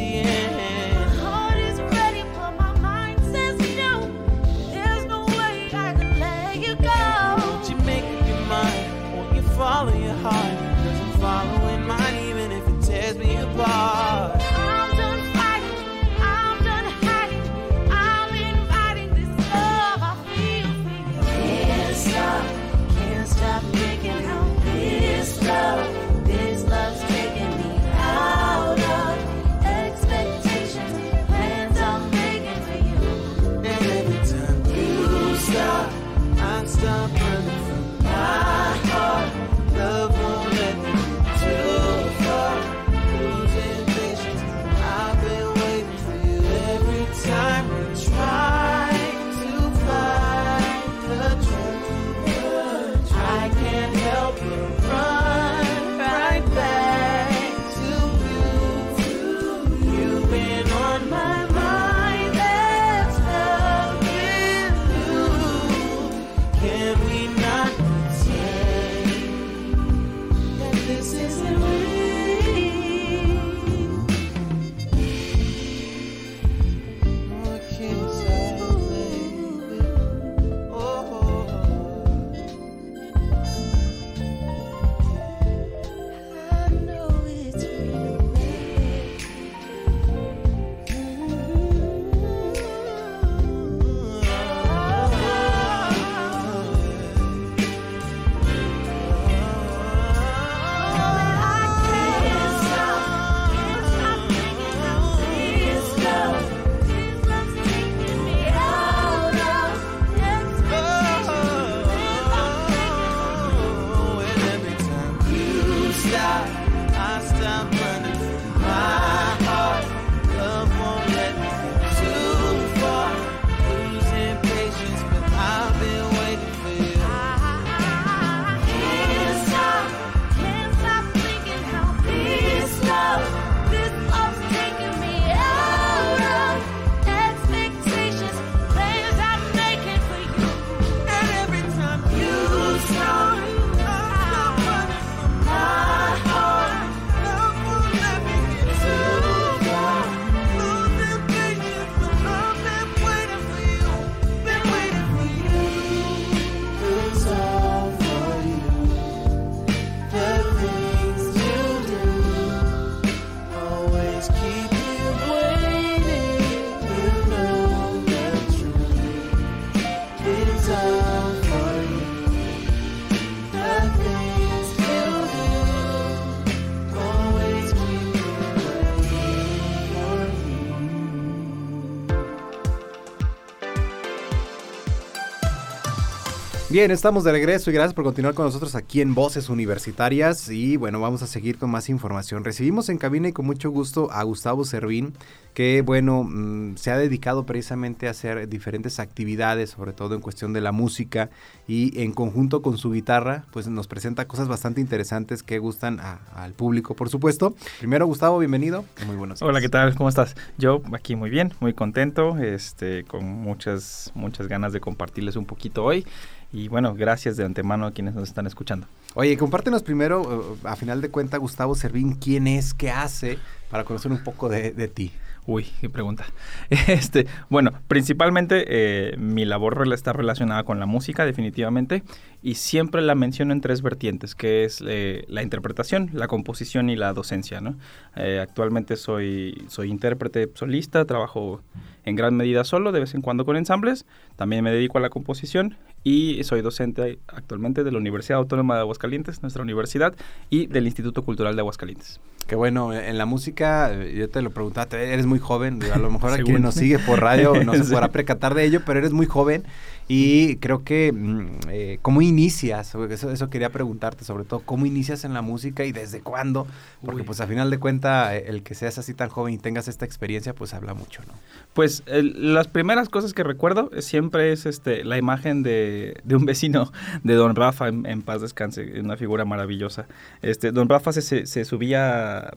Bien, 186.75 186.91
estamos 186.91 187.23
de 187.23 187.31
regreso 187.31 187.69
y 187.69 187.73
gracias 187.73 187.93
por 187.93 188.03
continuar 188.03 188.33
con 188.33 188.43
nosotros 188.43 188.75
aquí 188.75 188.99
en 188.99 189.15
Voces 189.15 189.47
Universitarias 189.47 190.49
y 190.49 190.75
bueno, 190.75 190.99
vamos 190.99 191.21
a 191.21 191.27
seguir 191.27 191.57
con 191.57 191.69
más 191.69 191.87
información. 191.87 192.43
Recibimos 192.43 192.89
en 192.89 192.97
cabina 192.97 193.29
y 193.29 193.31
con 193.31 193.45
mucho 193.45 193.69
gusto 193.69 194.11
a 194.11 194.21
Gustavo 194.23 194.65
Servín, 194.65 195.13
que 195.53 195.81
bueno, 195.81 196.25
mm, 196.25 196.75
se 196.75 196.91
ha 196.91 196.97
dedicado 196.97 197.45
precisamente 197.45 198.09
a 198.09 198.11
hacer 198.11 198.49
diferentes 198.49 198.99
actividades, 198.99 199.69
sobre 199.69 199.93
todo 199.93 200.15
en 200.15 200.21
cuestión 200.21 200.51
de 200.51 200.59
la 200.59 200.73
música 200.73 201.29
y 201.65 202.01
en 202.01 202.11
conjunto 202.11 202.61
con 202.61 202.77
su 202.77 202.91
guitarra, 202.91 203.45
pues 203.53 203.69
nos 203.69 203.87
presenta 203.87 204.27
cosas 204.27 204.49
bastante 204.49 204.81
interesantes 204.81 205.43
que 205.43 205.59
gustan 205.59 206.01
a- 206.01 206.19
al 206.35 206.51
público, 206.51 206.93
por 206.93 207.07
supuesto. 207.07 207.55
Primero, 207.79 208.05
Gustavo, 208.05 208.37
bienvenido. 208.37 208.83
Muy 209.07 209.15
buenos 209.15 209.39
días. 209.39 209.47
Hola, 209.47 209.61
¿qué 209.61 209.69
tal? 209.69 209.95
¿Cómo 209.95 210.09
estás? 210.09 210.35
Yo 210.57 210.81
aquí 210.91 211.15
muy 211.15 211.29
bien, 211.29 211.53
muy 211.61 211.73
contento, 211.73 212.37
este, 212.37 213.05
con 213.05 213.23
muchas, 213.23 214.11
muchas 214.13 214.49
ganas 214.49 214.73
de 214.73 214.81
compartirles 214.81 215.37
un 215.37 215.45
poquito 215.45 215.81
hoy. 215.85 216.05
Y 216.51 216.67
bueno, 216.67 216.95
gracias 216.95 217.37
de 217.37 217.45
antemano 217.45 217.85
a 217.85 217.91
quienes 217.91 218.15
nos 218.15 218.27
están 218.27 218.47
escuchando. 218.47 218.87
Oye, 219.13 219.37
compártenos 219.37 219.83
primero, 219.83 220.55
eh, 220.55 220.67
a 220.67 220.75
final 220.75 221.01
de 221.01 221.09
cuentas, 221.09 221.39
Gustavo 221.39 221.75
Servín, 221.75 222.15
quién 222.15 222.47
es, 222.47 222.73
qué 222.73 222.91
hace, 222.91 223.39
para 223.69 223.83
conocer 223.83 224.11
un 224.11 224.23
poco 224.23 224.49
de, 224.49 224.71
de 224.71 224.87
ti. 224.87 225.11
Uy, 225.47 225.67
qué 225.79 225.89
pregunta. 225.89 226.25
Este, 226.87 227.27
bueno, 227.49 227.71
principalmente 227.87 228.65
eh, 228.67 229.17
mi 229.17 229.45
labor 229.45 229.87
está 229.93 230.11
relacionada 230.11 230.63
con 230.63 230.79
la 230.79 230.85
música, 230.85 231.25
definitivamente, 231.25 232.03
y 232.41 232.55
siempre 232.55 233.01
la 233.01 233.13
menciono 233.15 233.53
en 233.53 233.61
tres 233.61 233.81
vertientes, 233.81 234.33
que 234.33 234.63
es 234.63 234.83
eh, 234.85 235.25
la 235.27 235.43
interpretación, 235.43 236.09
la 236.13 236.27
composición 236.27 236.89
y 236.89 236.95
la 236.95 237.13
docencia, 237.13 237.61
¿no? 237.61 237.75
Eh, 238.15 238.39
actualmente 238.41 238.95
soy, 238.95 239.65
soy 239.67 239.89
intérprete 239.89 240.49
solista, 240.55 241.05
trabajo 241.05 241.61
en 242.05 242.15
gran 242.15 242.35
medida 242.35 242.63
solo, 242.63 242.91
de 242.91 243.01
vez 243.01 243.13
en 243.13 243.21
cuando 243.21 243.45
con 243.45 243.55
ensambles, 243.55 244.05
también 244.35 244.63
me 244.63 244.71
dedico 244.71 244.97
a 244.97 245.01
la 245.01 245.09
composición 245.09 245.77
y 246.05 246.43
soy 246.43 246.61
docente 246.61 247.17
actualmente 247.27 247.83
de 247.83 247.91
la 247.91 247.97
Universidad 247.97 248.37
Autónoma 248.37 248.75
de 248.75 248.81
Aguascalientes, 248.81 249.41
nuestra 249.41 249.63
universidad, 249.63 250.15
y 250.51 250.67
del 250.67 250.85
Instituto 250.85 251.23
Cultural 251.23 251.55
de 251.55 251.61
Aguascalientes. 251.61 252.21
Que 252.45 252.55
bueno, 252.55 252.93
en 252.93 253.17
la 253.17 253.25
música, 253.25 253.91
eh, 253.91 254.13
yo 254.15 254.29
te 254.29 254.43
lo 254.43 254.51
preguntaba, 254.51 254.87
eres 254.97 255.25
muy 255.25 255.39
joven, 255.39 255.79
a 255.91 255.97
lo 255.97 256.11
mejor 256.11 256.31
a 256.33 256.37
quien 256.37 256.61
nos 256.61 256.75
sigue 256.75 256.99
por 256.99 257.21
radio 257.21 257.63
no 257.63 257.73
se 257.73 257.83
podrá 257.91 258.09
percatar 258.09 258.53
de 258.53 258.65
ello, 258.65 258.81
pero 258.85 258.99
eres 258.99 259.13
muy 259.13 259.25
joven 259.25 259.63
y 260.07 260.57
creo 260.57 260.83
que, 260.83 261.11
mm, 261.11 261.47
eh, 261.69 261.99
¿cómo 262.03 262.21
inicias? 262.21 262.93
Eso, 263.09 263.31
eso 263.31 263.49
quería 263.49 263.71
preguntarte, 263.71 264.23
sobre 264.23 264.43
todo, 264.43 264.59
¿cómo 264.59 264.85
inicias 264.85 265.25
en 265.25 265.33
la 265.33 265.41
música 265.41 265.83
y 265.83 265.91
desde 265.91 266.21
cuándo? 266.21 266.67
Porque 267.03 267.21
Uy. 267.21 267.25
pues 267.25 267.41
a 267.41 267.47
final 267.47 267.71
de 267.71 267.79
cuentas, 267.79 268.33
el 268.45 268.61
que 268.61 268.75
seas 268.75 268.99
así 268.99 269.15
tan 269.15 269.29
joven 269.29 269.55
y 269.55 269.57
tengas 269.57 269.87
esta 269.87 270.05
experiencia, 270.05 270.53
pues 270.53 270.75
habla 270.75 270.93
mucho, 270.93 271.21
¿no? 271.27 271.33
Pues 271.73 272.03
el- 272.05 272.53
las 272.53 272.67
primeras 272.67 273.09
cosas 273.09 273.33
que 273.33 273.43
recuerdo 273.43 273.89
eh, 273.95 274.03
siempre 274.03 274.51
es 274.51 274.67
este 274.67 275.03
la 275.03 275.17
imagen 275.17 275.63
de, 275.63 276.21
de 276.23 276.35
un 276.35 276.45
vecino 276.45 276.91
de 277.23 277.33
Don 277.33 277.55
Rafa, 277.55 277.87
en, 277.87 278.05
en 278.05 278.21
paz 278.21 278.41
descanse, 278.41 278.99
una 278.99 279.17
figura 279.17 279.43
maravillosa. 279.43 280.05
Este, 280.43 280.71
Don 280.71 280.87
Rafa 280.87 281.13
se, 281.13 281.23
se, 281.23 281.45
se 281.47 281.65
subía 281.65 282.51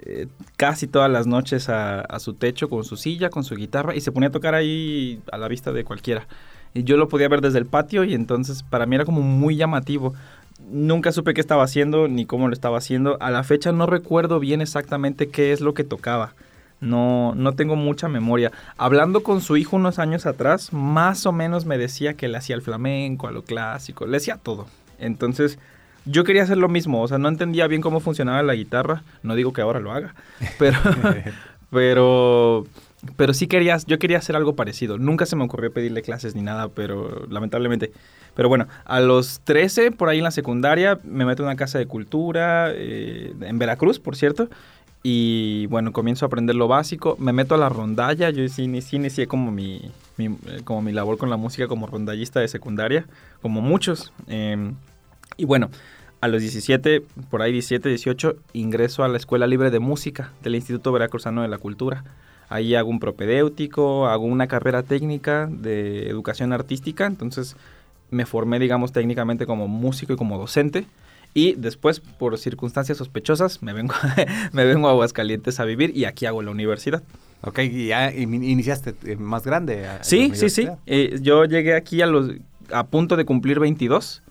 eh, 0.00 0.26
casi 0.56 0.86
todas 0.86 1.10
las 1.10 1.26
noches 1.26 1.68
a, 1.68 2.00
a 2.00 2.18
su 2.18 2.32
techo 2.34 2.68
con 2.70 2.82
su 2.84 2.96
silla, 2.96 3.28
con 3.30 3.44
su 3.44 3.54
guitarra 3.56 3.94
y 3.94 4.00
se 4.00 4.10
ponía 4.10 4.30
a 4.30 4.32
tocar 4.32 4.54
ahí 4.54 5.20
a 5.30 5.36
la 5.36 5.48
vista 5.48 5.70
de 5.70 5.84
cualquiera. 5.84 6.26
Y 6.74 6.84
yo 6.84 6.96
lo 6.96 7.08
podía 7.08 7.28
ver 7.28 7.40
desde 7.40 7.58
el 7.58 7.66
patio 7.66 8.04
y 8.04 8.14
entonces 8.14 8.62
para 8.62 8.86
mí 8.86 8.94
era 8.94 9.04
como 9.04 9.22
muy 9.22 9.56
llamativo. 9.56 10.14
Nunca 10.70 11.12
supe 11.12 11.34
qué 11.34 11.40
estaba 11.40 11.64
haciendo 11.64 12.08
ni 12.08 12.24
cómo 12.24 12.48
lo 12.48 12.54
estaba 12.54 12.78
haciendo. 12.78 13.16
A 13.20 13.30
la 13.30 13.44
fecha 13.44 13.72
no 13.72 13.86
recuerdo 13.86 14.40
bien 14.40 14.60
exactamente 14.60 15.28
qué 15.28 15.52
es 15.52 15.60
lo 15.60 15.74
que 15.74 15.84
tocaba. 15.84 16.34
No, 16.80 17.34
no 17.36 17.52
tengo 17.52 17.76
mucha 17.76 18.08
memoria. 18.08 18.50
Hablando 18.76 19.22
con 19.22 19.40
su 19.40 19.56
hijo 19.56 19.76
unos 19.76 19.98
años 19.98 20.26
atrás, 20.26 20.72
más 20.72 21.26
o 21.26 21.32
menos 21.32 21.64
me 21.64 21.78
decía 21.78 22.14
que 22.14 22.26
le 22.26 22.38
hacía 22.38 22.56
el 22.56 22.62
flamenco, 22.62 23.28
a 23.28 23.32
lo 23.32 23.42
clásico, 23.42 24.06
le 24.06 24.16
hacía 24.16 24.36
todo. 24.36 24.66
Entonces, 24.98 25.58
yo 26.04 26.24
quería 26.24 26.42
hacer 26.42 26.58
lo 26.58 26.68
mismo, 26.68 27.00
o 27.02 27.08
sea, 27.08 27.18
no 27.18 27.28
entendía 27.28 27.66
bien 27.68 27.82
cómo 27.82 28.00
funcionaba 28.00 28.42
la 28.42 28.54
guitarra. 28.54 29.04
No 29.22 29.34
digo 29.34 29.52
que 29.52 29.60
ahora 29.60 29.78
lo 29.78 29.92
haga, 29.92 30.14
pero, 30.58 30.78
pero, 31.70 32.66
pero 33.16 33.34
sí 33.34 33.46
quería, 33.46 33.76
yo 33.86 33.98
quería 33.98 34.18
hacer 34.18 34.36
algo 34.36 34.54
parecido. 34.54 34.98
Nunca 34.98 35.26
se 35.26 35.36
me 35.36 35.44
ocurrió 35.44 35.72
pedirle 35.72 36.02
clases 36.02 36.34
ni 36.34 36.42
nada, 36.42 36.68
pero 36.68 37.26
lamentablemente. 37.28 37.92
Pero 38.34 38.48
bueno, 38.48 38.66
a 38.84 39.00
los 39.00 39.40
13, 39.40 39.90
por 39.90 40.08
ahí 40.08 40.18
en 40.18 40.24
la 40.24 40.30
secundaria, 40.30 40.98
me 41.04 41.24
meto 41.24 41.42
en 41.42 41.48
una 41.48 41.56
casa 41.56 41.78
de 41.78 41.86
cultura, 41.86 42.70
eh, 42.72 43.34
en 43.40 43.58
Veracruz, 43.58 43.98
por 43.98 44.16
cierto. 44.16 44.48
Y 45.02 45.66
bueno, 45.66 45.92
comienzo 45.92 46.24
a 46.24 46.28
aprender 46.28 46.54
lo 46.54 46.68
básico. 46.68 47.16
Me 47.18 47.32
meto 47.32 47.56
a 47.56 47.58
la 47.58 47.68
rondalla. 47.68 48.30
Yo 48.30 48.46
sí, 48.48 48.66
ini- 48.66 48.80
sí 48.80 48.96
inicié 48.96 49.26
como 49.26 49.50
mi, 49.50 49.90
mi, 50.16 50.26
eh, 50.26 50.60
como 50.64 50.80
mi 50.80 50.92
labor 50.92 51.18
con 51.18 51.28
la 51.28 51.36
música 51.36 51.66
como 51.66 51.88
rondallista 51.88 52.38
de 52.38 52.46
secundaria, 52.46 53.06
como 53.42 53.60
muchos. 53.60 54.12
Em, 54.28 54.74
y 55.36 55.44
bueno, 55.44 55.70
a 56.20 56.28
los 56.28 56.40
17, 56.40 57.02
por 57.30 57.42
ahí 57.42 57.50
17, 57.50 57.88
18, 57.88 58.36
ingreso 58.52 59.02
a 59.02 59.08
la 59.08 59.16
Escuela 59.16 59.48
Libre 59.48 59.72
de 59.72 59.80
Música 59.80 60.30
del 60.44 60.54
Instituto 60.54 60.92
Veracruzano 60.92 61.42
de 61.42 61.48
la 61.48 61.58
Cultura. 61.58 62.04
Ahí 62.52 62.74
hago 62.74 62.90
un 62.90 63.00
propedéutico, 63.00 64.06
hago 64.08 64.24
una 64.26 64.46
carrera 64.46 64.82
técnica 64.82 65.48
de 65.50 66.08
educación 66.08 66.52
artística, 66.52 67.06
entonces 67.06 67.56
me 68.10 68.26
formé, 68.26 68.58
digamos, 68.58 68.92
técnicamente 68.92 69.46
como 69.46 69.68
músico 69.68 70.12
y 70.12 70.16
como 70.16 70.38
docente. 70.38 70.84
Y 71.34 71.54
después, 71.54 72.00
por 72.00 72.36
circunstancias 72.36 72.98
sospechosas, 72.98 73.62
me 73.62 73.72
vengo, 73.72 73.94
me 74.52 74.64
vengo 74.66 74.88
a 74.88 74.90
Aguascalientes 74.90 75.60
a 75.60 75.64
vivir 75.64 75.96
y 75.96 76.04
aquí 76.04 76.26
hago 76.26 76.42
la 76.42 76.50
universidad. 76.50 77.02
Ok, 77.40 77.60
y 77.60 77.86
ya 77.88 78.12
in- 78.12 78.44
iniciaste 78.44 78.94
eh, 79.06 79.16
más 79.16 79.44
grande. 79.44 79.86
a- 79.86 79.94
la 79.98 80.04
Sí, 80.04 80.30
sí, 80.34 80.50
sí. 80.50 80.68
Eh, 80.86 81.18
yo 81.22 81.44
llegué 81.46 81.74
aquí 81.74 82.02
a 82.02 82.06
los 82.06 82.30
a 82.72 82.84
punto 82.86 83.16
de 83.16 83.24
cumplir 83.24 83.58
22 83.60 84.22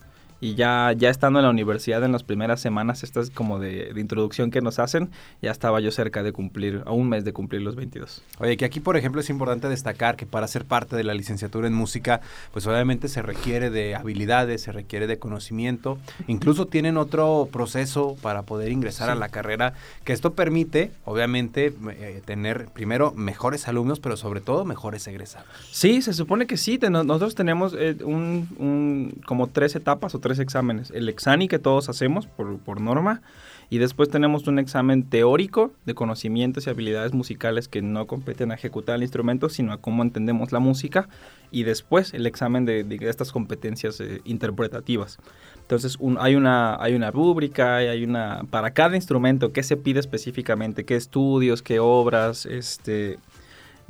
y 0.41 0.55
ya, 0.55 0.91
ya 0.97 1.09
estando 1.09 1.39
en 1.39 1.45
la 1.45 1.51
universidad 1.51 2.03
en 2.03 2.11
las 2.11 2.23
primeras 2.23 2.59
semanas, 2.59 3.03
estas 3.03 3.29
como 3.29 3.59
de, 3.59 3.93
de 3.93 4.01
introducción 4.01 4.51
que 4.51 4.59
nos 4.61 4.79
hacen, 4.79 5.09
ya 5.41 5.51
estaba 5.51 5.79
yo 5.79 5.91
cerca 5.91 6.23
de 6.23 6.33
cumplir, 6.33 6.81
a 6.85 6.91
un 6.91 7.07
mes 7.07 7.23
de 7.23 7.31
cumplir 7.31 7.61
los 7.61 7.75
22. 7.75 8.23
Oye, 8.39 8.57
que 8.57 8.65
aquí, 8.65 8.79
por 8.79 8.97
ejemplo, 8.97 9.21
es 9.21 9.29
importante 9.29 9.69
destacar 9.69 10.15
que 10.17 10.25
para 10.25 10.47
ser 10.47 10.65
parte 10.65 10.95
de 10.95 11.03
la 11.03 11.13
licenciatura 11.13 11.67
en 11.67 11.73
música, 11.73 12.21
pues 12.51 12.67
obviamente 12.67 13.07
se 13.07 13.21
requiere 13.21 13.69
de 13.69 13.95
habilidades, 13.95 14.63
se 14.63 14.71
requiere 14.71 15.07
de 15.07 15.19
conocimiento. 15.19 15.97
Incluso 16.27 16.65
tienen 16.65 16.97
otro 16.97 17.47
proceso 17.51 18.17
para 18.21 18.41
poder 18.41 18.71
ingresar 18.71 19.09
a 19.11 19.15
la 19.15 19.29
carrera, 19.29 19.73
que 20.03 20.13
esto 20.13 20.33
permite, 20.33 20.91
obviamente, 21.05 21.71
eh, 21.91 22.21
tener 22.25 22.65
primero 22.73 23.11
mejores 23.11 23.67
alumnos, 23.67 23.99
pero 23.99 24.17
sobre 24.17 24.41
todo 24.41 24.65
mejores 24.65 25.05
egresados. 25.07 25.47
Sí, 25.71 26.01
se 26.01 26.13
supone 26.13 26.47
que 26.47 26.57
sí. 26.57 26.79
Nosotros 26.81 27.35
tenemos 27.35 27.75
eh, 27.77 27.95
un, 28.03 28.47
un- 28.57 29.21
como 29.27 29.47
tres 29.47 29.75
etapas 29.75 30.15
o 30.15 30.19
tres 30.19 30.30
exámenes. 30.39 30.91
El 30.91 31.09
exani 31.09 31.47
que 31.47 31.59
todos 31.59 31.89
hacemos 31.89 32.27
por, 32.27 32.57
por 32.59 32.81
norma. 32.81 33.21
Y 33.69 33.77
después 33.77 34.09
tenemos 34.09 34.47
un 34.47 34.59
examen 34.59 35.03
teórico 35.03 35.71
de 35.85 35.93
conocimientos 35.93 36.67
y 36.67 36.69
habilidades 36.69 37.13
musicales 37.13 37.69
que 37.69 37.81
no 37.81 38.05
competen 38.05 38.51
a 38.51 38.55
ejecutar 38.55 38.97
el 38.97 39.03
instrumento, 39.03 39.47
sino 39.47 39.71
a 39.71 39.77
cómo 39.77 40.03
entendemos 40.03 40.51
la 40.51 40.59
música. 40.59 41.07
Y 41.51 41.63
después 41.63 42.13
el 42.13 42.25
examen 42.25 42.65
de, 42.65 42.85
estas 43.01 43.31
competencias 43.31 44.01
eh, 44.01 44.19
interpretativas. 44.25 45.19
Entonces 45.61 45.95
un- 45.99 46.17
hay, 46.19 46.35
una, 46.35 46.75
hay 46.83 46.95
una 46.95 47.11
rúbrica, 47.11 47.77
hay 47.77 48.03
una 48.03 48.43
para 48.49 48.71
cada 48.71 48.97
instrumento, 48.97 49.53
qué 49.53 49.63
se 49.63 49.77
pide 49.77 50.01
específicamente, 50.01 50.83
qué 50.83 50.97
estudios, 50.97 51.61
qué 51.61 51.79
obras, 51.79 52.45
este, 52.45 53.19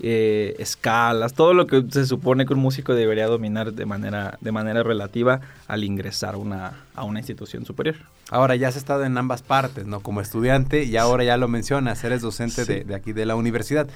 eh, 0.04 0.56
escalas, 0.60 1.34
todo 1.34 1.54
lo 1.54 1.68
que 1.68 1.84
se 1.90 2.06
supone 2.06 2.46
que 2.46 2.54
un 2.54 2.60
músico 2.60 2.94
debería 2.96 3.28
dominar 3.28 3.74
de 3.74 3.86
manera, 3.86 4.38
de 4.42 4.52
manera 4.52 4.84
relativa 4.84 5.42
al 5.68 5.84
ingresar 5.84 6.34
a 6.34 6.38
una, 6.38 6.74
a 6.96 7.04
una 7.04 7.20
institución 7.20 7.66
superior. 7.66 7.96
Ahora 8.30 8.56
ya 8.56 8.68
has 8.70 8.76
estado 8.78 9.04
en 9.06 9.18
ambas 9.18 9.42
partes, 9.44 9.86
¿no? 9.86 10.00
Como 10.00 10.22
estudiante 10.22 10.84
y 10.84 10.98
ahora 10.98 11.24
ya 11.24 11.38
lo 11.38 11.48
mencionas, 11.48 12.04
eres 12.04 12.22
docente 12.22 12.66
Sí. 12.66 12.74
de, 12.74 12.84
de 12.84 12.96
aquí 12.96 13.14
de 13.14 13.26
la 13.26 13.36
universidad. 13.36 13.88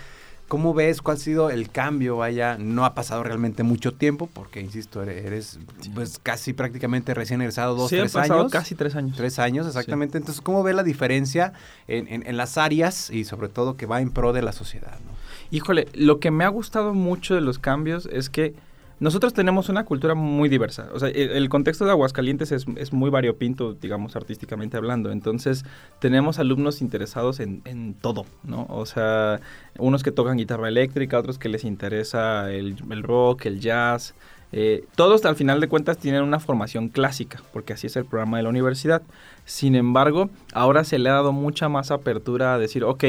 ¿Cómo 0.47 0.73
ves 0.75 1.01
cuál 1.01 1.17
ha 1.17 1.19
sido 1.19 1.49
el 1.49 1.69
cambio? 1.71 2.17
Vaya, 2.17 2.57
no 2.59 2.85
ha 2.85 2.93
pasado 2.93 3.23
realmente 3.23 3.63
mucho 3.63 3.93
tiempo, 3.93 4.29
porque 4.31 4.61
insisto, 4.61 5.01
ere- 5.01 5.25
eres 5.25 5.57
pues 5.95 6.19
casi 6.21 6.53
prácticamente 6.53 7.13
recién 7.15 7.41
egresado, 7.41 7.75
dos, 7.75 7.89
sí, 7.89 7.95
han 7.95 8.01
tres 8.03 8.13
pasado 8.13 8.41
años. 8.41 8.51
casi 8.51 8.75
tres 8.75 8.95
años. 8.95 9.17
Tres 9.17 9.39
años, 9.39 9.65
exactamente. 9.65 10.17
Entonces, 10.19 10.41
¿cómo 10.41 10.61
ve 10.61 10.73
la 10.73 10.83
diferencia 10.83 11.53
en, 11.87 12.07
en- 12.07 12.27
en 12.27 12.37
las 12.37 12.57
áreas 12.59 13.09
y 13.09 13.23
sobre 13.25 13.49
todo 13.49 13.75
que 13.75 13.87
va 13.87 14.01
en 14.01 14.11
pro 14.11 14.33
de 14.33 14.43
la 14.43 14.51
sociedad? 14.51 14.99
¿no? 15.05 15.11
Híjole, 15.49 15.87
lo 15.93 16.19
que 16.19 16.29
me 16.31 16.43
ha 16.43 16.49
gustado 16.49 16.93
mucho 16.93 17.33
de 17.33 17.41
los 17.41 17.57
cambios 17.57 18.05
es 18.11 18.29
que 18.29 18.53
nosotros 18.99 19.33
tenemos 19.33 19.69
una 19.69 19.83
cultura 19.83 20.15
muy 20.15 20.47
diversa. 20.47 20.89
O 20.93 20.99
sea, 20.99 21.09
el, 21.09 21.49
contexto 21.49 21.85
de 21.85 21.91
Aguascalientes 21.91 22.51
es, 22.51 22.65
es 22.77 22.93
muy 22.93 23.09
variopinto, 23.09 23.73
digamos, 23.73 24.15
artísticamente 24.15 24.77
hablando. 24.77 25.11
Entonces, 25.11 25.65
tenemos 25.99 26.39
alumnos 26.39 26.81
interesados 26.81 27.39
en, 27.39 27.61
en 27.65 27.93
todo, 27.93 28.25
¿no? 28.43 28.65
O 28.69 28.85
sea, 28.85 29.41
unos 29.77 30.03
que 30.03 30.11
tocan 30.11 30.37
guitarra 30.37 30.69
eléctrica, 30.69 31.19
otros 31.19 31.37
que 31.37 31.49
les 31.49 31.65
interesa 31.65 32.51
el, 32.51 32.77
el 32.89 33.03
rock, 33.03 33.47
el 33.47 33.59
jazz. 33.59 34.13
Eh, 34.51 34.85
todos, 34.95 35.25
al 35.25 35.35
final 35.35 35.59
de 35.59 35.67
cuentas, 35.67 35.97
tienen 35.97 36.23
una 36.23 36.39
formación 36.39 36.87
clásica, 36.87 37.41
porque 37.51 37.73
así 37.73 37.87
es 37.87 37.95
el 37.97 38.05
programa 38.05 38.37
de 38.37 38.43
la 38.43 38.49
universidad. 38.49 39.01
Sin 39.43 39.75
embargo, 39.75 40.29
ahora 40.53 40.85
se 40.85 40.99
le 40.99 41.09
ha 41.09 41.13
dado 41.13 41.33
mucha 41.33 41.67
más 41.67 41.91
apertura 41.91 42.53
a 42.53 42.57
decir, 42.57 42.85
ok, 42.85 43.03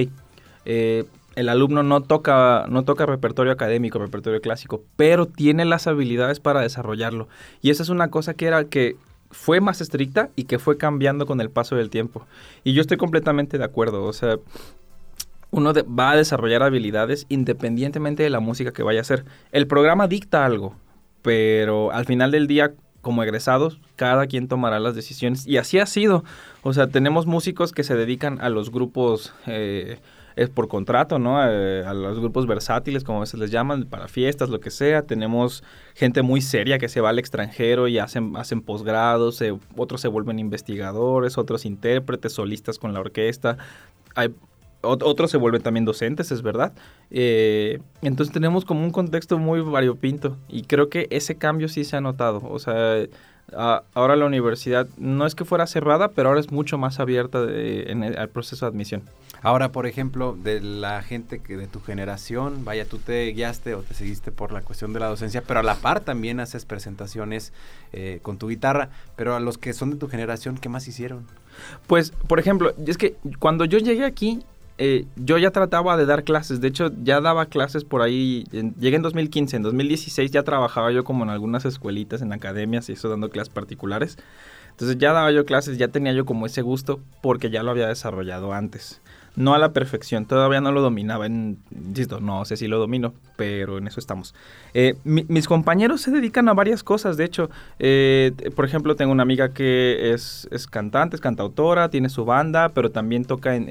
eh, 0.65 1.05
el 1.37 1.51
alumno 1.51 1.83
no 1.83 2.03
toca, 2.03 2.65
no 2.69 2.85
toca 2.85 3.07
repertorio 3.07 3.53
académico, 3.53 3.99
repertorio 3.99 4.41
clásico, 4.41 4.83
pero 4.97 5.27
tiene 5.27 5.67
las 5.67 5.87
habilidades 5.87 6.41
para 6.41 6.63
desarrollarlo. 6.63 7.29
Y 7.61 7.71
esa 7.71 7.83
es 7.83 7.91
una 7.91 8.09
cosa 8.09 8.35
que 8.35 8.47
era 8.47 8.65
que 8.65 8.97
fue 9.31 9.61
más 9.61 9.83
estricta 9.83 10.31
y 10.35 10.45
que 10.45 10.59
fue 10.59 10.79
cambiando 10.79 11.27
con 11.27 11.43
el 11.43 11.51
paso 11.51 11.77
del 11.77 11.91
tiempo. 11.91 12.27
Y 12.65 12.73
yo 12.73 12.81
estoy 12.81 12.97
completamente 12.97 13.59
de 13.59 13.65
acuerdo. 13.65 14.05
O 14.05 14.15
sea, 14.15 14.39
uno 15.51 15.75
va 15.87 16.13
a 16.13 16.17
desarrollar 16.17 16.63
habilidades 16.63 17.27
independientemente 17.29 18.23
de 18.23 18.31
la 18.31 18.41
música 18.41 18.73
que 18.73 18.83
vaya 18.83 19.01
a 19.01 19.03
hacer. 19.03 19.27
El 19.53 19.67
programa 19.67 20.09
dicta 20.09 20.47
algo, 20.47 20.75
pero 21.21 21.93
al 21.93 22.07
final 22.07 22.31
del 22.31 22.47
día, 22.47 22.73
como 23.03 23.23
egresados, 23.23 23.79
cada 23.95 24.27
quien 24.27 24.49
tomará 24.49 24.81
las 24.81 24.95
decisiones. 24.95 25.47
Y 25.47 25.59
así 25.59 25.79
ha 25.81 25.87
sido. 25.87 26.25
O 26.63 26.73
sea, 26.73 26.87
tenemos 26.87 27.27
músicos 27.27 27.73
que 27.73 27.85
se 27.85 27.95
dedican 27.95 28.41
a 28.41 28.49
los 28.49 28.71
grupos... 28.71 29.35
eh, 29.47 29.99
es 30.37 30.51
por 30.51 30.69
contrato, 30.69 31.19
¿no? 31.19 31.43
Eh, 31.43 31.83
a 31.85 31.95
los 31.95 32.21
grupos 32.21 32.47
versátiles, 32.47 33.05
como 33.05 33.19
a 33.19 33.21
veces 33.23 33.41
les 33.41 33.51
llaman, 33.51 33.85
para 33.85 34.07
fiestas, 34.07 34.51
lo 34.51 34.61
que 34.61 34.71
sea. 34.71 35.03
Tenemos 35.03 35.65
gente 35.95 36.21
muy 36.23 36.43
seria 36.43 36.79
que 36.79 36.89
se 36.89 37.01
va 37.01 37.09
al 37.09 37.19
extranjero 37.19 37.89
y 37.89 37.99
hacen, 37.99 38.37
hacen 38.37 38.61
posgrados, 38.61 39.43
otros 39.77 40.03
se 40.03 40.09
vuelven 40.09 40.39
investigadores, 40.39 41.39
otros 41.39 41.65
intérpretes, 41.65 42.35
solistas 42.35 42.79
con 42.79 42.93
la 42.93 43.01
orquesta. 43.01 43.57
Hay, 44.15 44.29
ot- 44.83 45.03
otros 45.05 45.31
se 45.31 45.39
vuelven 45.39 45.63
también 45.63 45.87
docentes, 45.87 46.31
es 46.31 46.43
verdad. 46.43 46.75
Eh, 47.11 47.81
entonces 48.03 48.33
tenemos 48.33 48.67
como 48.67 48.85
un 48.85 48.91
contexto 48.91 49.39
muy 49.39 49.61
variopinto 49.61 50.37
y 50.49 50.63
creo 50.65 50.91
que 50.91 51.07
ese 51.11 51.37
cambio 51.37 51.69
sí 51.69 51.83
se 51.83 51.97
ha 51.97 52.03
notado. 52.03 52.43
O 52.45 52.59
sea, 52.59 53.07
ahora 53.53 54.17
la 54.17 54.27
universidad 54.27 54.89
no 54.99 55.27
es 55.27 55.35
que 55.35 55.45
fuera 55.45 55.67
cerrada, 55.67 56.09
pero 56.09 56.29
ahora 56.29 56.41
es 56.41 56.51
mucho 56.51 56.79
más 56.79 56.99
abierta 57.01 57.45
de- 57.45 57.91
en 57.93 58.03
el, 58.03 58.19
al 58.19 58.29
proceso 58.29 58.67
de 58.67 58.71
admisión. 58.71 59.03
Ahora, 59.43 59.71
por 59.71 59.87
ejemplo, 59.87 60.37
de 60.43 60.61
la 60.61 61.03
gente 61.03 61.39
que 61.41 61.57
de 61.57 61.67
tu 61.69 61.81
generación, 61.81 62.65
vaya, 62.65 62.85
tú 62.87 62.99
te 62.99 63.27
guiaste 63.29 63.75
o 63.75 63.83
te 63.83 63.95
seguiste 63.95 64.33
por 64.33 64.51
la 64.51 64.63
cuestión 64.63 64.93
de 64.93 64.99
la 65.01 65.07
docencia, 65.09 65.43
pero 65.47 65.61
a 65.61 65.63
la 65.63 65.77
par 65.77 66.01
también 66.01 66.41
haces 66.41 66.65
presentaciones 66.65 67.53
eh, 67.93 68.19
con 68.23 68.39
tu 68.39 68.49
guitarra, 68.49 68.89
pero 69.15 69.37
a 69.37 69.41
los 69.41 69.59
que 69.59 69.73
son 69.75 69.91
de 69.91 69.97
tu 69.97 70.09
generación, 70.09 70.57
¿qué 70.59 70.69
más 70.69 70.89
hicieron? 70.89 71.27
Pues, 71.87 72.11
por 72.11 72.41
ejemplo, 72.41 72.73
es 72.87 72.99
que 72.99 73.17
cuando 73.39 73.65
yo 73.67 73.79
llegué 73.79 74.05
aquí, 74.05 74.43
eh, 74.79 75.07
yo 75.17 75.39
ya 75.39 75.51
trataba 75.51 75.97
de 75.97 76.07
dar 76.07 76.25
clases. 76.25 76.61
De 76.61 76.69
hecho, 76.69 76.91
ya 77.03 77.21
daba 77.21 77.47
clases 77.47 77.85
por 77.85 78.03
ahí. 78.03 78.45
en- 78.53 78.75
llegué 78.75 78.97
en 78.97 79.03
2015. 79.03 79.57
En 79.57 79.63
2016 79.63 80.31
ya 80.31 80.43
trabajaba 80.43 80.91
yo 80.93 81.05
como 81.05 81.25
en 81.25 81.31
algunas 81.31 81.65
escuelitas, 81.65 82.23
en 82.23 82.33
academias 82.33 82.89
y 82.89 82.93
eso, 82.93 83.09
dando 83.09 83.31
clases 83.31 83.53
particulares. 83.53 84.19
Entonces 84.71 84.99
ya 84.99 85.13
daba 85.13 85.31
yo 85.33 85.47
clases, 85.47 85.79
ya 85.79 85.89
tenía 85.89 86.13
yo 86.13 86.27
como 86.27 86.45
ese 86.45 86.61
gusto 86.61 87.01
porque 87.23 87.49
ya 87.49 87.63
lo 87.63 87.71
había 87.71 87.89
desarrollado 87.89 88.53
antes. 88.53 89.01
No 89.35 89.55
a 89.55 89.59
la 89.59 89.73
perfección, 89.73 90.25
todavía 90.27 90.61
no 90.63 90.73
lo 90.73 90.81
dominaba. 90.83 91.25
En, 91.27 91.59
insisto, 91.75 92.21
no 92.21 92.45
sé 92.45 92.57
si 92.59 92.69
lo 92.69 92.79
domino, 92.79 93.15
pero 93.37 93.79
en 93.79 93.87
eso 93.87 94.01
estamos. 94.01 94.35
Eh, 94.75 94.95
mi- 95.05 95.25
mis 95.29 95.47
compañeros 95.47 96.01
se 96.03 96.11
dedican 96.11 96.49
a 96.49 96.55
varias 96.55 96.83
cosas, 96.83 97.17
de 97.17 97.25
hecho. 97.25 97.49
eh, 97.79 98.33
por 98.55 98.65
ejemplo, 98.67 98.97
tengo 98.97 99.13
una 99.13 99.23
amiga 99.23 99.51
que 99.55 100.13
es, 100.13 100.47
es 100.51 100.67
cantante, 100.67 101.17
es 101.17 101.23
cantautora, 101.23 101.89
tiene 101.91 102.09
su 102.11 102.25
banda, 102.27 102.71
pero 102.71 102.91
también 102.91 103.25
toca 103.25 103.57
en, 103.57 103.69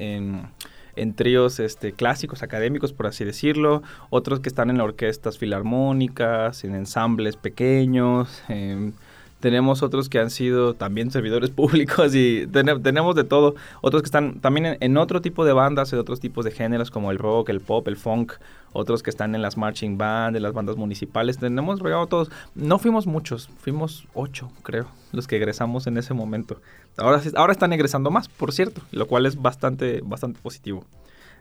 en 0.96 1.14
tríos 1.14 1.60
este, 1.60 1.92
clásicos, 1.92 2.42
académicos, 2.42 2.92
por 2.92 3.06
así 3.06 3.24
decirlo. 3.24 3.82
Otros 4.10 4.40
que 4.40 4.48
están 4.48 4.70
en 4.70 4.80
orquestas 4.80 5.38
filarmónicas, 5.38 6.64
en 6.64 6.74
ensambles 6.74 7.36
pequeños. 7.36 8.42
em, 8.48 8.92
tenemos 9.40 9.82
otros 9.82 10.08
que 10.08 10.18
han 10.18 10.30
sido 10.30 10.74
también 10.74 11.10
servidores 11.10 11.50
públicos 11.60 12.14
y 12.14 12.46
tene- 12.46 12.78
tenemos 12.80 13.14
de 13.14 13.24
todo. 13.24 13.54
Otros 13.82 14.02
que 14.02 14.06
están 14.06 14.40
también 14.40 14.76
en, 14.80 14.96
otro 14.96 15.20
tipo 15.20 15.44
de 15.44 15.52
bandas, 15.52 15.92
en 15.92 15.98
otros 15.98 16.20
tipos 16.20 16.44
de 16.44 16.50
géneros 16.50 16.90
como 16.90 17.10
el 17.10 17.18
rock, 17.18 17.50
el 17.50 17.60
pop, 17.60 17.86
el 17.88 17.96
funk. 17.96 18.32
Otros 18.72 19.02
que 19.02 19.08
están 19.10 19.34
en 19.34 19.40
las 19.42 19.56
marching 19.56 19.96
band, 19.96 20.36
en 20.36 20.42
las 20.42 20.52
bandas 20.52 20.76
municipales. 20.76 21.38
Tenemos 21.38 21.80
regado 21.80 22.06
todos. 22.06 22.30
No 22.54 22.78
fuimos 22.78 23.06
muchos, 23.06 23.48
fuimos 23.58 24.06
ocho, 24.12 24.50
creo, 24.62 24.86
los 25.12 25.26
que 25.26 25.36
egresamos 25.36 25.86
en 25.86 25.96
ese 25.96 26.12
momento. 26.12 26.60
Ahora, 26.98 27.22
ahora 27.36 27.52
están 27.52 27.72
egresando 27.72 28.10
más, 28.10 28.28
por 28.28 28.52
cierto, 28.52 28.82
lo 28.92 29.06
cual 29.06 29.24
es 29.26 29.40
bastante, 29.40 30.02
bastante 30.04 30.40
positivo. 30.42 30.84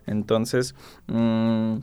Entonces, 0.08 0.76
mm, 1.08 1.78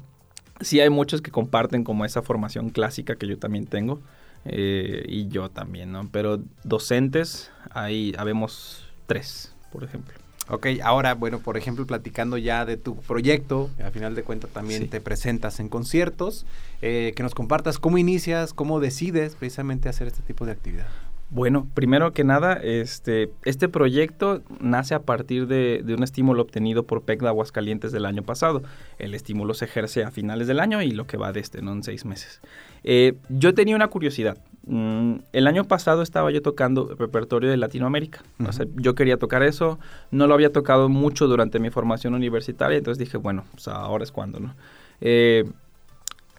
sí 0.61 0.81
hay 0.81 0.91
muchos 0.91 1.21
que 1.23 1.31
comparten 1.31 1.85
como 1.85 2.05
esa 2.05 2.23
formación 2.23 2.71
clásica 2.71 3.17
que 3.17 3.27
yo 3.27 3.39
también 3.39 3.67
tengo. 3.67 4.01
Eh, 4.45 5.05
y 5.09 5.29
yo 5.29 5.49
también, 5.51 5.93
¿no? 5.93 6.09
Pero 6.11 6.41
docentes, 6.65 7.51
ahí 7.71 8.13
habemos 8.19 8.85
tres, 9.07 9.55
por 9.73 9.85
ejemplo. 9.85 10.15
Ok, 10.49 10.67
ahora, 10.83 11.15
bueno, 11.15 11.39
por 11.39 11.57
ejemplo, 11.57 11.87
platicando 11.87 12.37
ya 12.37 12.65
de 12.65 12.77
tu 12.77 12.97
proyecto, 12.97 13.71
a 13.83 13.91
final 13.91 14.15
de 14.15 14.25
cuentas 14.25 14.51
también 14.51 14.83
Sí. 14.83 14.89
te 14.89 15.01
presentas 15.01 15.61
en 15.61 15.69
conciertos, 15.69 16.45
eh, 16.83 17.13
que 17.15 17.23
nos 17.23 17.35
compartas 17.35 17.79
cómo 17.79 17.97
inicias, 17.97 18.53
cómo 18.53 18.81
decides 18.81 19.37
precisamente 19.37 19.89
hacer 19.89 20.09
este 20.09 20.23
tipo 20.23 20.45
de 20.45 20.53
actividad. 20.53 20.89
Bueno, 21.35 21.67
primero 21.73 22.13
que 22.13 22.25
nada, 22.25 22.61
este, 22.63 23.31
este 23.47 23.67
proyecto 23.71 24.43
nace 24.61 24.95
a 24.95 25.01
partir 25.01 25.47
de, 25.47 25.81
de 25.83 25.95
un 25.95 26.03
estímulo 26.03 26.43
obtenido 26.43 26.83
por 26.83 27.05
PEC 27.05 27.23
de 27.23 27.29
Aguascalientes 27.29 27.91
del 27.91 28.05
año 28.05 28.23
pasado. 28.23 28.63
El 28.99 29.15
estímulo 29.15 29.55
se 29.55 29.65
ejerce 29.65 30.05
a 30.05 30.11
finales 30.11 30.47
del 30.47 30.61
año 30.61 30.83
y 30.83 30.91
lo 30.91 31.07
que 31.07 31.17
va 31.17 31.33
de 31.33 31.41
este, 31.41 31.63
¿no? 31.63 31.73
En 31.73 31.85
seis 31.85 32.05
meses. 32.05 32.43
Eh, 32.85 33.15
yo 33.31 33.55
tenía 33.55 33.75
una 33.75 33.89
curiosidad. 33.89 34.37
Mm, 34.67 35.21
el 35.33 35.47
año 35.47 35.65
pasado 35.65 36.03
estaba 36.03 36.31
yo 36.31 36.43
tocando 36.43 36.95
repertorio 36.99 37.49
de 37.49 37.57
Latinoamérica. 37.57 38.23
O 38.47 38.53
sea, 38.53 38.67
yo 38.75 38.95
quería 38.95 39.17
tocar 39.17 39.43
eso. 39.43 39.79
No 40.11 40.27
lo 40.27 40.35
había 40.35 40.53
tocado 40.53 40.91
mucho 40.91 41.29
durante 41.29 41.59
mi 41.61 41.71
formación 41.71 42.13
universitaria, 42.13 42.77
entonces 42.77 42.99
dije, 42.99 43.17
bueno, 43.17 43.45
pues 43.53 43.69
ahora 43.69 44.05
es 44.05 44.13
cuando, 44.13 44.39
¿no? 44.39 44.55
Eh, 45.01 45.45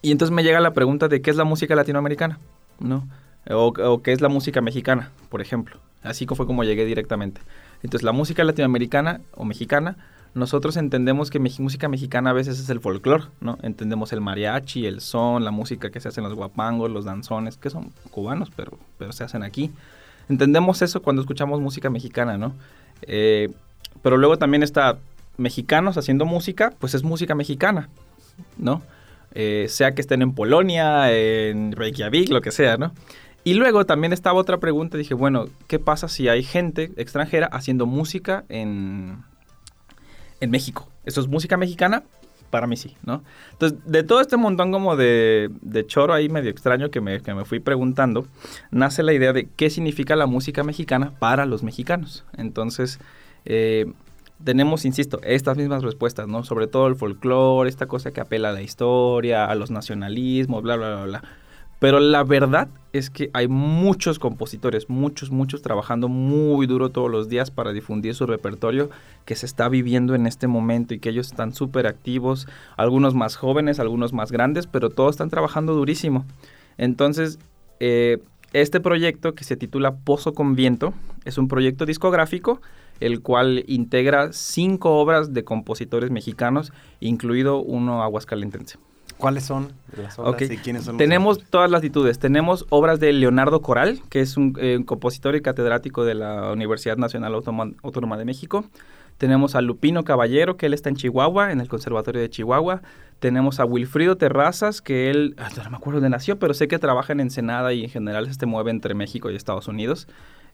y 0.04 0.12
entonces 0.12 0.32
me 0.36 0.44
llega 0.44 0.60
la 0.60 0.74
pregunta 0.74 1.08
de 1.08 1.24
qué 1.24 1.32
es 1.32 1.36
la 1.36 1.46
música 1.46 1.74
latinoamericana, 1.74 2.38
¿no? 2.80 3.08
O, 3.50 3.68
o 3.68 4.02
qué 4.02 4.14
es 4.14 4.22
la 4.22 4.30
música 4.30 4.62
mexicana, 4.62 5.12
por 5.30 5.42
ejemplo. 5.42 5.78
Así 6.02 6.26
fue 6.26 6.46
como 6.46 6.64
llegué 6.64 6.86
directamente. 6.86 7.42
Entonces, 7.82 8.04
la 8.04 8.12
música 8.12 8.44
latinoamericana 8.44 9.22
o 9.36 9.46
mexicana, 9.46 9.98
nosotros 10.34 10.78
entendemos 10.78 11.30
que 11.30 11.40
música 11.40 11.88
mexicana 11.88 12.32
a 12.32 12.34
veces 12.34 12.60
es 12.60 12.70
el 12.70 12.80
folclore, 12.80 13.26
¿no? 13.40 13.58
Entendemos 13.62 14.14
el 14.14 14.22
mariachi, 14.22 14.86
el 14.86 15.00
son, 15.02 15.44
la 15.46 15.52
música 15.52 15.92
que 15.92 16.00
se 16.00 16.08
hace 16.08 16.22
en 16.22 16.26
los 16.26 16.36
guapangos, 16.36 16.90
los 16.90 17.06
danzones, 17.06 17.58
que 17.58 17.70
son 17.70 17.92
cubanos, 18.10 18.50
pero, 18.56 18.78
pero 18.98 19.12
se 19.12 19.24
hacen 19.24 19.44
aquí. 19.44 19.72
Entendemos 20.30 20.82
eso 20.82 21.02
cuando 21.02 21.22
escuchamos 21.22 21.60
música 21.62 21.90
mexicana, 21.90 22.38
¿no? 22.38 22.54
Eh, 23.04 23.52
pero 24.02 24.18
luego 24.18 24.38
también 24.38 24.64
está 24.64 24.98
mexicanos 25.38 25.98
haciendo 25.98 26.26
música, 26.26 26.74
pues 26.80 26.94
es 26.96 27.04
música 27.04 27.36
mexicana, 27.36 27.90
¿no? 28.58 28.82
Eh, 29.36 29.68
sea 29.70 29.94
que 29.94 30.02
estén 30.02 30.22
en 30.22 30.34
Polonia, 30.34 31.12
en 31.12 31.74
Reykjavik, 31.74 32.30
lo 32.30 32.42
que 32.42 32.52
sea, 32.52 32.78
¿no? 32.78 32.92
Y 33.44 33.56
luego 33.56 33.86
también 33.86 34.14
estaba 34.14 34.40
otra 34.40 34.58
pregunta, 34.58 34.98
dije, 34.98 35.14
bueno, 35.14 35.48
¿qué 35.68 35.80
pasa 35.80 36.08
si 36.08 36.30
hay 36.30 36.44
gente 36.44 36.92
extranjera 36.96 37.48
haciendo 37.48 37.86
música 37.86 38.46
en, 38.48 39.24
en 40.40 40.50
México? 40.50 40.90
¿Eso 41.06 41.20
es 41.20 41.28
música 41.28 41.58
mexicana? 41.58 42.04
Para 42.50 42.68
mí 42.68 42.78
sí, 42.78 42.96
¿no? 43.04 43.24
Entonces, 43.52 43.80
de 43.86 44.04
todo 44.04 44.22
este 44.22 44.38
montón 44.38 44.72
como 44.72 44.96
de, 44.96 45.50
de 45.62 45.86
choro 45.88 46.14
ahí 46.14 46.30
medio 46.30 46.52
extraño 46.52 46.90
que 46.92 47.02
me, 47.02 47.20
que 47.22 47.34
me 47.34 47.46
fui 47.46 47.60
preguntando, 47.60 48.28
nace 48.72 49.04
la 49.04 49.12
idea 49.12 49.34
de 49.34 49.50
qué 49.56 49.70
significa 49.70 50.16
la 50.16 50.28
música 50.28 50.64
mexicana 50.64 51.12
para 51.20 51.46
los 51.46 51.64
mexicanos. 51.64 52.24
Entonces, 52.38 53.00
eh, 53.46 53.92
tenemos, 54.44 54.86
insisto, 54.86 55.20
estas 55.24 55.58
mismas 55.58 55.84
respuestas, 55.84 56.28
¿no? 56.28 56.44
Sobre 56.44 56.68
todo 56.68 56.88
el 56.88 56.96
folclore, 56.96 57.70
esta 57.70 57.88
cosa 57.88 58.12
que 58.12 58.22
apela 58.22 58.50
a 58.50 58.54
la 58.54 58.62
historia, 58.62 59.46
a 59.46 59.56
los 59.56 59.72
nacionalismos, 59.72 60.62
bla, 60.64 60.76
bla, 60.76 60.96
bla, 60.96 61.06
bla. 61.06 61.24
Pero 61.84 62.00
la 62.00 62.24
verdad 62.24 62.70
es 62.94 63.10
que 63.10 63.30
hay 63.34 63.50
muchos 63.50 64.18
compositores, 64.18 64.90
muchos, 64.90 65.32
muchos 65.32 65.62
trabajando 65.62 66.08
muy 66.08 66.66
duro 66.66 66.92
todos 66.92 67.12
los 67.12 67.28
días 67.28 67.52
para 67.52 67.74
difundir 67.74 68.16
su 68.16 68.26
repertorio 68.26 68.90
que 69.26 69.36
se 69.36 69.46
está 69.46 69.68
viviendo 69.68 70.16
en 70.16 70.26
este 70.26 70.48
momento 70.48 70.94
y 70.94 71.00
que 71.00 71.10
ellos 71.10 71.28
están 71.28 71.54
súper 71.54 71.86
activos, 71.86 72.48
algunos 72.78 73.16
más 73.16 73.36
jóvenes, 73.36 73.82
algunos 73.82 74.14
más 74.14 74.32
grandes, 74.32 74.66
pero 74.66 74.92
todos 74.92 75.16
están 75.16 75.30
trabajando 75.30 75.76
durísimo. 75.76 76.24
Entonces, 76.78 77.38
eh, 77.82 78.20
este 78.54 78.80
proyecto 78.80 79.36
que 79.36 79.44
se 79.44 79.58
titula 79.58 79.94
Pozo 79.94 80.34
con 80.34 80.56
Viento 80.56 80.94
es 81.26 81.38
un 81.38 81.50
proyecto 81.50 81.86
discográfico 81.86 82.62
el 83.02 83.20
cual 83.20 83.66
integra 83.68 84.32
cinco 84.32 85.02
obras 85.02 85.34
de 85.34 85.44
compositores 85.44 86.12
mexicanos, 86.12 86.72
incluido 87.02 87.62
uno 87.62 88.04
aguascalentense. 88.04 88.78
¿Cuáles 89.24 89.46
son 89.46 89.72
las 89.98 90.20
obras 90.20 90.34
Ok. 90.36 90.42
y 90.52 90.58
quiénes 90.58 90.84
son 90.84 90.94
los 90.94 90.98
Tenemos 91.00 91.38
autores? 91.38 91.50
todas 91.50 91.72
las 91.72 91.80
latitudes. 91.82 92.20
Tenemos 92.20 92.66
obras 92.70 93.00
de 93.00 93.12
Leonardo 93.14 93.62
Coral, 93.62 94.02
que 94.10 94.20
es 94.20 94.36
un, 94.38 94.56
eh, 94.60 94.76
un 94.78 94.84
compositor 94.84 95.36
y 95.36 95.42
catedrático 95.42 96.04
de 96.06 96.14
la 96.14 96.52
Universidad 96.52 96.98
Nacional 96.98 97.34
Autónoma, 97.34 97.72
Autónoma 97.84 98.18
de 98.18 98.26
México. 98.26 98.66
Tenemos 99.18 99.56
a 99.56 99.62
Lupino 99.62 100.04
Caballero, 100.04 100.58
que 100.58 100.66
él 100.66 100.74
está 100.74 100.90
en 100.90 100.96
Chihuahua, 100.98 101.52
en 101.52 101.62
el 101.62 101.70
Conservatorio 101.70 102.20
de 102.22 102.30
Chihuahua. 102.30 102.82
Tenemos 103.20 103.60
a 103.62 103.66
Wilfrido 103.66 104.18
Terrazas, 104.18 104.82
que 104.82 105.10
él, 105.10 105.36
ah, 105.38 105.48
no 105.64 105.70
me 105.70 105.78
acuerdo 105.78 106.02
dónde 106.02 106.10
nació, 106.10 106.38
pero 106.38 106.54
sé 106.54 106.68
que 106.68 106.78
trabaja 106.78 107.14
en 107.14 107.22
Ensenada 107.22 107.72
y 107.72 107.84
en 107.86 107.90
general 107.90 108.32
se 108.34 108.46
mueve 108.46 108.72
entre 108.72 108.94
México 108.96 109.32
y 109.32 109.36
Estados 109.36 109.68
Unidos. 109.70 110.08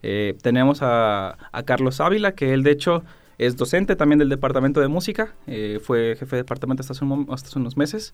Eh, 0.04 0.38
tenemos 0.44 0.82
a, 0.84 1.38
a 1.52 1.64
Carlos 1.64 2.00
Ávila, 2.00 2.34
que 2.34 2.54
él 2.54 2.62
de 2.64 2.72
hecho 2.72 3.04
Es 3.40 3.56
docente 3.56 3.96
también 3.96 4.20
del 4.20 4.28
departamento 4.28 4.82
de 4.82 4.90
música, 4.90 5.34
eh, 5.48 5.80
fue 5.82 6.18
jefe 6.20 6.36
de 6.36 6.42
departamento 6.44 6.82
hasta 6.82 6.92
hace, 6.92 7.06
un 7.06 7.26
hasta 7.32 7.48
hace 7.48 7.58
unos 7.58 7.78
meses. 7.78 8.12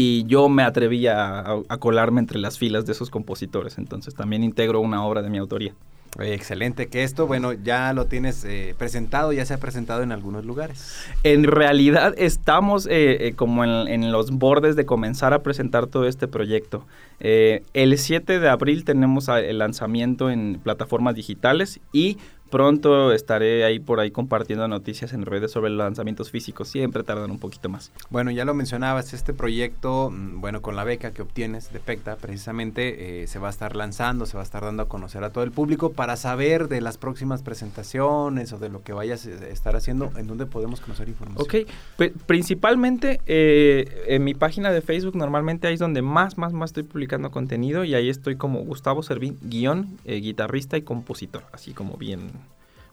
Y 0.00 0.24
yo 0.26 0.48
me 0.48 0.62
atreví 0.62 1.08
a, 1.08 1.40
a- 1.40 1.60
a 1.68 1.76
colarme 1.78 2.20
entre 2.20 2.38
las 2.38 2.56
filas 2.56 2.86
de 2.86 2.92
esos 2.92 3.10
compositores, 3.10 3.78
entonces 3.78 4.14
también 4.14 4.44
integro 4.44 4.78
una 4.80 5.04
obra 5.04 5.22
de 5.22 5.28
mi 5.28 5.38
autoría. 5.38 5.74
Oye, 6.18 6.32
excelente, 6.34 6.86
que 6.86 7.02
esto, 7.02 7.26
bueno, 7.26 7.52
ya 7.52 7.92
lo 7.92 8.06
tienes 8.06 8.42
eh, 8.44 8.74
presentado, 8.78 9.32
ya 9.32 9.44
se 9.44 9.54
ha 9.54 9.58
presentado 9.58 10.02
en 10.02 10.10
algunos 10.12 10.44
lugares. 10.46 10.94
En 11.24 11.42
realidad 11.44 12.14
estamos 12.16 12.86
eh, 12.86 13.26
eh, 13.28 13.32
como 13.34 13.62
en, 13.64 13.88
en 13.88 14.10
los 14.12 14.30
bordes 14.30 14.74
de 14.76 14.86
comenzar 14.86 15.34
a 15.34 15.42
presentar 15.42 15.86
todo 15.88 16.06
este 16.06 16.26
proyecto. 16.28 16.86
El 17.20 17.98
7 17.98 18.38
de 18.38 18.48
abril 18.48 18.84
tenemos 18.84 19.28
el 19.28 19.58
lanzamiento 19.58 20.30
en 20.30 20.60
plataformas 20.62 21.16
digitales 21.16 21.80
y 21.92 22.16
pronto 22.50 23.12
estaré 23.12 23.64
ahí 23.64 23.78
por 23.78 24.00
ahí 24.00 24.10
compartiendo 24.10 24.66
noticias 24.68 25.12
en 25.12 25.24
redes 25.24 25.50
sobre 25.52 25.70
los 25.70 25.78
lanzamientos 25.78 26.30
físicos. 26.30 26.68
Siempre 26.68 27.02
tardan 27.02 27.30
un 27.30 27.38
poquito 27.38 27.68
más. 27.68 27.90
Bueno, 28.10 28.30
ya 28.30 28.44
lo 28.44 28.54
mencionabas, 28.54 29.12
este 29.14 29.32
proyecto, 29.32 30.10
mm, 30.10 30.40
bueno, 30.40 30.62
con 30.62 30.76
la 30.76 30.84
beca 30.84 31.12
que 31.12 31.22
obtienes 31.22 31.72
de 31.72 31.80
PECTA, 31.80 32.16
precisamente 32.16 33.22
eh, 33.22 33.26
se 33.26 33.38
va 33.38 33.48
a 33.48 33.50
estar 33.50 33.76
lanzando, 33.76 34.26
se 34.26 34.34
va 34.36 34.42
a 34.42 34.44
estar 34.44 34.62
dando 34.62 34.82
a 34.84 34.88
conocer 34.88 35.24
a 35.24 35.30
todo 35.30 35.44
el 35.44 35.50
público 35.52 35.92
para 35.92 36.16
saber 36.16 36.68
de 36.68 36.80
las 36.80 36.98
próximas 36.98 37.42
presentaciones 37.42 38.52
o 38.52 38.58
de 38.58 38.68
lo 38.68 38.82
que 38.82 38.92
vayas 38.92 39.26
a 39.26 39.46
estar 39.48 39.76
haciendo, 39.76 40.10
en 40.16 40.26
dónde 40.26 40.46
podemos 40.46 40.80
conocer 40.80 41.08
información. 41.08 41.42
Ok, 41.44 41.68
Pri- 41.96 42.12
principalmente 42.26 43.20
eh, 43.26 44.04
en 44.08 44.24
mi 44.24 44.34
página 44.34 44.70
de 44.72 44.80
Facebook 44.80 45.16
normalmente 45.16 45.66
ahí 45.66 45.74
es 45.74 45.80
donde 45.80 46.02
más, 46.02 46.38
más, 46.38 46.52
más 46.52 46.70
estoy 46.70 46.82
publicando 46.84 47.30
contenido 47.30 47.84
y 47.84 47.94
ahí 47.94 48.08
estoy 48.08 48.36
como 48.36 48.60
Gustavo 48.60 49.02
Servín, 49.02 49.38
guion, 49.42 49.98
eh, 50.04 50.16
guitarrista 50.20 50.76
y 50.76 50.82
compositor, 50.82 51.44
así 51.52 51.72
como 51.72 51.96
bien, 51.96 52.30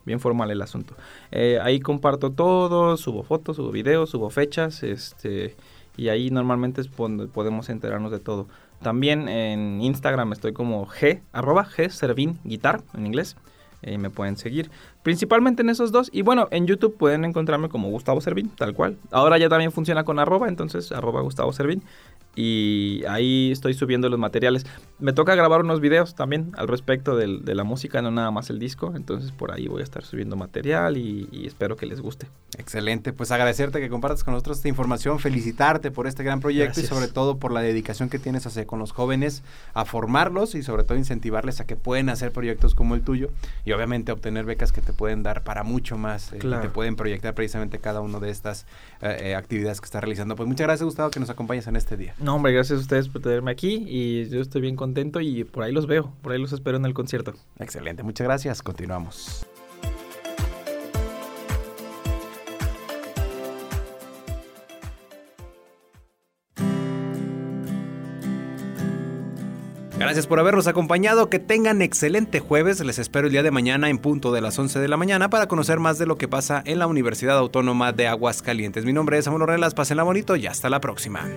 bien 0.06 0.20
formal 0.20 0.52
el 0.52 0.62
asunto. 0.62 0.96
Eh, 1.32 1.60
ahí 1.62 1.80
comparto 1.80 2.32
todo, 2.32 2.98
subo 2.98 3.24
fotos, 3.24 3.58
subo 3.58 3.72
videos, 3.72 4.10
subo 4.10 4.30
fechas, 4.30 4.84
este, 4.84 5.56
y 5.98 6.10
ahí 6.10 6.30
normalmente 6.30 6.82
es 6.82 6.88
podemos 6.88 7.70
enterarnos 7.70 8.12
de 8.12 8.20
todo. 8.20 8.48
También 8.82 9.28
en 9.30 9.82
Instagram 9.82 10.34
estoy 10.34 10.54
como 10.54 10.86
G, 10.86 11.22
arroba 11.32 11.66
G 11.66 11.90
Servín 11.90 12.40
Guitar 12.44 12.82
en 12.94 13.06
inglés. 13.06 13.36
Y 13.82 14.00
me 14.00 14.10
pueden 14.10 14.36
seguir. 14.36 14.72
Principalmente 15.04 15.62
en 15.62 15.70
esos 15.70 15.92
dos. 15.92 16.10
Y 16.12 16.24
bueno, 16.24 16.48
en 16.50 16.66
YouTube 16.66 16.98
pueden 16.98 17.24
encontrarme 17.24 17.70
como 17.70 17.90
Gustavo 17.90 18.20
Servín, 18.20 18.50
tal 18.50 18.74
cual. 18.74 18.98
Ahora 19.12 19.38
ya 19.38 19.48
también 19.48 19.72
funciona 19.72 20.04
con 20.04 20.18
arroba, 20.18 20.48
entonces 20.48 20.92
arroba 20.92 21.22
Gustavo 21.22 21.54
Servín. 21.54 21.84
Y 22.36 23.04
ahí 23.08 23.52
estoy 23.52 23.74
subiendo 23.74 24.10
los 24.10 24.20
materiales. 24.20 24.66
Me 25.00 25.14
toca 25.14 25.36
grabar 25.36 25.62
unos 25.62 25.80
videos 25.82 26.16
también 26.16 26.52
al 26.58 26.68
respecto 26.68 27.16
del- 27.16 27.44
de 27.46 27.56
la 27.56 27.64
música, 27.64 28.02
no 28.02 28.12
nada 28.12 28.32
más 28.32 28.50
el 28.50 28.60
disco. 28.60 28.94
Entonces 28.96 29.32
por 29.32 29.52
ahí 29.52 29.68
voy 29.68 29.82
a 29.82 29.84
estar 29.84 30.04
subiendo 30.04 30.36
material 30.36 30.98
y, 30.98 31.28
y 31.32 31.48
espero 31.48 31.76
que 31.78 31.86
les 31.86 32.02
guste. 32.02 32.28
Excelente, 32.58 33.12
pues 33.14 33.32
agradecerte 33.32 33.80
que 33.80 33.90
compartas 33.90 34.24
con 34.24 34.34
nosotros 34.34 34.58
esta 34.58 34.70
información, 34.70 35.20
felicitarte 35.20 35.92
por 35.92 36.08
este 36.08 36.24
gran 36.24 36.40
proyecto 36.40 36.76
Gracias. 36.76 36.86
y 36.86 36.90
sobre 36.94 37.08
todo 37.08 37.38
por 37.38 37.52
la 37.52 37.62
dedicación 37.62 38.10
que 38.10 38.20
tienes 38.20 38.46
hacia 38.46 38.66
con 38.66 38.80
los 38.80 38.92
jóvenes 38.92 39.44
a 39.74 39.84
formarlos 39.86 40.56
y 40.56 40.64
sobre 40.64 40.84
todo 40.84 40.98
incentivarles 40.98 41.60
a 41.60 41.66
que 41.66 41.76
pueden 41.76 42.10
hacer 42.10 42.32
proyectos 42.32 42.74
como 42.76 42.96
el 42.96 43.02
tuyo 43.02 43.30
y 43.66 43.72
obviamente 43.74 44.12
obtener 44.12 44.46
becas 44.46 44.72
que 44.72 44.82
te 44.82 44.94
pueden 44.94 45.24
dar 45.24 45.44
para 45.44 45.64
mucho 45.64 45.98
más, 45.98 46.32
eh, 46.34 46.38
Claro. 46.38 46.62
te 46.62 46.70
pueden 46.70 46.96
proyectar 46.96 47.34
precisamente 47.34 47.80
cada 47.80 48.02
una 48.02 48.20
de 48.20 48.30
estas 48.30 48.66
eh, 49.02 49.18
eh, 49.22 49.36
actividades 49.36 49.82
que 49.82 49.86
estás 49.86 50.02
realizando. 50.02 50.36
Pues 50.36 50.48
muchas 50.48 50.66
gracias 50.68 50.86
Gustavo 50.86 51.10
que 51.12 51.20
nos 51.20 51.30
acompañes 51.30 51.68
en 51.68 51.76
este 51.76 51.98
día. 51.98 52.14
No, 52.26 52.34
hombre, 52.34 52.54
gracias 52.54 52.80
a 52.80 52.82
ustedes 52.82 53.08
por 53.08 53.22
tenerme 53.22 53.52
aquí 53.52 53.86
y 53.88 54.28
yo 54.30 54.42
estoy 54.42 54.60
bien 54.60 54.76
contento 54.76 55.22
y 55.22 55.44
por 55.44 55.62
ahí 55.62 55.72
los 55.72 55.86
veo, 55.86 56.12
por 56.24 56.32
ahí 56.32 56.42
los 56.42 56.54
espero 56.54 56.76
en 56.76 56.86
el 56.86 56.96
concierto. 56.96 57.36
Excelente, 57.60 58.02
muchas 58.02 58.26
gracias, 58.26 58.64
continuamos. 58.64 59.46
Gracias 70.00 70.26
por 70.26 70.40
habernos 70.40 70.66
acompañado. 70.66 71.30
Que 71.30 71.38
tengan 71.38 71.84
excelente 71.84 72.40
jueves. 72.40 72.84
Les 72.84 72.98
espero 72.98 73.28
el 73.28 73.34
día 73.34 73.44
de 73.44 73.52
mañana 73.52 73.90
en 73.90 74.00
punto 74.00 74.32
de 74.32 74.42
las 74.42 74.58
11 74.58 74.80
de 74.80 74.88
la 74.88 74.98
mañana 74.98 75.30
para 75.30 75.48
conocer 75.48 75.80
más 75.80 76.00
de 76.00 76.08
lo 76.08 76.18
que 76.18 76.28
pasa 76.28 76.64
en 76.66 76.80
la 76.80 76.88
Universidad 76.88 77.38
Autónoma 77.38 77.92
de 77.92 78.08
Aguascalientes. 78.08 78.84
Mi 78.84 78.94
nombre 78.94 79.20
es 79.20 79.26
Samuel 79.26 79.44
Ornelas. 79.44 79.76
Pásenla 79.76 80.04
bonito 80.04 80.36
y 80.36 80.48
hasta 80.48 80.70
la 80.70 80.80
próxima. 80.82 81.30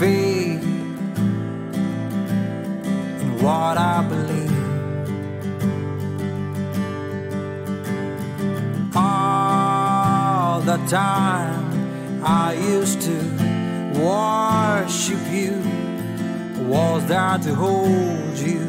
Fade 0.00 0.62
in 3.22 3.30
what 3.42 3.76
I 3.76 3.98
believe? 4.12 4.60
All 8.96 10.60
the 10.62 10.78
time 10.88 12.24
I 12.24 12.54
used 12.54 13.02
to 13.08 13.18
worship 14.06 15.22
you 15.38 15.54
was 16.72 17.04
there 17.12 17.38
to 17.46 17.54
hold 17.54 18.36
you 18.48 18.62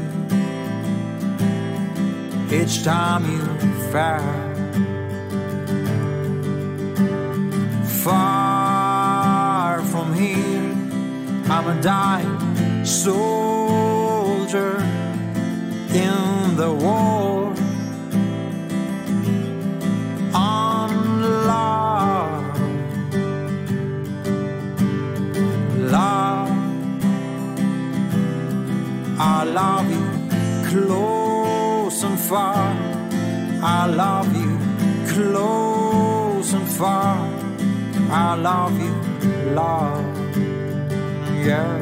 each 2.59 2.83
time 2.83 3.23
you 3.35 3.43
fell. 3.93 4.31
Far 8.03 8.30
I'm 11.53 11.67
a 11.67 11.81
dying 11.81 12.85
soldier 12.85 14.77
in 15.93 16.55
the 16.55 16.71
war. 16.71 17.53
Unloved, 20.33 21.65
love, 25.91 26.49
I 29.19 29.43
love 29.43 29.87
you 29.91 30.07
close 30.69 32.03
and 32.03 32.17
far. 32.17 32.73
I 33.61 33.85
love 33.87 34.33
you 34.41 34.57
close 35.13 36.53
and 36.53 36.67
far. 36.79 37.17
I 38.09 38.35
love 38.35 38.79
you, 38.79 38.95
love, 39.53 40.10
young. 41.45 41.80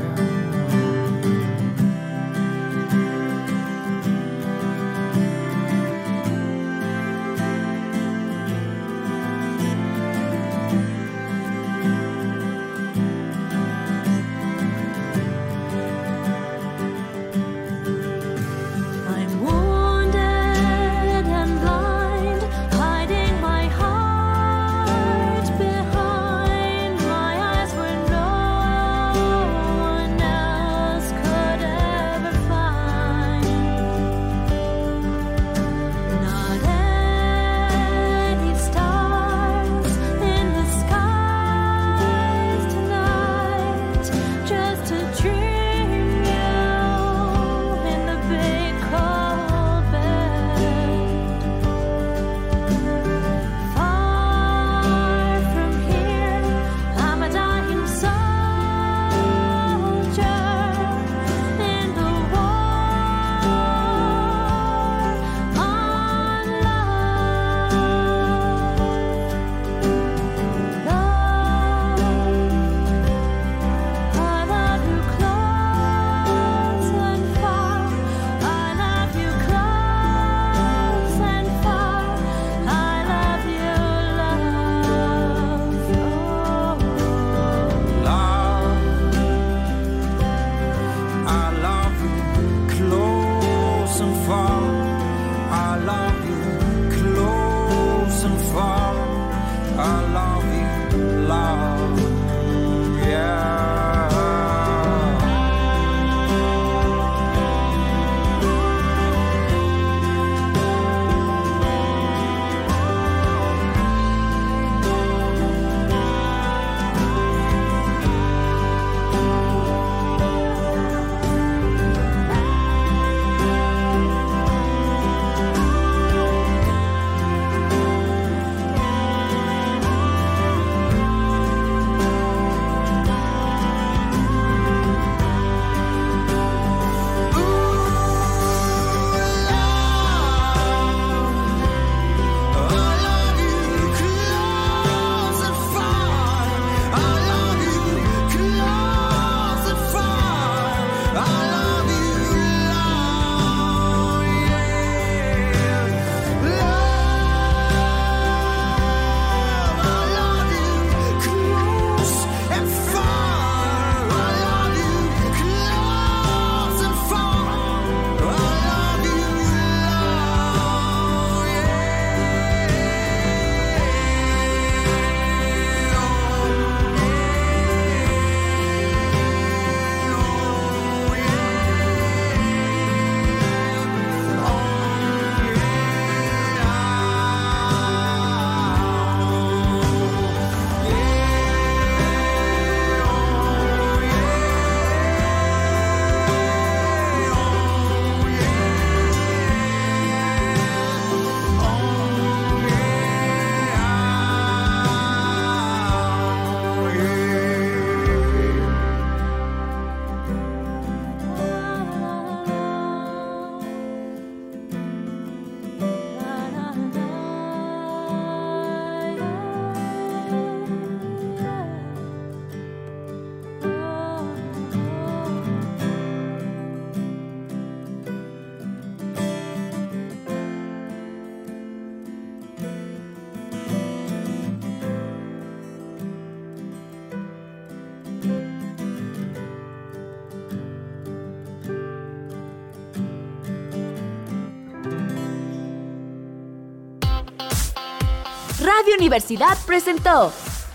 Universidad 249.09 249.57
presentó 249.65 250.31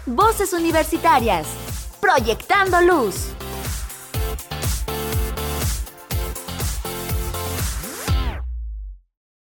Voces 0.07 0.53
Universitarias, 0.53 1.47
Proyectando 2.01 2.81
Luz. 2.81 3.34